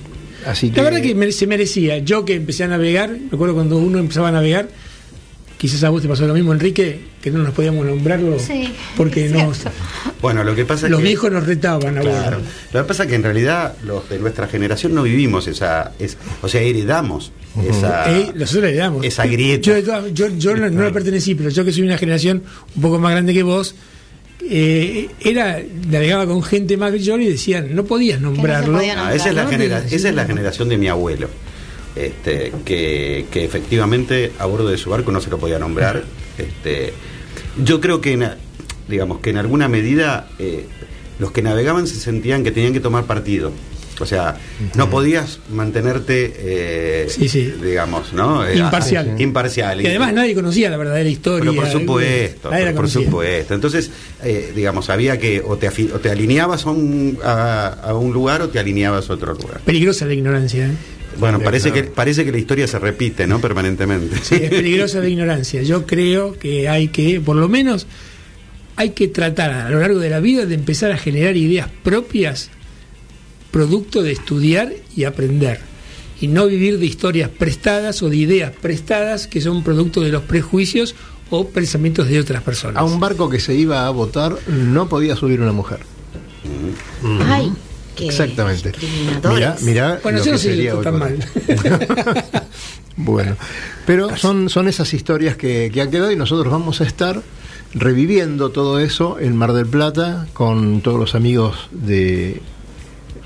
Así 0.46 0.70
que, 0.70 0.78
la 0.78 0.84
verdad 0.90 1.02
que 1.02 1.32
se 1.32 1.48
merecía. 1.48 1.98
Yo 2.00 2.26
que 2.26 2.36
empecé 2.36 2.64
a 2.64 2.68
navegar, 2.68 3.10
me 3.10 3.28
acuerdo 3.34 3.54
cuando 3.56 3.78
uno 3.78 4.00
empezaba 4.00 4.30
a 4.30 4.32
navegar, 4.32 4.70
quizás 5.58 5.84
a 5.84 5.90
vos 5.90 6.02
te 6.02 6.08
pasó 6.08 6.26
lo 6.26 6.34
mismo, 6.34 6.54
Enrique, 6.54 7.02
que 7.22 7.32
no 7.32 7.40
nos 7.40 7.54
podíamos 7.54 7.86
nombrarlo 7.86 8.40
Sí, 8.40 8.74
porque 8.96 9.26
es 9.26 9.32
no. 9.34 9.52
Bueno, 10.22 10.44
lo 10.44 10.56
que 10.56 10.64
pasa 10.66 10.86
es 10.88 10.92
los 10.92 11.02
que. 11.02 11.08
viejos 11.08 11.32
nos 11.32 11.46
retaban 11.46 11.98
a 11.98 12.02
Claro. 12.02 12.38
Lo 12.72 12.82
que 12.82 12.88
pasa 12.88 13.04
es 13.04 13.10
que 13.10 13.16
en 13.16 13.24
realidad 13.24 13.76
los 13.86 14.08
de 14.10 14.20
nuestra 14.20 14.48
generación 14.48 14.96
no 14.96 15.04
vivimos 15.04 15.48
esa. 15.48 15.92
es- 16.00 16.18
o 16.42 16.48
sea, 16.48 16.62
heredamos 16.62 17.32
esa. 17.68 18.18
Eh, 18.18 18.32
nosotros 18.36 18.72
le 18.72 18.76
damos. 18.76 19.06
esa 19.06 19.26
grieta. 19.26 19.80
Yo, 19.80 20.08
yo, 20.08 20.28
yo 20.38 20.56
no, 20.56 20.70
no 20.70 20.84
le 20.84 20.92
pertenecí, 20.92 21.36
pero 21.36 21.50
yo 21.50 21.66
que 21.66 21.74
soy 21.74 21.84
una 21.84 21.98
generación 21.98 22.44
un 22.76 22.82
poco 22.82 22.98
más 23.00 23.12
grande 23.12 23.34
que 23.34 23.44
vos, 23.44 23.76
eh, 24.50 25.10
era 25.22 25.62
navegaba 25.90 26.26
con 26.26 26.42
gente 26.44 26.76
más 26.78 26.94
yo 27.02 27.18
y 27.18 27.26
decían, 27.28 27.76
no 27.76 27.84
podías 27.86 28.20
nombrarlo. 28.22 28.78
podía 28.78 29.08
Ah, 29.08 29.14
esa, 29.14 29.30
es 29.30 29.36
la 29.36 29.44
No, 29.44 29.50
genera- 29.50 29.82
te- 29.82 29.96
esa 29.96 30.10
es 30.10 30.16
la 30.16 30.26
generación 30.26 30.70
de 30.70 30.78
mi 30.78 30.88
abuelo. 30.88 31.28
Este, 31.96 32.52
que, 32.66 33.26
que 33.32 33.44
efectivamente 33.44 34.32
a 34.40 34.46
bordo 34.46 34.70
de 34.70 34.78
su 34.78 34.90
barco 34.90 35.12
no 35.12 35.20
se 35.22 35.30
lo 35.30 35.38
podía 35.38 35.60
nombrar. 35.60 36.04
Este, 36.38 36.94
yo 37.64 37.82
creo 37.82 38.00
que, 38.00 38.14
en, 38.14 38.30
digamos, 38.88 39.20
que 39.20 39.32
en 39.32 39.38
alguna 39.38 39.68
medida 39.68 40.30
eh, 40.40 40.66
los 41.20 41.32
que 41.32 41.42
navegaban 41.42 41.88
se 41.88 41.96
sentían 41.96 42.44
que 42.44 42.52
tenían 42.52 42.74
que 42.74 42.80
tomar 42.80 43.06
partido. 43.06 43.52
O 44.02 44.06
sea, 44.06 44.38
no 44.76 44.90
podías 44.90 45.40
mantenerte, 45.52 46.34
eh, 46.38 47.08
Sí, 47.10 47.28
sí. 47.30 47.54
digamos, 47.64 48.14
¿no? 48.14 48.46
Eh, 48.46 48.58
Imparcial. 48.58 49.14
ah, 49.18 49.22
imparcial. 49.22 49.82
Que 49.82 49.90
además 49.90 50.14
nadie 50.14 50.34
conocía 50.36 50.70
la 50.70 50.78
verdadera 50.78 51.10
historia. 51.10 51.50
Pero 51.52 51.56
por 51.62 51.70
supuesto, 51.72 52.50
pero 52.50 52.76
por 52.76 52.90
supuesto. 52.90 53.54
Entonces, 53.54 53.92
eh, 54.24 54.52
digamos, 54.56 54.90
había 54.90 55.18
que 55.20 55.42
o 55.46 55.58
te, 55.58 55.68
o 55.68 56.00
te 56.00 56.10
alineabas 56.10 56.66
a 56.66 56.70
un, 56.72 57.18
a, 57.24 57.68
a 57.84 57.94
un 57.96 58.14
lugar 58.14 58.42
o 58.42 58.50
te 58.50 58.60
alineabas 58.60 59.10
a 59.10 59.14
otro 59.14 59.34
lugar. 59.34 59.60
Peligrosa 59.66 60.06
la 60.06 60.14
ignorancia. 60.14 60.68
¿eh? 60.68 60.72
Bueno, 61.18 61.40
parece 61.42 61.72
que, 61.74 61.84
parece 61.84 62.24
que 62.24 62.32
la 62.32 62.38
historia 62.38 62.68
se 62.68 62.80
repite, 62.80 63.28
¿no? 63.28 63.42
Permanentemente. 63.42 64.16
Sí, 64.22 64.36
es 64.36 64.50
peligrosa 64.50 65.00
la 65.00 65.10
ignorancia. 65.10 65.62
Yo 65.64 65.86
creo 65.86 66.34
que 66.40 66.70
hay 66.70 66.88
que, 66.88 67.20
por 67.20 67.36
lo 67.36 67.50
menos, 67.50 67.88
hay 68.78 68.92
que 68.92 69.10
tratar 69.10 69.52
a 69.52 69.70
lo 69.70 69.80
largo 69.82 70.00
de 70.00 70.10
la 70.10 70.22
vida 70.22 70.46
de 70.46 70.56
empezar 70.56 70.92
a 70.94 70.98
generar 70.98 71.36
ideas 71.36 71.68
propias, 71.84 72.50
producto 73.52 74.04
de 74.04 74.12
estudiar 74.12 74.74
y 74.96 75.04
aprender. 75.06 75.60
Y 76.22 76.28
no 76.28 76.48
vivir 76.48 76.80
de 76.80 76.86
historias 76.86 77.30
prestadas 77.30 78.04
o 78.04 78.10
de 78.10 78.18
ideas 78.18 78.52
prestadas 78.62 79.28
que 79.28 79.42
son 79.42 79.64
producto 79.64 80.02
de 80.02 80.12
los 80.12 80.24
prejuicios 80.24 80.96
o 81.30 81.48
pensamientos 81.48 82.08
de 82.08 82.20
otras 82.20 82.44
personas. 82.44 82.78
a 82.78 82.84
un 82.84 83.00
barco 83.00 83.30
que 83.30 83.40
se 83.40 83.56
iba 83.56 83.86
a 83.86 83.90
votar 83.92 84.36
no 84.48 84.90
podía 84.90 85.16
subir 85.16 85.42
una 85.42 85.52
mujer. 85.52 85.80
Ay, 87.26 87.52
qué 87.96 88.08
Exactamente. 88.08 88.72
Mirá, 89.32 89.56
mirá 89.62 90.00
Bueno, 90.04 90.24
yo 90.24 90.32
no 90.32 90.38
sé 90.38 90.56
si 90.56 90.84
tan 90.84 91.00
mal. 91.00 91.18
Bueno, 93.02 93.38
pero 93.86 94.18
son, 94.18 94.50
son 94.50 94.68
esas 94.68 94.94
historias 94.94 95.38
que, 95.38 95.72
que 95.74 95.82
han 95.82 95.90
quedado 95.90 96.12
y 96.12 96.18
nosotros 96.18 96.52
vamos 96.52 96.82
a 96.82 96.84
estar 96.84 97.22
reviviendo 97.74 98.50
todo 98.50 98.80
eso 98.80 99.18
en 99.20 99.38
Mar 99.38 99.54
del 99.54 99.68
Plata 99.68 100.28
con 100.34 100.82
todos 100.82 101.00
los 101.00 101.16
amigos 101.16 101.70
de 101.72 102.42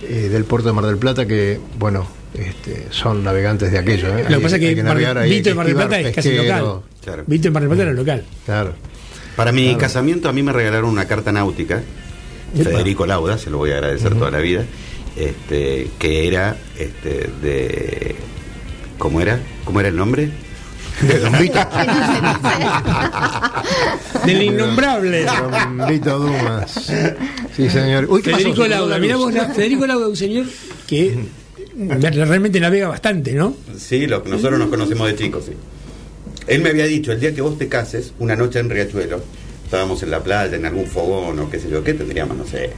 del 0.07 0.45
puerto 0.45 0.69
de 0.69 0.73
Mar 0.73 0.85
del 0.85 0.97
Plata 0.97 1.25
que, 1.25 1.59
bueno, 1.77 2.07
este, 2.33 2.87
son 2.89 3.23
navegantes 3.23 3.71
de 3.71 3.77
aquello. 3.77 4.17
¿eh? 4.17 4.25
Lo 4.29 4.37
que 4.37 4.43
pasa 4.43 4.55
es 4.55 4.61
que, 4.61 4.69
Vito 4.69 5.49
de 5.49 5.55
Mar 5.55 5.65
del 5.65 5.75
Plata 5.75 5.99
es 5.99 6.15
casi 6.15 6.35
local. 6.35 6.81
Vito 7.27 7.43
de 7.43 7.51
Mar 7.51 7.61
del 7.63 7.69
Plata 7.69 7.83
era 7.83 7.93
local. 7.93 8.25
Claro. 8.45 8.73
Para 9.35 9.51
mi 9.51 9.75
casamiento 9.75 10.29
a 10.29 10.33
mí 10.33 10.43
me 10.43 10.53
regalaron 10.53 10.89
una 10.89 11.05
carta 11.05 11.31
náutica, 11.31 11.81
Federico 12.55 13.05
Lauda, 13.05 13.37
se 13.37 13.49
lo 13.49 13.57
voy 13.57 13.71
a 13.71 13.75
agradecer 13.75 14.13
toda 14.13 14.29
la 14.29 14.39
vida, 14.39 14.63
este, 15.15 15.89
que 15.97 16.27
era 16.27 16.55
este, 16.77 17.29
de... 17.41 18.15
¿Cómo 18.99 19.21
era? 19.21 19.39
¿Cómo 19.65 19.79
era 19.79 19.89
el 19.89 19.95
nombre? 19.95 20.29
De 21.01 21.19
Don 21.19 21.37
Vito. 21.39 21.59
Del 24.25 24.41
innombrable. 24.41 25.25
Don 25.25 25.87
Vito 25.87 26.19
Dumas. 26.19 26.91
Sí, 27.55 27.69
señor. 27.69 28.07
Federico 28.21 28.67
Lauda, 28.67 28.99
miramos 28.99 29.33
Federico 29.55 29.85
Lauda, 29.85 30.07
un 30.07 30.15
señor 30.15 30.45
que 30.87 31.17
realmente 31.75 32.59
navega 32.59 32.87
bastante, 32.87 33.33
¿no? 33.33 33.55
Sí, 33.77 34.07
lo, 34.07 34.23
nosotros 34.23 34.59
nos 34.59 34.69
conocemos 34.69 35.07
de 35.07 35.15
chicos, 35.15 35.45
sí. 35.45 35.53
Él 36.47 36.61
me 36.61 36.69
había 36.69 36.85
dicho, 36.85 37.11
el 37.11 37.19
día 37.19 37.33
que 37.33 37.41
vos 37.41 37.57
te 37.57 37.67
cases, 37.67 38.13
una 38.19 38.35
noche 38.35 38.59
en 38.59 38.69
Riachuelo, 38.69 39.21
estábamos 39.63 40.03
en 40.03 40.11
la 40.11 40.21
playa, 40.21 40.55
en 40.55 40.65
algún 40.65 40.85
fogón 40.85 41.39
o 41.39 41.49
qué 41.49 41.59
sé 41.59 41.69
yo, 41.69 41.83
¿qué 41.83 41.93
tendríamos? 41.93 42.37
No 42.37 42.45
sé, 42.45 42.71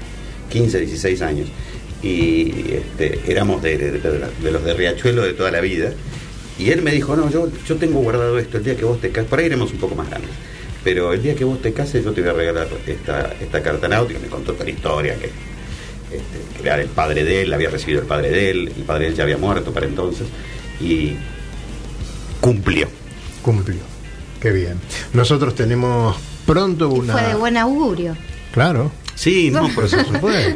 15, 0.49 0.79
16 0.79 1.21
años. 1.21 1.47
Y 2.03 2.71
este, 2.71 3.19
éramos 3.27 3.63
de, 3.63 3.99
los 4.43 4.63
de 4.63 4.73
Riachuelo 4.73 5.23
de 5.23 5.33
toda 5.33 5.51
la 5.51 5.61
vida. 5.61 5.91
Y 6.57 6.71
él 6.71 6.81
me 6.81 6.91
dijo, 6.91 7.15
no, 7.15 7.29
yo, 7.29 7.49
yo 7.67 7.75
tengo 7.75 7.99
guardado 7.99 8.37
esto, 8.39 8.57
el 8.57 8.63
día 8.63 8.75
que 8.75 8.85
vos 8.85 9.01
te 9.01 9.09
cases, 9.11 9.29
por 9.29 9.39
ahí 9.39 9.47
iremos 9.47 9.71
un 9.71 9.79
poco 9.79 9.95
más 9.95 10.09
grandes. 10.09 10.31
Pero 10.83 11.13
el 11.13 11.21
día 11.21 11.35
que 11.35 11.43
vos 11.43 11.61
te 11.61 11.73
cases 11.73 12.03
yo 12.03 12.13
te 12.13 12.21
voy 12.21 12.29
a 12.29 12.33
regalar 12.33 12.67
esta, 12.85 13.33
esta 13.41 13.61
carta 13.61 13.87
náutica, 13.87 14.19
me 14.19 14.27
contó 14.27 14.53
toda 14.53 14.65
la 14.65 14.71
historia, 14.71 15.15
que 15.15 15.31
este, 16.11 16.61
que 16.61 16.67
era 16.67 16.81
el 16.81 16.87
padre 16.87 17.23
de 17.23 17.41
él, 17.41 17.53
había 17.53 17.69
recibido 17.69 18.01
el 18.01 18.07
padre 18.07 18.29
de 18.29 18.51
él, 18.51 18.71
el 18.75 18.83
padre 18.83 19.05
de 19.05 19.11
él 19.11 19.15
ya 19.15 19.23
había 19.23 19.37
muerto 19.37 19.71
para 19.71 19.85
entonces, 19.85 20.27
y 20.79 21.15
cumplió. 22.39 22.87
Cumplió. 23.41 23.81
Qué 24.39 24.51
bien. 24.51 24.79
Nosotros 25.13 25.55
tenemos 25.55 26.15
pronto 26.45 26.89
una. 26.89 27.13
Fue 27.13 27.27
de 27.29 27.35
buen 27.35 27.57
augurio. 27.57 28.15
Claro. 28.51 28.91
Sí, 29.15 29.49
no, 29.49 29.69
por 29.73 29.85
eso 29.85 29.97
fue. 30.21 30.55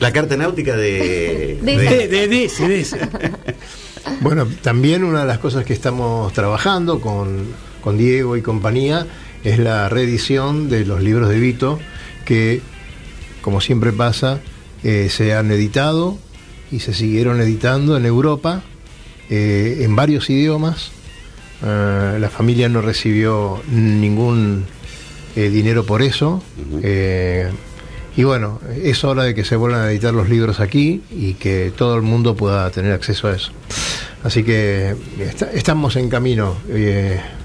La 0.00 0.12
carta 0.12 0.36
náutica 0.36 0.76
de. 0.76 1.58
De, 1.60 2.08
de, 2.08 2.28
de, 2.28 2.86
Bueno, 4.20 4.46
también 4.62 5.04
una 5.04 5.20
de 5.20 5.26
las 5.26 5.38
cosas 5.38 5.64
que 5.64 5.72
estamos 5.72 6.32
trabajando 6.32 7.00
con, 7.00 7.46
con 7.82 7.98
Diego 7.98 8.36
y 8.36 8.42
compañía 8.42 9.06
es 9.44 9.58
la 9.58 9.88
reedición 9.88 10.70
de 10.70 10.86
los 10.86 11.02
libros 11.02 11.28
de 11.28 11.38
Vito, 11.38 11.78
que, 12.24 12.62
como 13.42 13.60
siempre 13.60 13.92
pasa, 13.92 14.40
eh, 14.82 15.08
se 15.10 15.34
han 15.34 15.50
editado 15.50 16.18
y 16.72 16.80
se 16.80 16.94
siguieron 16.94 17.40
editando 17.40 17.96
en 17.96 18.06
Europa 18.06 18.62
eh, 19.28 19.80
en 19.82 19.94
varios 19.94 20.30
idiomas. 20.30 20.90
Eh, 21.62 22.16
la 22.18 22.30
familia 22.30 22.68
no 22.68 22.80
recibió 22.80 23.62
ningún 23.70 24.64
dinero 25.36 25.84
por 25.84 26.00
eso. 26.00 26.42
y 28.16 28.22
bueno, 28.22 28.60
es 28.82 29.02
hora 29.02 29.24
de 29.24 29.34
que 29.34 29.44
se 29.44 29.56
vuelvan 29.56 29.80
a 29.80 29.90
editar 29.90 30.14
los 30.14 30.28
libros 30.28 30.60
aquí 30.60 31.02
y 31.10 31.34
que 31.34 31.72
todo 31.76 31.96
el 31.96 32.02
mundo 32.02 32.36
pueda 32.36 32.70
tener 32.70 32.92
acceso 32.92 33.28
a 33.28 33.34
eso. 33.34 33.50
Así 34.24 34.42
que 34.42 34.96
estamos 35.52 35.96
en 35.96 36.08
camino, 36.08 36.56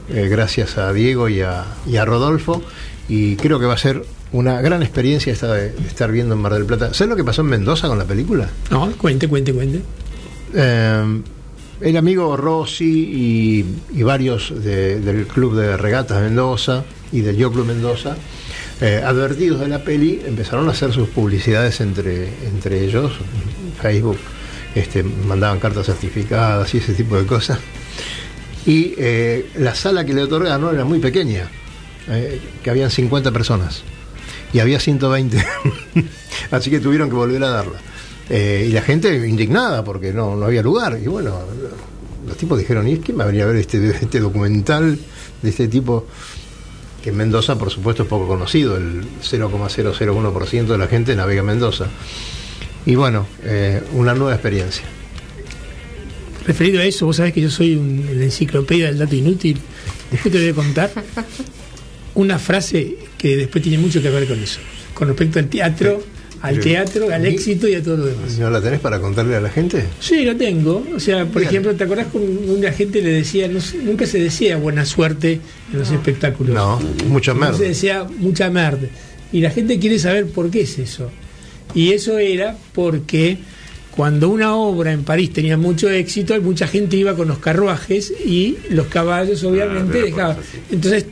gracias 0.07 0.77
a 0.77 0.91
Diego 0.93 1.29
y 1.29 1.41
a, 1.41 1.65
y 1.85 1.97
a 1.97 2.05
Rodolfo, 2.05 2.63
y 3.09 3.35
creo 3.35 3.59
que 3.59 3.65
va 3.65 3.73
a 3.73 3.77
ser 3.77 4.03
una 4.31 4.61
gran 4.61 4.83
experiencia 4.83 5.33
esta 5.33 5.53
de, 5.53 5.73
estar 5.87 6.11
viendo 6.11 6.35
en 6.35 6.41
Mar 6.41 6.53
del 6.53 6.65
Plata. 6.65 6.93
¿Sabes 6.93 7.09
lo 7.09 7.15
que 7.15 7.23
pasó 7.23 7.41
en 7.41 7.47
Mendoza 7.47 7.87
con 7.87 7.97
la 7.97 8.05
película? 8.05 8.49
No, 8.69 8.91
cuente, 8.93 9.27
cuente, 9.27 9.53
cuente. 9.53 9.81
Eh, 10.53 11.21
el 11.81 11.97
amigo 11.97 12.35
Rossi 12.35 13.65
y, 13.91 14.03
varios 14.03 14.53
del 14.63 15.27
Club 15.27 15.55
de 15.55 15.77
Regatas 15.77 16.21
Mendoza 16.21 16.83
y 17.11 17.21
del 17.21 17.37
Yo 17.37 17.51
Club 17.51 17.65
Mendoza, 17.65 18.17
eh, 18.81 19.01
advertidos 19.03 19.61
de 19.61 19.67
la 19.67 19.83
peli, 19.83 20.21
empezaron 20.25 20.67
a 20.67 20.71
hacer 20.71 20.91
sus 20.91 21.09
publicidades 21.09 21.81
entre, 21.81 22.29
entre 22.45 22.83
ellos, 22.83 23.13
Facebook, 23.81 24.17
este, 24.75 25.03
mandaban 25.03 25.59
cartas 25.59 25.85
certificadas 25.85 26.73
y 26.73 26.77
ese 26.77 26.93
tipo 26.93 27.17
de 27.17 27.25
cosas. 27.25 27.59
Y 28.65 28.93
eh, 28.97 29.49
la 29.55 29.73
sala 29.75 30.05
que 30.05 30.13
le 30.13 30.23
otorgaron 30.23 30.73
era 30.73 30.85
muy 30.85 30.99
pequeña, 30.99 31.49
que 32.63 32.69
habían 32.69 32.89
50 32.89 33.31
personas 33.31 33.83
y 34.53 34.59
había 34.59 34.79
120. 34.79 35.45
Así 36.51 36.69
que 36.69 36.79
tuvieron 36.79 37.09
que 37.09 37.15
volver 37.15 37.43
a 37.43 37.49
darla. 37.49 37.79
Eh, 38.29 38.67
y 38.69 38.71
la 38.71 38.81
gente 38.81 39.27
indignada 39.27 39.83
porque 39.83 40.13
no, 40.13 40.35
no 40.35 40.45
había 40.45 40.61
lugar. 40.61 40.99
Y 41.01 41.07
bueno, 41.07 41.39
los 42.27 42.37
tipos 42.37 42.57
dijeron, 42.57 42.87
¿y 42.87 42.93
es 42.93 42.99
que 42.99 43.13
me 43.13 43.25
venía 43.25 43.43
a 43.43 43.47
ver 43.47 43.57
este, 43.57 43.89
este 43.89 44.19
documental 44.19 44.99
de 45.41 45.49
este 45.49 45.67
tipo? 45.67 46.05
Que 47.03 47.09
en 47.09 47.17
Mendoza, 47.17 47.57
por 47.57 47.69
supuesto, 47.69 48.03
es 48.03 48.09
poco 48.09 48.27
conocido. 48.27 48.75
El 48.77 49.03
0,001% 49.21 50.65
de 50.65 50.77
la 50.77 50.87
gente 50.87 51.15
navega 51.15 51.41
en 51.41 51.47
Mendoza. 51.47 51.85
Y 52.89 52.95
bueno, 52.95 53.27
eh, 53.43 53.83
una 53.93 54.15
nueva 54.15 54.33
experiencia. 54.33 54.83
Referido 56.47 56.81
a 56.81 56.85
eso, 56.85 57.05
vos 57.05 57.17
sabés 57.17 57.33
que 57.33 57.41
yo 57.41 57.51
soy 57.51 57.75
un, 57.75 58.03
la 58.15 58.23
enciclopedia 58.23 58.87
del 58.87 58.97
dato 58.97 59.15
inútil. 59.15 59.59
Después 60.09 60.33
te 60.33 60.39
voy 60.39 60.49
a 60.49 60.53
contar 60.55 60.91
una 62.15 62.39
frase 62.39 62.95
que 63.15 63.37
después 63.37 63.63
tiene 63.63 63.77
mucho 63.77 64.01
que 64.01 64.09
ver 64.09 64.27
con 64.27 64.41
eso, 64.41 64.59
con 64.95 65.07
respecto 65.07 65.37
al 65.37 65.49
teatro, 65.49 66.01
al 66.41 66.59
teatro, 66.59 67.13
al 67.13 67.27
éxito 67.27 67.67
y 67.67 67.75
a 67.75 67.83
todo 67.83 67.97
lo 67.97 68.05
demás. 68.07 68.39
¿No 68.39 68.49
la 68.49 68.59
tenés 68.59 68.79
para 68.79 68.99
contarle 68.99 69.35
a 69.35 69.41
la 69.41 69.51
gente? 69.51 69.83
Sí, 69.99 70.25
la 70.25 70.33
tengo. 70.33 70.83
O 70.95 70.99
sea, 70.99 71.27
por 71.27 71.43
ejemplo, 71.43 71.75
¿te 71.75 71.83
acordás 71.83 72.07
cuando 72.11 72.53
una 72.53 72.71
gente 72.71 73.03
le 73.03 73.11
decía, 73.11 73.47
nunca 73.83 74.07
se 74.07 74.17
decía 74.17 74.57
buena 74.57 74.83
suerte 74.83 75.39
en 75.71 75.77
los 75.77 75.91
espectáculos? 75.91 76.55
No, 76.55 76.79
mucha 77.07 77.35
merda. 77.35 77.55
se 77.55 77.65
decía 77.65 78.07
mucha 78.17 78.49
merda. 78.49 78.87
Y 79.31 79.41
la 79.41 79.51
gente 79.51 79.77
quiere 79.77 79.99
saber 79.99 80.25
por 80.25 80.49
qué 80.49 80.61
es 80.61 80.79
eso. 80.79 81.11
Y 81.73 81.91
eso 81.93 82.17
era 82.17 82.57
porque 82.73 83.37
cuando 83.91 84.29
una 84.29 84.55
obra 84.55 84.91
en 84.91 85.03
París 85.03 85.33
tenía 85.33 85.57
mucho 85.57 85.89
éxito, 85.89 86.39
mucha 86.41 86.67
gente 86.67 86.95
iba 86.95 87.15
con 87.15 87.27
los 87.27 87.39
carruajes 87.39 88.11
y 88.25 88.57
los 88.69 88.87
caballos 88.87 89.43
obviamente 89.43 89.99
ah, 89.99 90.03
dejaban. 90.03 90.37
Entonces 90.71 91.05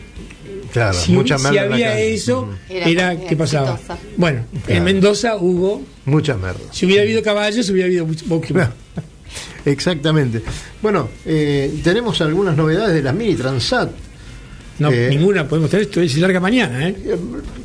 Claro, 0.72 0.94
si, 0.94 1.12
mucha 1.12 1.38
si 1.38 1.58
había 1.58 2.00
eso, 2.00 2.50
era, 2.70 3.18
¿qué 3.18 3.36
pasaba? 3.36 3.80
Bueno, 4.16 4.46
en 4.68 4.84
Mendoza 4.84 5.36
hubo. 5.38 5.82
Mucha 6.06 6.36
merda. 6.36 6.60
Si 6.72 6.86
hubiera 6.86 7.04
habido 7.04 7.22
caballos, 7.24 7.70
hubiera 7.70 7.88
habido 7.88 8.06
mucho. 8.06 8.26
Exactamente. 9.66 10.42
Bueno, 10.82 11.10
eh, 11.26 11.80
tenemos 11.84 12.22
algunas 12.22 12.56
novedades 12.56 12.96
de 12.96 13.02
la 13.02 13.14
Mini 13.14 13.36
Transat. 13.36 13.90
No, 14.80 14.92
eh, 14.92 15.08
ninguna 15.10 15.48
podemos 15.48 15.70
tener, 15.70 15.88
esto 15.88 16.02
es 16.02 16.16
larga 16.18 16.40
mañana, 16.40 16.88
¿eh? 16.88 16.96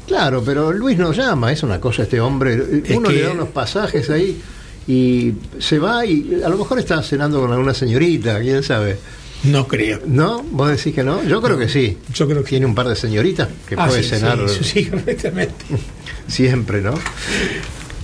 Claro, 0.06 0.42
pero 0.44 0.72
Luis 0.72 0.98
nos 0.98 1.16
llama, 1.16 1.52
es 1.52 1.62
una 1.62 1.80
cosa 1.80 2.02
este 2.02 2.20
hombre. 2.20 2.82
Uno 2.94 3.10
le 3.10 3.22
da 3.22 3.32
unos 3.32 3.48
pasajes 3.48 4.10
ahí 4.10 4.40
y 4.86 5.32
se 5.58 5.78
va 5.78 6.04
y 6.04 6.42
a 6.44 6.48
lo 6.48 6.58
mejor 6.58 6.78
está 6.78 7.02
cenando 7.02 7.40
con 7.40 7.52
alguna 7.52 7.74
señorita, 7.74 8.40
quién 8.40 8.62
sabe. 8.62 8.98
No 9.44 9.66
creo. 9.66 10.00
¿No? 10.06 10.42
¿Vos 10.42 10.70
decís 10.70 10.94
que 10.94 11.02
no? 11.02 11.22
Yo 11.24 11.42
creo 11.42 11.58
que 11.58 11.68
sí. 11.68 11.98
Yo 12.12 12.28
creo 12.28 12.44
que 12.44 12.50
tiene 12.50 12.66
un 12.66 12.74
par 12.74 12.88
de 12.88 12.94
señoritas 12.94 13.48
que 13.68 13.74
ah, 13.76 13.86
puede 13.86 14.02
cenar. 14.02 14.48
Sí, 14.48 14.62
sí, 14.62 14.86
completamente. 14.86 15.64
Siempre, 16.28 16.80
¿no? 16.80 16.94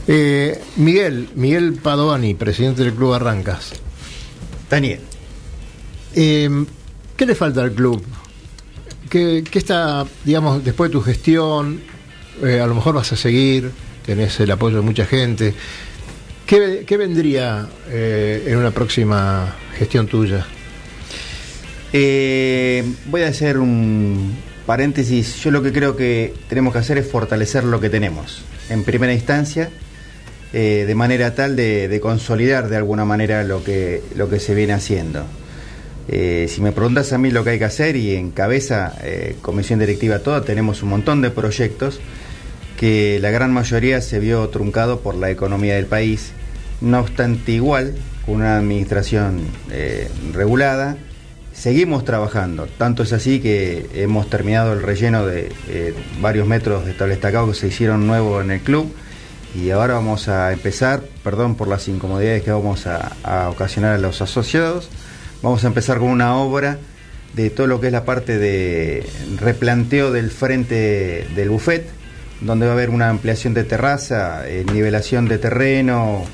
Eh, 0.08 0.60
Miguel, 0.76 1.28
Miguel 1.36 1.74
Padovani, 1.74 2.34
presidente 2.34 2.82
del 2.82 2.94
Club 2.94 3.12
Arrancas. 3.12 3.72
Daniel. 4.68 5.00
Em, 6.14 6.66
¿Qué 7.16 7.26
le 7.26 7.34
falta 7.34 7.62
al 7.62 7.72
club? 7.72 8.02
¿Qué, 9.08 9.44
está, 9.52 10.06
digamos, 10.24 10.64
después 10.64 10.90
de 10.90 10.92
tu 10.92 11.00
gestión? 11.02 11.80
Eh, 12.42 12.60
a 12.60 12.66
lo 12.66 12.74
mejor 12.74 12.94
vas 12.94 13.12
a 13.12 13.16
seguir, 13.16 13.70
tenés 14.06 14.38
el 14.40 14.50
apoyo 14.50 14.76
de 14.76 14.82
mucha 14.82 15.06
gente. 15.06 15.54
¿Qué, 16.46 16.96
vendría 16.96 17.68
eh, 17.90 18.44
en 18.46 18.56
una 18.56 18.70
próxima 18.70 19.56
gestión 19.76 20.06
tuya? 20.06 20.46
Eh, 21.92 22.84
voy 23.06 23.22
a 23.22 23.28
hacer 23.28 23.58
un 23.58 24.36
paréntesis. 24.66 25.36
Yo 25.42 25.50
lo 25.50 25.62
que 25.62 25.72
creo 25.72 25.96
que 25.96 26.32
tenemos 26.48 26.72
que 26.72 26.78
hacer 26.78 26.98
es 26.98 27.10
fortalecer 27.10 27.64
lo 27.64 27.80
que 27.80 27.90
tenemos. 27.90 28.42
En 28.70 28.84
primera 28.84 29.12
instancia, 29.12 29.70
de 30.52 30.94
manera 30.94 31.34
tal 31.34 31.56
de, 31.56 31.98
consolidar 32.00 32.68
de 32.68 32.76
alguna 32.76 33.04
manera 33.04 33.44
lo 33.44 33.62
que, 33.62 34.02
lo 34.14 34.30
que 34.30 34.40
se 34.40 34.54
viene 34.54 34.72
haciendo. 34.72 35.24
Si 36.08 36.60
me 36.62 36.72
preguntas 36.72 37.12
a 37.12 37.18
mí 37.18 37.30
lo 37.30 37.44
que 37.44 37.50
hay 37.50 37.58
que 37.58 37.66
hacer, 37.66 37.96
y 37.96 38.14
en 38.14 38.30
cabeza, 38.30 38.94
comisión 39.42 39.78
directiva 39.78 40.20
toda, 40.20 40.42
tenemos 40.42 40.82
un 40.82 40.90
montón 40.90 41.20
de 41.20 41.30
proyectos 41.30 42.00
que 42.78 43.18
la 43.20 43.30
gran 43.30 43.52
mayoría 43.52 44.00
se 44.00 44.20
vio 44.20 44.48
truncado 44.48 45.00
por 45.00 45.14
la 45.14 45.30
economía 45.30 45.74
del 45.74 45.86
país. 45.86 46.32
No 46.80 47.00
obstante, 47.00 47.52
igual, 47.52 47.94
una 48.26 48.56
administración 48.56 49.42
regulada, 50.32 50.96
Seguimos 51.58 52.04
trabajando, 52.04 52.68
tanto 52.78 53.02
es 53.02 53.12
así 53.12 53.40
que 53.40 53.90
hemos 53.94 54.30
terminado 54.30 54.74
el 54.74 54.80
relleno 54.80 55.26
de 55.26 55.50
eh, 55.66 55.92
varios 56.20 56.46
metros 56.46 56.84
de 56.84 56.92
establestacado 56.92 57.48
que 57.48 57.54
se 57.54 57.66
hicieron 57.66 58.06
nuevos 58.06 58.44
en 58.44 58.52
el 58.52 58.60
club. 58.60 58.94
Y 59.56 59.70
ahora 59.70 59.94
vamos 59.94 60.28
a 60.28 60.52
empezar, 60.52 61.02
perdón 61.24 61.56
por 61.56 61.66
las 61.66 61.88
incomodidades 61.88 62.44
que 62.44 62.52
vamos 62.52 62.86
a, 62.86 63.50
ocasionar 63.50 63.94
a 63.94 63.98
los 63.98 64.22
asociados, 64.22 64.88
vamos 65.42 65.64
a 65.64 65.66
empezar 65.66 65.98
con 65.98 66.10
una 66.10 66.36
obra 66.36 66.78
de 67.34 67.50
todo 67.50 67.66
lo 67.66 67.80
que 67.80 67.88
es 67.88 67.92
la 67.92 68.04
parte 68.04 68.38
de 68.38 69.04
replanteo 69.40 70.12
del 70.12 70.30
frente 70.30 71.26
del 71.34 71.50
buffet, 71.50 71.88
donde 72.40 72.66
va 72.66 72.72
a 72.72 72.74
haber 72.74 72.90
una 72.90 73.08
ampliación 73.08 73.54
de 73.54 73.64
terraza, 73.64 74.48
eh, 74.48 74.64
nivelación 74.72 75.28
de 75.28 75.38
terreno, 75.38 76.24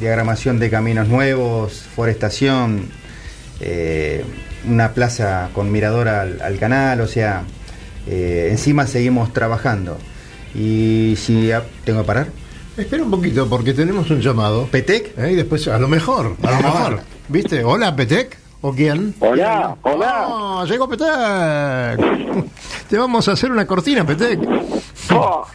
diagramación 0.00 0.58
de 0.58 0.70
caminos 0.70 1.08
nuevos, 1.08 1.82
forestación, 1.94 2.88
eh, 3.60 4.24
una 4.68 4.92
plaza 4.92 5.50
con 5.54 5.70
mirador 5.70 6.08
al, 6.08 6.58
canal, 6.58 7.00
o 7.00 7.06
sea, 7.06 7.44
eh, 8.06 8.48
encima 8.50 8.86
seguimos 8.86 9.32
trabajando. 9.32 9.98
Y 10.54 11.14
si 11.16 11.50
tengo 11.84 12.00
que 12.00 12.06
parar. 12.06 12.26
Espera 12.76 13.02
un 13.02 13.10
poquito, 13.10 13.48
porque 13.48 13.74
tenemos 13.74 14.10
un 14.10 14.20
llamado. 14.20 14.66
¿Petec? 14.66 15.16
¿Eh? 15.18 15.32
Y 15.32 15.34
después, 15.36 15.66
a 15.68 15.78
lo 15.78 15.88
mejor, 15.88 16.36
a 16.42 16.50
lo 16.50 16.56
mejor. 16.62 17.00
¿Viste? 17.28 17.64
Hola, 17.64 17.94
Petec. 17.94 18.38
¿O 18.60 18.72
quién? 18.72 19.14
Hola, 19.18 19.76
hola. 19.82 20.26
Oh, 20.28 20.64
llegó 20.64 20.88
Petec. 20.88 22.00
Te 22.88 22.96
vamos 22.96 23.26
a 23.28 23.32
hacer 23.32 23.50
una 23.50 23.66
cortina, 23.66 24.06
Petec. 24.06 24.38
Oh, 25.10 25.46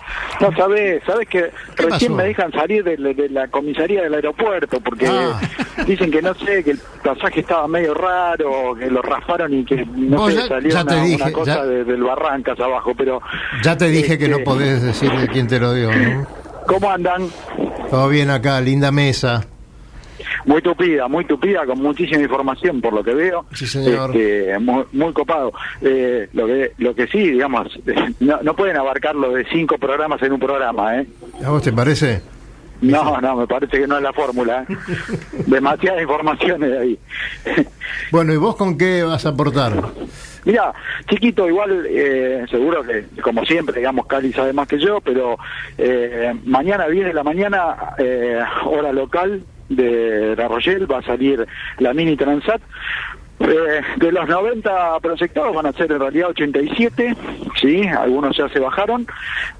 no 0.41 0.51
sabes, 0.55 1.03
sabes 1.05 1.27
que 1.27 1.51
recién 1.75 2.15
me 2.15 2.23
dejan 2.23 2.51
salir 2.51 2.83
de, 2.83 2.97
la 3.29 3.47
comisaría 3.47 4.03
del 4.03 4.13
aeropuerto 4.13 4.79
porque 4.81 5.07
ah. 5.07 5.39
dicen 5.85 6.11
que 6.11 6.21
no 6.21 6.33
sé, 6.35 6.63
que 6.63 6.71
el 6.71 6.79
pasaje 7.03 7.41
estaba 7.41 7.67
medio 7.67 7.93
raro, 7.93 8.75
que 8.77 8.89
lo 8.89 9.01
rasparon 9.01 9.53
y 9.53 9.65
que 9.65 9.85
no 9.85 10.29
sé, 10.29 10.47
salió 10.47 10.81
una, 10.81 11.31
cosa 11.31 11.65
del 11.65 12.03
Barrancas 12.03 12.59
abajo, 12.59 12.93
pero... 12.95 13.21
Ya 13.63 13.77
te 13.77 13.89
dije 13.89 14.17
que 14.17 14.27
no 14.27 14.37
este, 14.37 14.45
podés 14.45 14.81
decir 14.81 15.11
de 15.11 15.27
quién 15.27 15.47
te 15.47 15.59
lo 15.59 15.73
dio, 15.73 15.91
¿no? 15.91 16.27
¿Cómo 16.67 16.91
andan? 16.91 17.29
Todo 17.89 18.09
bien 18.09 18.29
acá, 18.29 18.59
linda 18.59 18.91
mesa. 18.91 19.45
Muy 20.47 20.61
tupida, 20.61 21.09
muy 21.09 21.25
tupida, 21.25 21.65
con 21.65 21.79
muchísima 21.79 22.21
información 22.21 22.79
por 22.79 22.93
lo 22.93 23.03
que 23.03 23.13
veo. 23.13 23.45
Sí, 23.53 23.67
señor. 23.67 24.15
Este, 24.15 24.57
muy, 24.59 25.11
copado. 25.11 25.51
Eh, 25.81 26.29
lo, 26.31 26.47
que, 26.47 26.71
lo 26.77 26.95
que 26.95 27.05
sí, 27.07 27.31
digamos, 27.31 27.77
no, 28.21 28.55
pueden 28.55 28.77
abarcar 28.77 29.13
lo 29.13 29.33
de 29.33 29.45
cinco 29.51 29.77
programas 29.77 30.21
en 30.23 30.31
un 30.31 30.39
programa, 30.39 31.01
¿eh? 31.01 31.07
¿A 31.45 31.49
vos 31.49 31.61
te 31.61 31.73
parece? 31.73 32.21
No, 32.79 33.19
no, 33.19 33.35
me 33.35 33.45
parece 33.45 33.77
que 33.77 33.87
no 33.87 33.97
es 33.97 34.03
la 34.03 34.13
fórmula. 34.13 34.65
¿eh? 34.69 34.77
Demasiada 35.47 36.01
información 36.01 36.61
de 36.61 36.79
ahí. 36.79 36.99
bueno, 38.11 38.31
¿y 38.31 38.37
vos 38.37 38.55
con 38.55 38.77
qué 38.77 39.03
vas 39.03 39.25
a 39.25 39.29
aportar? 39.29 39.73
Mira, 40.45 40.73
chiquito, 41.09 41.45
igual, 41.49 41.85
eh, 41.89 42.45
seguro 42.49 42.83
que, 42.83 43.05
como 43.21 43.43
siempre, 43.43 43.79
digamos, 43.79 44.05
Cali 44.05 44.31
sabe 44.31 44.53
más 44.53 44.69
que 44.69 44.79
yo, 44.79 45.01
pero 45.01 45.37
eh, 45.77 46.33
mañana 46.45 46.87
viene 46.87 47.13
la 47.13 47.23
mañana, 47.23 47.75
eh, 47.97 48.39
hora 48.63 48.93
local 48.93 49.43
de 49.69 50.35
La 50.35 50.47
Rochelle, 50.47 50.85
va 50.85 50.99
a 50.99 51.03
salir 51.03 51.45
la 51.79 51.93
Mini 51.93 52.15
Transat. 52.15 52.61
de 53.39 54.11
los 54.11 54.27
90 54.27 54.99
proyectados 54.99 55.53
van 55.53 55.67
a 55.67 55.73
ser 55.73 55.91
en 55.91 55.99
realidad 55.99 56.29
87, 56.29 57.15
sí, 57.55 57.87
algunos 57.87 58.35
ya 58.35 58.49
se 58.49 58.59
bajaron. 58.59 59.05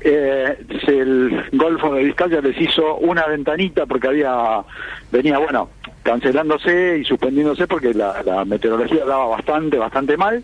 el 0.02 1.46
Golfo 1.54 1.94
de 1.94 2.04
Vizcaya 2.04 2.42
les 2.42 2.60
hizo 2.60 2.96
una 2.96 3.28
ventanita 3.28 3.86
porque 3.86 4.08
había, 4.08 4.64
venía, 5.12 5.38
bueno, 5.38 5.70
cancelándose 6.08 7.00
y 7.00 7.04
suspendiéndose 7.04 7.68
porque 7.68 7.94
la, 7.94 8.46
meteorología 8.46 9.04
daba 9.04 9.28
bastante, 9.28 9.78
bastante 9.78 10.16
mal. 10.16 10.42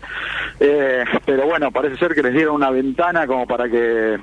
Eh, 0.60 1.04
pero 1.24 1.46
bueno, 1.46 1.72
parece 1.72 1.96
ser 1.96 2.14
que 2.14 2.22
les 2.22 2.34
dieron 2.34 2.56
una 2.56 2.68
ventana 2.68 3.26
como 3.26 3.46
para 3.46 3.66
que 3.70 4.18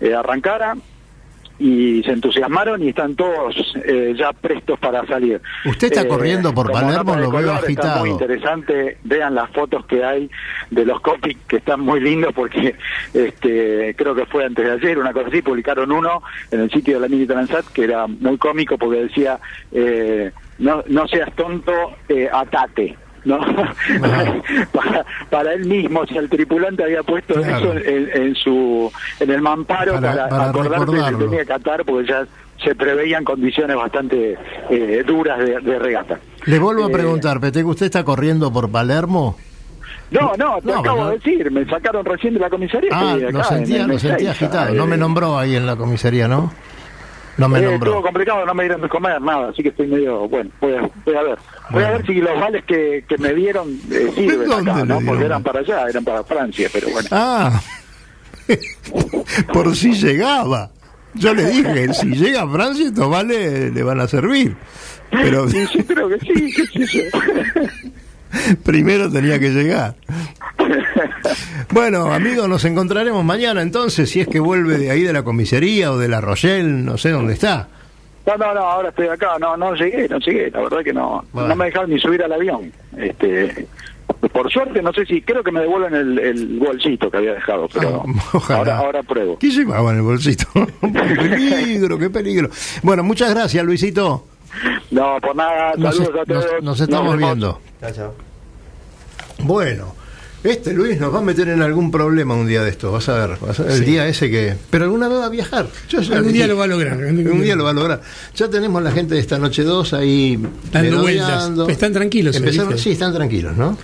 eh, 0.00 0.14
arrancara 0.14 0.76
y 1.58 2.02
se 2.04 2.12
entusiasmaron 2.12 2.82
y 2.82 2.88
están 2.88 3.16
todos 3.16 3.56
eh, 3.84 4.14
ya 4.16 4.32
prestos 4.32 4.78
para 4.78 5.04
salir. 5.06 5.40
Usted 5.64 5.88
está 5.92 6.06
corriendo 6.06 6.54
por 6.54 6.70
Palermo, 6.70 7.16
lo 7.16 7.30
veo 7.30 7.52
agitado. 7.52 7.88
Está 7.88 8.00
muy 8.00 8.10
interesante, 8.10 8.98
vean 9.04 9.34
las 9.34 9.50
fotos 9.50 9.84
que 9.86 10.04
hay 10.04 10.30
de 10.70 10.84
los 10.84 11.00
copies 11.00 11.36
que 11.48 11.56
están 11.56 11.80
muy 11.80 12.00
lindos 12.00 12.32
porque 12.34 12.76
este 13.14 13.94
creo 13.96 14.14
que 14.14 14.26
fue 14.26 14.44
antes 14.44 14.64
de 14.64 14.72
ayer, 14.72 14.98
una 14.98 15.12
cosa 15.12 15.28
así, 15.28 15.42
publicaron 15.42 15.90
uno 15.90 16.22
en 16.50 16.60
el 16.60 16.70
sitio 16.70 16.94
de 16.94 17.00
la 17.00 17.08
Mini 17.08 17.26
Transat 17.26 17.66
que 17.66 17.84
era 17.84 18.06
muy 18.06 18.38
cómico 18.38 18.78
porque 18.78 19.04
decía 19.04 19.38
eh, 19.72 20.30
no, 20.58 20.82
no 20.88 21.06
seas 21.06 21.34
tonto, 21.34 21.72
eh, 22.08 22.28
atate. 22.32 22.96
¿No? 23.24 23.38
para, 25.30 25.52
él 25.52 25.66
mismo, 25.66 26.06
si 26.06 26.16
el 26.16 26.28
tripulante 26.28 26.84
había 26.84 27.02
puesto 27.02 27.38
eso 27.40 27.74
en, 27.74 28.34
su 28.34 28.90
en 29.20 29.30
el 29.30 29.42
mamparo 29.42 29.94
para, 29.94 30.28
para, 30.28 30.48
acordarse 30.50 31.16
que 31.16 31.24
tenía 31.24 31.44
que 31.44 31.52
atar 31.52 31.84
porque 31.84 32.08
ya 32.08 32.26
se 32.62 32.74
preveían 32.74 33.24
condiciones 33.24 33.76
bastante 33.76 34.36
eh, 34.70 35.04
duras 35.06 35.38
de, 35.38 35.78
regata. 35.78 36.18
Le 36.46 36.58
vuelvo 36.58 36.84
a 36.84 36.88
eh, 36.88 36.92
preguntar, 36.92 37.40
Pete, 37.40 37.62
¿usted 37.62 37.86
está 37.86 38.04
corriendo 38.04 38.52
por 38.52 38.70
Palermo? 38.70 39.36
No, 40.10 40.32
no, 40.38 40.58
te 40.62 40.72
acabo 40.72 41.06
de 41.08 41.18
decir, 41.18 41.50
me 41.50 41.66
sacaron 41.66 42.04
recién 42.04 42.34
de 42.34 42.40
la 42.40 42.48
comisaría. 42.48 42.90
Ah, 42.92 43.16
lo 43.30 43.44
sentía, 43.44 43.86
lo 43.86 43.98
sentía 43.98 44.30
agitado, 44.30 44.74
no 44.74 44.86
me 44.86 44.96
nombró 44.96 45.38
ahí 45.38 45.54
en 45.54 45.66
la 45.66 45.76
comisaría, 45.76 46.26
¿no? 46.26 46.50
No 47.38 47.48
me 47.48 47.60
eh, 47.60 47.74
Estuvo 47.74 48.02
complicado, 48.02 48.44
no 48.44 48.52
me 48.52 48.64
dieron 48.64 48.82
de 48.82 48.88
comer 48.88 49.20
nada, 49.22 49.50
así 49.50 49.62
que 49.62 49.68
estoy 49.68 49.86
medio. 49.86 50.28
Bueno, 50.28 50.50
voy 50.60 50.74
a, 50.74 50.90
voy 51.04 51.14
a 51.14 51.22
ver. 51.22 51.38
Voy 51.70 51.84
a 51.84 51.90
ver 51.92 52.06
si 52.06 52.14
los 52.14 52.38
vales 52.38 52.64
que, 52.64 53.04
que 53.08 53.16
me 53.18 53.32
dieron 53.32 53.80
eh, 53.90 54.10
sirven 54.14 54.52
acá, 54.52 54.84
¿no? 54.84 55.00
Porque 55.06 55.24
eran 55.24 55.42
para 55.42 55.60
allá, 55.60 55.86
eran 55.88 56.04
para 56.04 56.24
Francia, 56.24 56.68
pero 56.72 56.90
bueno. 56.90 57.08
Ah, 57.12 57.62
por 59.52 59.74
si 59.76 59.92
llegaba. 59.92 60.70
Yo 61.14 61.32
le 61.32 61.46
dije, 61.46 61.94
si 61.94 62.08
llega 62.08 62.42
a 62.42 62.48
Francia, 62.48 62.86
estos 62.86 63.08
vales 63.08 63.72
le 63.72 63.82
van 63.82 64.00
a 64.00 64.08
servir. 64.08 64.56
Pero... 65.10 65.48
Sí, 65.48 65.66
sí, 65.72 65.82
creo 65.82 66.08
que 66.08 66.18
sí, 66.20 66.52
qué 66.74 66.86
sé 66.86 67.10
Primero 68.64 69.10
tenía 69.10 69.38
que 69.38 69.50
llegar. 69.50 69.94
Bueno, 71.70 72.12
amigos, 72.12 72.48
nos 72.48 72.64
encontraremos 72.64 73.22
mañana 73.24 73.60
entonces, 73.62 74.08
si 74.10 74.20
es 74.20 74.26
que 74.26 74.40
vuelve 74.40 74.78
de 74.78 74.90
ahí 74.90 75.02
de 75.02 75.12
la 75.12 75.22
comisaría 75.22 75.92
o 75.92 75.98
de 75.98 76.08
la 76.08 76.20
Rochelle, 76.20 76.68
no 76.68 76.96
sé 76.96 77.10
dónde 77.10 77.34
está. 77.34 77.68
No, 78.26 78.36
no, 78.36 78.54
no, 78.54 78.60
ahora 78.60 78.88
estoy 78.88 79.08
acá, 79.08 79.38
no, 79.38 79.56
no 79.56 79.74
llegué, 79.74 80.08
no 80.08 80.18
llegué, 80.18 80.50
la 80.50 80.60
verdad 80.60 80.78
que 80.82 80.92
no, 80.92 81.24
no 81.32 81.56
me 81.56 81.66
dejaron 81.66 81.90
ni 81.90 82.00
subir 82.00 82.22
al 82.22 82.32
avión. 82.32 82.72
Este, 82.96 83.66
por 84.32 84.50
suerte, 84.50 84.82
no 84.82 84.92
sé 84.92 85.06
si, 85.06 85.22
creo 85.22 85.42
que 85.42 85.52
me 85.52 85.60
devuelven 85.60 85.94
el, 85.94 86.18
el 86.18 86.58
bolsito 86.58 87.10
que 87.10 87.18
había 87.18 87.34
dejado, 87.34 87.68
pero 87.72 88.04
ah, 88.06 88.40
ahora, 88.54 88.78
ahora 88.78 89.02
pruebo. 89.02 89.38
¿Qué 89.38 89.50
llevaba 89.50 89.90
en 89.90 89.96
el 89.98 90.02
bolsito? 90.02 90.46
qué 90.54 91.28
peligro, 91.28 91.98
qué 91.98 92.10
peligro. 92.10 92.50
Bueno, 92.82 93.02
muchas 93.02 93.32
gracias, 93.32 93.64
Luisito. 93.64 94.24
No, 94.98 95.20
por 95.20 95.36
nada, 95.36 95.74
saludos 95.74 96.10
a 96.20 96.24
todos. 96.24 96.46
Nos, 96.60 96.80
estamos 96.80 97.16
viendo. 97.16 97.60
Chao, 97.80 97.90
chao. 97.92 98.14
Bueno, 99.44 99.94
este 100.42 100.72
Luis 100.72 100.98
nos 100.98 101.14
va 101.14 101.20
a 101.20 101.22
meter 101.22 101.48
en 101.50 101.62
algún 101.62 101.92
problema 101.92 102.34
un 102.34 102.48
día 102.48 102.64
de 102.64 102.70
esto, 102.70 102.90
vas 102.90 103.08
a 103.08 103.26
ver, 103.26 103.38
el 103.68 103.84
día 103.84 104.08
ese 104.08 104.28
que... 104.28 104.56
Pero 104.70 104.86
alguna 104.86 105.06
vez 105.06 105.18
va 105.18 105.26
a 105.26 105.28
viajar. 105.28 105.68
un 105.94 106.32
día 106.32 106.48
lo 106.48 106.56
va 106.56 106.64
a 106.64 106.66
lograr. 106.66 106.96
Un 106.96 107.42
día 107.42 107.54
lo 107.54 107.62
va 107.62 107.70
a 107.70 107.74
lograr. 107.74 108.02
Ya 108.34 108.50
tenemos 108.50 108.82
la 108.82 108.90
gente 108.90 109.14
de 109.14 109.20
esta 109.20 109.38
noche 109.38 109.62
2 109.62 109.92
ahí... 109.92 110.36
Dando 110.72 111.02
vueltas. 111.02 111.52
Están 111.68 111.92
tranquilos. 111.92 112.36
sí, 112.76 112.90
están 112.90 113.14
tranquilos, 113.14 113.56
¿no? 113.56 113.78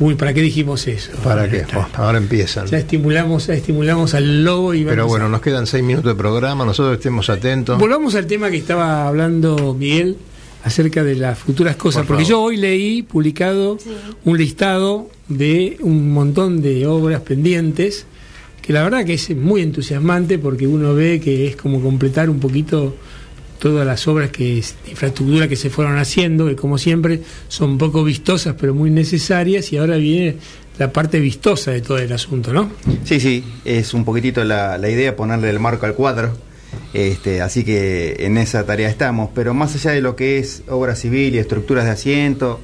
Uy, 0.00 0.14
¿para 0.14 0.32
qué 0.32 0.42
dijimos 0.42 0.86
eso? 0.88 1.12
¿Para 1.22 1.48
qué? 1.48 1.64
ahora 1.94 2.18
empiezan. 2.18 2.66
Ya 2.66 2.78
estimulamos, 2.78 3.48
estimulamos 3.48 4.14
al 4.14 4.44
lobo 4.44 4.74
y 4.74 4.84
Pero 4.84 5.06
bueno, 5.06 5.28
nos 5.28 5.40
quedan 5.40 5.66
seis 5.66 5.84
minutos 5.84 6.12
de 6.12 6.16
programa, 6.16 6.64
nosotros 6.64 6.96
estemos 6.96 7.28
atentos. 7.30 7.78
Volvamos 7.78 8.14
al 8.16 8.26
tema 8.26 8.50
que 8.50 8.58
estaba 8.58 9.08
hablando 9.08 9.74
Miguel 9.74 10.16
acerca 10.68 11.02
de 11.02 11.16
las 11.16 11.38
futuras 11.38 11.76
cosas, 11.76 12.06
porque 12.06 12.24
yo 12.24 12.40
hoy 12.40 12.56
leí 12.56 13.02
publicado 13.02 13.78
un 14.24 14.38
listado 14.38 15.10
de 15.28 15.76
un 15.80 16.12
montón 16.12 16.62
de 16.62 16.86
obras 16.86 17.20
pendientes, 17.22 18.06
que 18.62 18.72
la 18.72 18.82
verdad 18.82 19.04
que 19.04 19.14
es 19.14 19.36
muy 19.36 19.62
entusiasmante 19.62 20.38
porque 20.38 20.66
uno 20.66 20.94
ve 20.94 21.20
que 21.20 21.48
es 21.48 21.56
como 21.56 21.80
completar 21.82 22.30
un 22.30 22.38
poquito 22.38 22.94
todas 23.58 23.86
las 23.86 24.06
obras 24.06 24.30
que 24.30 24.62
de 24.84 24.90
infraestructura 24.90 25.48
que 25.48 25.56
se 25.56 25.70
fueron 25.70 25.98
haciendo, 25.98 26.46
que 26.46 26.54
como 26.54 26.78
siempre 26.78 27.22
son 27.48 27.76
poco 27.76 28.04
vistosas 28.04 28.54
pero 28.58 28.74
muy 28.74 28.90
necesarias, 28.90 29.72
y 29.72 29.78
ahora 29.78 29.96
viene 29.96 30.36
la 30.78 30.92
parte 30.92 31.18
vistosa 31.18 31.72
de 31.72 31.80
todo 31.80 31.98
el 31.98 32.12
asunto, 32.12 32.52
¿no? 32.52 32.70
Sí, 33.04 33.18
sí, 33.18 33.42
es 33.64 33.94
un 33.94 34.04
poquitito 34.04 34.44
la, 34.44 34.78
la 34.78 34.88
idea 34.88 35.16
ponerle 35.16 35.50
el 35.50 35.58
marco 35.58 35.86
al 35.86 35.94
cuadro 35.94 36.47
este, 36.94 37.42
así 37.42 37.64
que 37.64 38.16
en 38.20 38.38
esa 38.38 38.64
tarea 38.64 38.88
estamos, 38.88 39.30
pero 39.34 39.54
más 39.54 39.74
allá 39.74 39.90
de 39.90 40.00
lo 40.00 40.16
que 40.16 40.38
es 40.38 40.62
obra 40.68 40.94
civil 40.96 41.34
y 41.34 41.38
estructuras 41.38 41.84
de 41.84 41.90
asiento, 41.90 42.60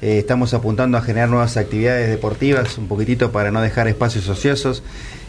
eh, 0.00 0.18
estamos 0.18 0.54
apuntando 0.54 0.96
a 0.96 1.02
generar 1.02 1.28
nuevas 1.28 1.56
actividades 1.56 2.08
deportivas, 2.08 2.78
un 2.78 2.86
poquitito 2.86 3.32
para 3.32 3.50
no 3.50 3.60
dejar 3.60 3.88
espacios 3.88 4.28
ociosos. 4.28 4.82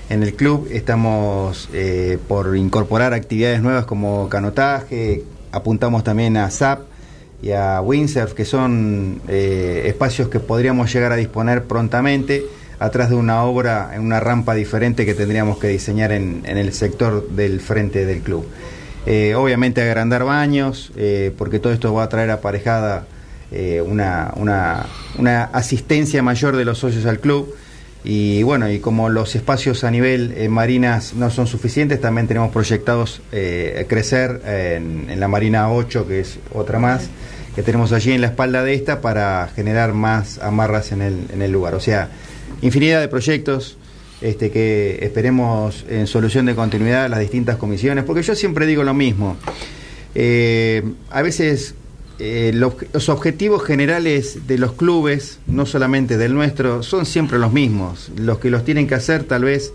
En 0.10 0.24
el 0.24 0.34
club 0.34 0.68
estamos 0.72 1.70
eh, 1.74 2.18
por 2.28 2.56
incorporar 2.56 3.14
actividades 3.14 3.62
nuevas 3.62 3.86
como 3.86 4.30
canotaje, 4.30 5.24
apuntamos 5.52 6.04
también 6.04 6.38
a 6.38 6.50
SAP 6.52 6.82
y 7.42 7.52
a 7.52 7.82
Windsurf, 7.82 8.34
que 8.34 8.46
son 8.46 9.22
eh, 9.28 9.84
espacios 9.86 10.30
que 10.30 10.40
podríamos 10.40 10.94
llegar 10.94 11.12
a 11.12 11.16
disponer 11.16 11.64
prontamente 11.64 12.44
atrás 12.80 13.10
de 13.10 13.16
una 13.16 13.44
obra, 13.44 13.92
en 13.94 14.02
una 14.02 14.20
rampa 14.20 14.56
diferente 14.56 15.06
que 15.06 15.14
tendríamos 15.14 15.58
que 15.58 15.68
diseñar 15.68 16.12
en, 16.12 16.44
el 16.46 16.74
sector 16.74 17.30
del 17.30 17.60
frente 17.60 18.06
del 18.06 18.22
club. 18.22 18.48
Eh, 19.06 19.36
obviamente 19.36 19.82
agrandar 19.82 20.24
baños, 20.24 20.92
eh, 20.96 21.34
porque 21.38 21.60
todo 21.60 21.74
esto 21.74 21.94
va 21.94 22.04
a 22.04 22.10
traer 22.10 22.32
aparejada 22.32 23.06
una, 23.86 24.32
una, 24.36 24.86
una, 25.18 25.46
asistencia 25.46 26.22
mayor 26.22 26.56
de 26.56 26.66
los 26.66 26.78
socios 26.78 27.08
al 27.08 27.20
club. 27.20 27.56
Y 28.04 28.44
bueno, 28.44 28.70
y 28.70 28.80
como 28.80 29.10
los 29.10 29.36
espacios 29.36 29.84
a 29.84 29.90
nivel 29.90 30.48
marinas 30.50 31.16
no 31.16 31.32
son 31.32 31.48
suficientes, 31.48 32.00
también 32.00 32.28
tenemos 32.28 32.52
proyectados 32.52 33.22
crecer 33.88 34.42
en, 34.46 35.08
en, 35.10 35.20
la 35.20 35.28
Marina 35.28 35.72
8, 35.72 36.08
que 36.08 36.20
es 36.20 36.38
otra 36.54 36.78
más 36.78 37.10
que 37.56 37.64
tenemos 37.64 37.92
allí 37.92 38.14
en 38.14 38.22
la 38.22 38.28
espalda 38.28 38.64
de 38.64 38.74
esta 38.74 39.02
para 39.02 39.50
generar 39.54 39.94
más 39.94 40.40
amarras 40.40 40.92
en 40.92 41.02
el, 41.02 41.26
en 41.34 41.42
el 41.42 41.52
lugar. 41.52 41.76
O 41.76 41.80
sea, 41.80 42.10
infinidad 42.62 43.02
de 43.02 43.08
proyectos 43.08 43.78
este, 44.22 44.52
que 44.52 45.00
esperemos 45.02 45.86
en 45.90 46.08
solución 46.08 46.46
de 46.46 46.56
continuidad 46.56 47.10
las 47.10 47.20
distintas 47.20 47.58
comisiones, 47.58 48.04
porque 48.04 48.22
yo 48.22 48.36
siempre 48.36 48.66
digo 48.66 48.84
lo 48.84 48.94
mismo. 48.94 49.38
Eh, 50.16 50.84
a 51.10 51.22
veces 51.22 51.76
eh, 52.20 52.52
los, 52.54 53.08
objetivos 53.08 53.64
generales 53.64 54.48
de 54.48 54.58
los 54.58 54.74
clubes, 54.74 55.40
no 55.48 55.66
solamente 55.66 56.18
del 56.18 56.34
nuestro, 56.34 56.84
son 56.84 57.06
siempre 57.06 57.40
los 57.40 57.54
mismos. 57.54 58.12
Los 58.18 58.40
que 58.40 58.50
los 58.50 58.66
tienen 58.66 58.88
que 58.88 58.96
hacer 58.96 59.24
tal 59.24 59.46
vez 59.46 59.72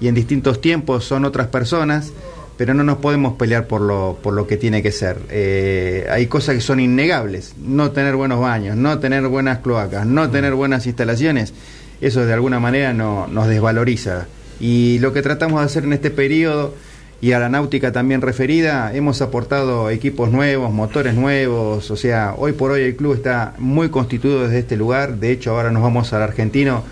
y 0.00 0.08
en 0.08 0.14
distintos 0.14 0.60
tiempos 0.60 1.04
son 1.04 1.24
otras 1.24 1.46
personas 1.46 2.12
pero 2.56 2.72
no 2.72 2.84
nos 2.84 2.98
podemos 2.98 3.34
pelear 3.34 3.66
por 3.66 3.82
lo, 3.82 4.18
por 4.22 4.32
lo 4.32 4.46
que 4.46 4.56
tiene 4.56 4.82
que 4.82 4.90
ser. 4.90 5.18
Eh, 5.30 6.06
hay 6.10 6.26
cosas 6.26 6.54
que 6.54 6.60
son 6.60 6.80
innegables, 6.80 7.54
no 7.58 7.90
tener 7.90 8.16
buenos 8.16 8.40
baños, 8.40 8.76
no 8.76 8.98
tener 8.98 9.26
buenas 9.28 9.58
cloacas, 9.58 10.06
no 10.06 10.30
tener 10.30 10.54
buenas 10.54 10.86
instalaciones, 10.86 11.52
eso 12.00 12.24
de 12.24 12.32
alguna 12.32 12.60
manera 12.60 12.92
no, 12.92 13.26
nos 13.26 13.48
desvaloriza. 13.48 14.26
Y 14.60 14.98
lo 15.00 15.12
que 15.12 15.22
tratamos 15.22 15.60
de 15.60 15.66
hacer 15.66 15.84
en 15.84 15.92
este 15.92 16.10
periodo, 16.10 16.74
y 17.20 17.32
a 17.32 17.38
la 17.38 17.48
náutica 17.48 17.92
también 17.92 18.20
referida, 18.20 18.94
hemos 18.94 19.22
aportado 19.22 19.90
equipos 19.90 20.30
nuevos, 20.30 20.72
motores 20.72 21.14
nuevos, 21.14 21.90
o 21.90 21.96
sea, 21.96 22.34
hoy 22.36 22.52
por 22.52 22.72
hoy 22.72 22.82
el 22.82 22.96
club 22.96 23.14
está 23.14 23.54
muy 23.58 23.88
constituido 23.88 24.44
desde 24.44 24.58
este 24.58 24.76
lugar, 24.76 25.16
de 25.16 25.32
hecho 25.32 25.52
ahora 25.52 25.70
nos 25.70 25.82
vamos 25.82 26.12
al 26.12 26.22
argentino 26.22 26.84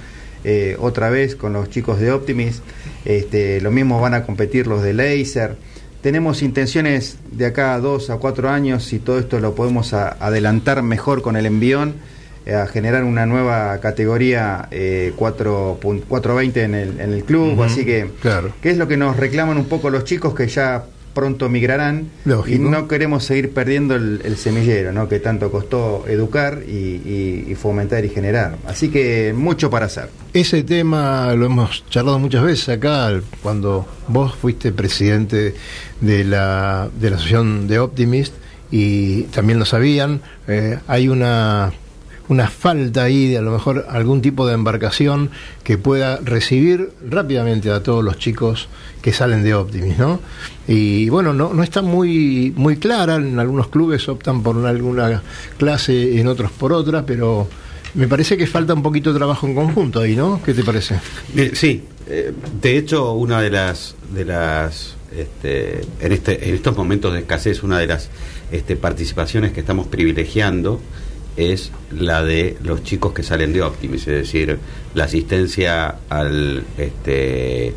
eh, 0.44 0.76
otra 0.78 1.08
vez 1.08 1.36
con 1.36 1.52
los 1.54 1.70
chicos 1.70 2.00
de 2.00 2.12
Optimis. 2.12 2.62
Este, 3.04 3.60
lo 3.60 3.70
mismo 3.70 4.00
van 4.00 4.14
a 4.14 4.24
competir 4.24 4.66
los 4.66 4.82
de 4.82 4.92
Laser. 4.92 5.56
Tenemos 6.02 6.42
intenciones 6.42 7.16
de 7.32 7.46
acá 7.46 7.74
a 7.74 7.80
dos 7.80 8.10
a 8.10 8.16
cuatro 8.16 8.50
años, 8.50 8.84
si 8.84 8.98
todo 8.98 9.18
esto 9.18 9.40
lo 9.40 9.54
podemos 9.54 9.94
adelantar 9.94 10.82
mejor 10.82 11.22
con 11.22 11.36
el 11.36 11.46
envión, 11.46 11.94
a 12.52 12.66
generar 12.66 13.04
una 13.04 13.26
nueva 13.26 13.78
categoría 13.80 14.68
eh, 14.70 15.12
420 15.16 16.62
en 16.62 16.74
el, 16.74 17.00
en 17.00 17.12
el 17.12 17.24
club. 17.24 17.62
Así 17.62 17.84
que, 17.84 18.10
claro. 18.20 18.52
que 18.60 18.70
es 18.70 18.76
lo 18.76 18.88
que 18.88 18.96
nos 18.96 19.16
reclaman 19.16 19.56
un 19.56 19.66
poco 19.66 19.90
los 19.90 20.04
chicos 20.04 20.34
que 20.34 20.46
ya 20.48 20.84
pronto 21.14 21.48
migrarán 21.48 22.10
y 22.46 22.58
no 22.58 22.88
queremos 22.88 23.24
seguir 23.24 23.54
perdiendo 23.54 23.94
el, 23.94 24.36
semillero 24.36 24.92
¿no? 24.92 25.08
que 25.08 25.20
tanto 25.20 25.50
costó 25.50 26.04
educar 26.08 26.62
y, 26.66 27.54
fomentar 27.54 28.04
y 28.04 28.08
generar. 28.08 28.56
Así 28.66 28.90
que 28.90 29.32
mucho 29.34 29.70
para 29.70 29.86
hacer. 29.86 30.10
Ese 30.32 30.64
tema 30.64 31.32
lo 31.34 31.46
hemos 31.46 31.86
charlado 31.88 32.18
muchas 32.18 32.42
veces 32.42 32.68
acá, 32.68 33.12
cuando 33.42 33.86
vos 34.08 34.34
fuiste 34.34 34.72
presidente 34.72 35.54
de 36.00 36.24
la, 36.24 36.90
de 37.00 37.10
la 37.10 37.16
Asociación 37.16 37.68
de 37.68 37.78
Optimist 37.78 38.34
y 38.70 39.22
también 39.24 39.58
lo 39.60 39.64
sabían, 39.64 40.20
eh, 40.48 40.78
hay 40.88 41.08
una 41.08 41.72
una 42.28 42.48
falta 42.48 43.04
ahí 43.04 43.28
de 43.28 43.38
a 43.38 43.42
lo 43.42 43.50
mejor 43.50 43.86
algún 43.90 44.22
tipo 44.22 44.46
de 44.46 44.54
embarcación 44.54 45.30
que 45.62 45.78
pueda 45.78 46.18
recibir 46.18 46.90
rápidamente 47.08 47.70
a 47.70 47.82
todos 47.82 48.02
los 48.02 48.18
chicos 48.18 48.68
que 49.02 49.12
salen 49.12 49.42
de 49.44 49.54
Optimis, 49.54 49.98
¿no? 49.98 50.20
Y 50.66 51.08
bueno, 51.10 51.34
no, 51.34 51.52
no 51.52 51.62
está 51.62 51.82
muy, 51.82 52.52
muy 52.56 52.76
clara, 52.76 53.16
en 53.16 53.38
algunos 53.38 53.68
clubes 53.68 54.08
optan 54.08 54.42
por 54.42 54.64
alguna 54.66 55.22
clase, 55.58 56.18
en 56.18 56.26
otros 56.26 56.50
por 56.52 56.72
otra, 56.72 57.04
pero 57.04 57.46
me 57.94 58.08
parece 58.08 58.36
que 58.36 58.46
falta 58.46 58.74
un 58.74 58.82
poquito 58.82 59.12
de 59.12 59.18
trabajo 59.18 59.46
en 59.46 59.54
conjunto 59.54 60.00
ahí, 60.00 60.16
¿no? 60.16 60.40
¿Qué 60.42 60.54
te 60.54 60.64
parece? 60.64 60.98
Eh, 61.36 61.52
sí, 61.54 61.84
eh, 62.06 62.32
de 62.60 62.78
hecho, 62.78 63.12
una 63.12 63.40
de 63.40 63.50
las, 63.50 63.94
de 64.14 64.24
las 64.24 64.96
este, 65.16 65.82
en, 66.00 66.12
este, 66.12 66.48
en 66.48 66.54
estos 66.54 66.76
momentos 66.76 67.12
de 67.12 67.20
escasez, 67.20 67.62
una 67.62 67.78
de 67.78 67.86
las 67.86 68.08
este, 68.50 68.76
participaciones 68.76 69.52
que 69.52 69.60
estamos 69.60 69.86
privilegiando 69.86 70.80
es 71.36 71.72
la 71.90 72.22
de 72.22 72.56
los 72.62 72.82
chicos 72.82 73.12
que 73.12 73.22
salen 73.22 73.52
de 73.52 73.62
Optimis, 73.62 74.06
es 74.06 74.14
decir, 74.14 74.58
la 74.94 75.04
asistencia 75.04 75.96
al 76.08 76.64
este, 76.78 77.74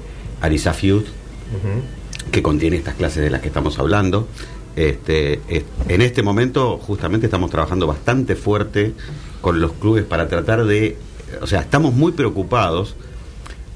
que 2.31 2.43
contiene 2.43 2.77
estas 2.77 2.95
clases 2.95 3.23
de 3.23 3.29
las 3.29 3.41
que 3.41 3.47
estamos 3.47 3.79
hablando. 3.79 4.27
Este, 4.75 5.39
en 5.87 6.01
este 6.01 6.21
momento 6.21 6.77
justamente 6.77 7.25
estamos 7.25 7.49
trabajando 7.49 7.87
bastante 7.87 8.35
fuerte 8.35 8.93
con 9.41 9.59
los 9.59 9.73
clubes 9.73 10.05
para 10.05 10.27
tratar 10.27 10.65
de, 10.65 10.97
o 11.41 11.47
sea, 11.47 11.61
estamos 11.61 11.93
muy 11.93 12.11
preocupados 12.11 12.95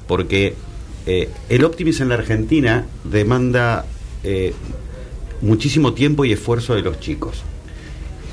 porque 0.07 0.55
eh, 1.07 1.29
el 1.49 1.65
Optimis 1.65 2.01
en 2.01 2.09
la 2.09 2.15
Argentina 2.15 2.85
demanda 3.03 3.85
eh, 4.23 4.53
muchísimo 5.41 5.93
tiempo 5.93 6.25
y 6.25 6.33
esfuerzo 6.33 6.75
de 6.75 6.81
los 6.81 6.99
chicos. 6.99 7.43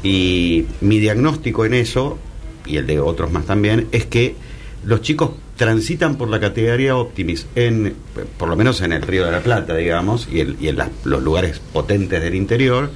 Y 0.02 0.66
mi 0.80 0.98
diagnóstico 0.98 1.64
en 1.64 1.74
eso, 1.74 2.18
y 2.66 2.76
el 2.76 2.86
de 2.86 3.00
otros 3.00 3.30
más 3.32 3.46
también, 3.46 3.88
es 3.92 4.06
que 4.06 4.36
los 4.84 5.02
chicos 5.02 5.30
transitan 5.56 6.16
por 6.16 6.28
la 6.28 6.38
categoría 6.38 6.96
Optimis, 6.96 7.46
en, 7.56 7.94
por 8.38 8.48
lo 8.48 8.56
menos 8.56 8.80
en 8.80 8.92
el 8.92 9.02
Río 9.02 9.24
de 9.26 9.32
la 9.32 9.40
Plata, 9.40 9.74
digamos, 9.74 10.28
y, 10.30 10.40
en 10.40 10.78
los 11.04 11.22
lugares 11.22 11.60
potentes 11.72 12.22
del 12.22 12.34
interior, 12.34 12.90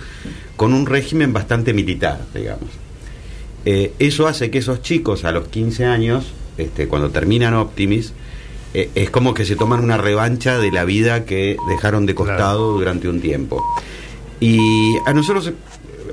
con 0.56 0.72
un 0.72 0.86
régimen 0.86 1.32
bastante 1.32 1.74
militar, 1.74 2.20
digamos. 2.32 2.70
Eh, 3.64 3.92
eso 3.98 4.26
hace 4.26 4.50
que 4.50 4.58
esos 4.58 4.80
chicos 4.82 5.24
a 5.24 5.32
los 5.32 5.48
15 5.48 5.84
años, 5.84 6.32
este, 6.56 6.86
cuando 6.86 7.10
terminan 7.10 7.54
Optimis, 7.54 8.12
eh, 8.74 8.90
es 8.94 9.10
como 9.10 9.34
que 9.34 9.44
se 9.44 9.56
toman 9.56 9.80
una 9.80 9.98
revancha 9.98 10.58
de 10.58 10.70
la 10.70 10.84
vida 10.84 11.24
que 11.24 11.56
dejaron 11.68 12.06
de 12.06 12.14
costado 12.14 12.72
durante 12.72 13.08
un 13.08 13.20
tiempo. 13.20 13.62
Y 14.40 14.96
a 15.04 15.12
nosotros 15.12 15.52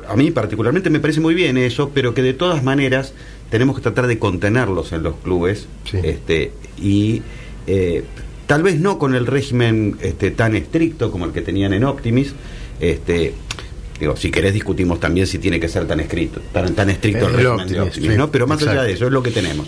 a 0.10 0.16
mí 0.16 0.32
particularmente 0.32 0.90
me 0.90 1.00
parece 1.00 1.20
muy 1.20 1.36
bien 1.36 1.58
eso, 1.58 1.92
pero 1.94 2.14
que 2.14 2.22
de 2.22 2.34
todas 2.34 2.64
maneras 2.64 3.14
tenemos 3.50 3.76
que 3.76 3.82
tratar 3.82 4.08
de 4.08 4.20
contenerlos 4.20 4.92
en 4.92 5.04
los 5.04 5.16
clubes 5.18 5.68
este, 5.92 6.52
y 6.82 7.22
eh, 7.68 8.04
tal 8.48 8.64
vez 8.64 8.80
no 8.80 8.98
con 8.98 9.16
el 9.16 9.28
régimen 9.28 9.98
este, 10.02 10.32
tan 10.32 10.56
estricto 10.56 11.12
como 11.12 11.26
el 11.26 11.32
que 11.32 11.42
tenían 11.42 11.74
en 11.74 11.84
Optimis. 11.84 12.34
Este, 12.80 13.34
digo, 14.00 14.16
si 14.16 14.32
querés 14.32 14.54
discutimos 14.54 15.00
también 15.00 15.28
si 15.28 15.40
tiene 15.40 15.60
que 15.60 15.68
ser 15.68 15.86
tan 15.86 16.00
escrito, 16.00 16.42
tan, 16.52 16.74
tan 16.74 16.90
estricto 16.90 17.28
el, 17.28 17.34
régimen 17.34 17.68
de 17.68 17.82
Optimis, 17.82 18.18
¿no? 18.18 18.32
Pero 18.32 18.48
más 18.48 18.62
allá 18.66 18.84
de 18.84 18.94
eso 18.94 19.06
es 19.06 19.12
lo 19.12 19.22
que 19.22 19.32
tenemos. 19.32 19.68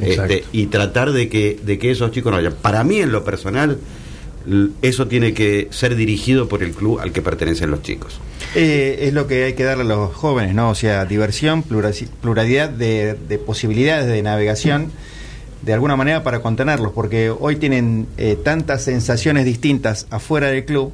Este, 0.00 0.44
y 0.52 0.66
tratar 0.66 1.12
de 1.12 1.28
que, 1.28 1.58
de 1.62 1.78
que 1.78 1.90
esos 1.90 2.10
chicos 2.10 2.30
no 2.30 2.38
vayan. 2.38 2.54
Para 2.54 2.84
mí, 2.84 2.98
en 3.00 3.12
lo 3.12 3.24
personal, 3.24 3.78
eso 4.82 5.08
tiene 5.08 5.34
que 5.34 5.68
ser 5.70 5.94
dirigido 5.96 6.48
por 6.48 6.62
el 6.62 6.72
club 6.72 7.00
al 7.00 7.12
que 7.12 7.22
pertenecen 7.22 7.70
los 7.70 7.82
chicos. 7.82 8.20
Eh, 8.54 9.00
es 9.02 9.14
lo 9.14 9.26
que 9.26 9.44
hay 9.44 9.52
que 9.54 9.64
darle 9.64 9.84
a 9.84 9.86
los 9.86 10.14
jóvenes, 10.14 10.54
¿no? 10.54 10.70
O 10.70 10.74
sea, 10.74 11.04
diversión, 11.04 11.62
pluralidad 11.62 12.68
de, 12.68 13.40
posibilidades 13.44 14.06
de 14.06 14.22
navegación, 14.22 14.92
de 15.62 15.72
alguna 15.72 15.96
manera 15.96 16.22
para 16.22 16.40
contenerlos, 16.40 16.92
porque 16.92 17.30
hoy 17.30 17.56
tienen 17.56 18.06
eh, 18.18 18.36
tantas 18.42 18.84
sensaciones 18.84 19.44
distintas 19.44 20.06
afuera 20.10 20.48
del 20.48 20.64
club 20.64 20.92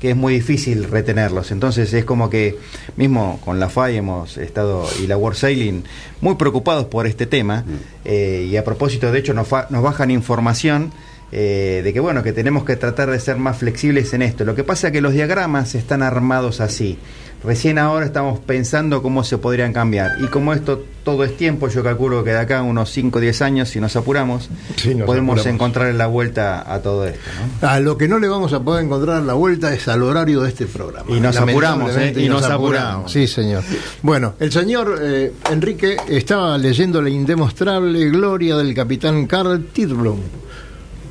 que 0.00 0.10
es 0.10 0.16
muy 0.16 0.34
difícil 0.34 0.84
retenerlos. 0.84 1.50
Entonces 1.50 1.92
es 1.92 2.04
como 2.04 2.30
que 2.30 2.56
mismo 2.96 3.40
con 3.44 3.58
la 3.58 3.68
FAI 3.68 3.96
hemos 3.96 4.36
estado 4.36 4.86
y 5.02 5.06
la 5.06 5.16
World 5.16 5.36
Sailing 5.36 5.84
muy 6.20 6.36
preocupados 6.36 6.86
por 6.86 7.06
este 7.06 7.26
tema 7.26 7.64
mm. 7.66 7.74
eh, 8.04 8.48
y 8.50 8.56
a 8.56 8.64
propósito 8.64 9.10
de 9.10 9.18
hecho 9.18 9.34
nos, 9.34 9.48
nos 9.70 9.82
bajan 9.82 10.10
información 10.10 10.92
eh, 11.30 11.82
de 11.84 11.92
que 11.92 12.00
bueno, 12.00 12.22
que 12.22 12.32
tenemos 12.32 12.64
que 12.64 12.76
tratar 12.76 13.10
de 13.10 13.20
ser 13.20 13.36
más 13.36 13.58
flexibles 13.58 14.12
en 14.14 14.22
esto. 14.22 14.44
Lo 14.44 14.54
que 14.54 14.64
pasa 14.64 14.88
es 14.88 14.92
que 14.92 15.00
los 15.00 15.12
diagramas 15.12 15.74
están 15.74 16.02
armados 16.02 16.60
así. 16.60 16.98
Recién 17.44 17.78
ahora 17.78 18.04
estamos 18.04 18.40
pensando 18.40 19.00
cómo 19.00 19.22
se 19.22 19.38
podrían 19.38 19.72
cambiar. 19.72 20.10
Y 20.20 20.26
como 20.26 20.52
esto 20.52 20.82
todo 21.04 21.22
es 21.22 21.36
tiempo, 21.36 21.68
yo 21.68 21.84
calculo 21.84 22.24
que 22.24 22.30
de 22.30 22.38
acá 22.38 22.62
unos 22.62 22.90
5 22.90 23.16
o 23.16 23.20
10 23.20 23.42
años, 23.42 23.68
si 23.68 23.78
nos 23.78 23.94
apuramos, 23.94 24.50
podemos 25.06 25.46
encontrar 25.46 25.94
la 25.94 26.08
vuelta 26.08 26.64
a 26.72 26.80
todo 26.82 27.06
esto. 27.06 27.20
A 27.62 27.78
lo 27.78 27.96
que 27.96 28.08
no 28.08 28.18
le 28.18 28.26
vamos 28.26 28.52
a 28.54 28.60
poder 28.60 28.84
encontrar 28.84 29.22
la 29.22 29.34
vuelta 29.34 29.72
es 29.72 29.86
al 29.86 30.02
horario 30.02 30.42
de 30.42 30.48
este 30.48 30.66
programa. 30.66 31.08
Y 31.08 31.20
nos 31.20 31.36
apuramos, 31.36 31.96
¿eh? 31.96 32.12
y, 32.16 32.28
nos, 32.28 32.42
apuramos. 32.42 33.12
Sí, 33.12 33.28
señor. 33.28 33.62
Bueno, 34.02 34.34
el 34.40 34.50
señor 34.50 34.98
eh, 35.00 35.32
Enrique 35.48 35.96
estaba 36.08 36.58
leyendo 36.58 37.00
la 37.00 37.08
indemostrable 37.08 38.10
gloria 38.10 38.56
del 38.56 38.74
capitán 38.74 39.26
Carl 39.26 39.64
Tidblom 39.72 40.18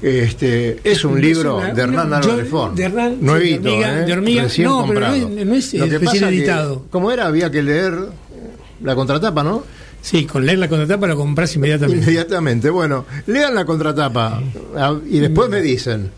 este, 0.01 0.79
es 0.83 1.03
un 1.03 1.19
libro 1.19 1.59
de 1.59 1.81
Hernán 1.81 2.13
Álvarez 2.13 2.49
De 2.75 2.83
Hernán, 2.83 3.17
nuevito, 3.21 3.69
de, 3.69 4.05
de 4.05 4.13
hormiga, 4.13 4.47
no, 4.59 4.85
pero 4.87 4.99
no 4.99 5.13
es, 5.13 5.73
no 5.73 5.85
es 5.85 6.01
recién 6.01 6.23
editado. 6.25 6.85
como 6.89 7.11
era, 7.11 7.25
había 7.25 7.49
que 7.49 7.63
leer 7.63 7.93
la 8.83 8.95
contratapa, 8.95 9.43
¿no? 9.43 9.63
Sí, 10.01 10.25
con 10.25 10.45
leer 10.45 10.59
la 10.59 10.69
contratapa 10.69 11.07
lo 11.07 11.17
compras 11.17 11.55
inmediatamente. 11.55 12.03
Inmediatamente, 12.03 12.69
bueno, 12.69 13.05
lean 13.25 13.55
la 13.55 13.65
contratapa 13.65 14.41
y 15.09 15.19
después 15.19 15.49
me 15.49 15.61
dicen. 15.61 16.11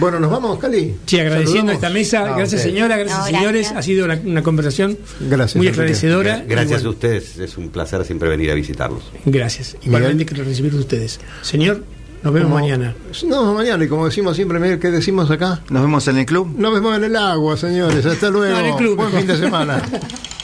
Bueno, 0.00 0.20
nos 0.20 0.30
vamos, 0.30 0.58
Cali. 0.58 0.96
Sí, 1.06 1.18
agradeciendo 1.18 1.72
esta 1.72 1.90
mesa. 1.90 2.24
Ah, 2.24 2.36
gracias, 2.36 2.62
señora. 2.62 2.96
Gracias, 2.96 3.26
señores. 3.26 3.72
Ha 3.72 3.82
sido 3.82 4.04
una, 4.04 4.42
conversación 4.42 4.98
muy 5.54 5.66
esclarecedora. 5.66 6.44
Gracias 6.46 6.84
a 6.84 6.88
ustedes. 6.88 7.38
Es 7.38 7.56
un 7.56 7.70
placer 7.70 8.04
siempre 8.04 8.28
venir 8.28 8.50
a 8.50 8.54
visitarlos. 8.54 9.02
Gracias. 9.24 9.76
Igualmente 9.82 10.24
que 10.26 10.34
recibir 10.36 10.72
de 10.72 10.78
ustedes. 10.78 11.20
Señor, 11.42 11.82
nos 12.22 12.32
vemos 12.32 12.52
mañana. 12.52 12.94
Nos 13.06 13.22
vemos 13.22 13.54
mañana 13.54 13.84
y 13.84 13.88
como 13.88 14.06
decimos 14.06 14.36
siempre, 14.36 14.78
¿qué 14.78 14.90
decimos 14.90 15.30
acá? 15.30 15.60
Nos 15.70 15.82
vemos 15.82 16.06
en 16.08 16.18
el 16.18 16.26
club. 16.26 16.54
Nos 16.56 16.72
vemos 16.72 16.96
en 16.96 17.04
el 17.04 17.16
agua, 17.16 17.56
señores. 17.56 18.04
Hasta 18.04 18.30
luego. 18.30 18.58
en 18.60 18.66
el 18.66 18.74
club. 18.76 18.96
Buen 18.96 19.12
fin 19.12 19.26
de 19.26 19.36
semana. 19.36 19.82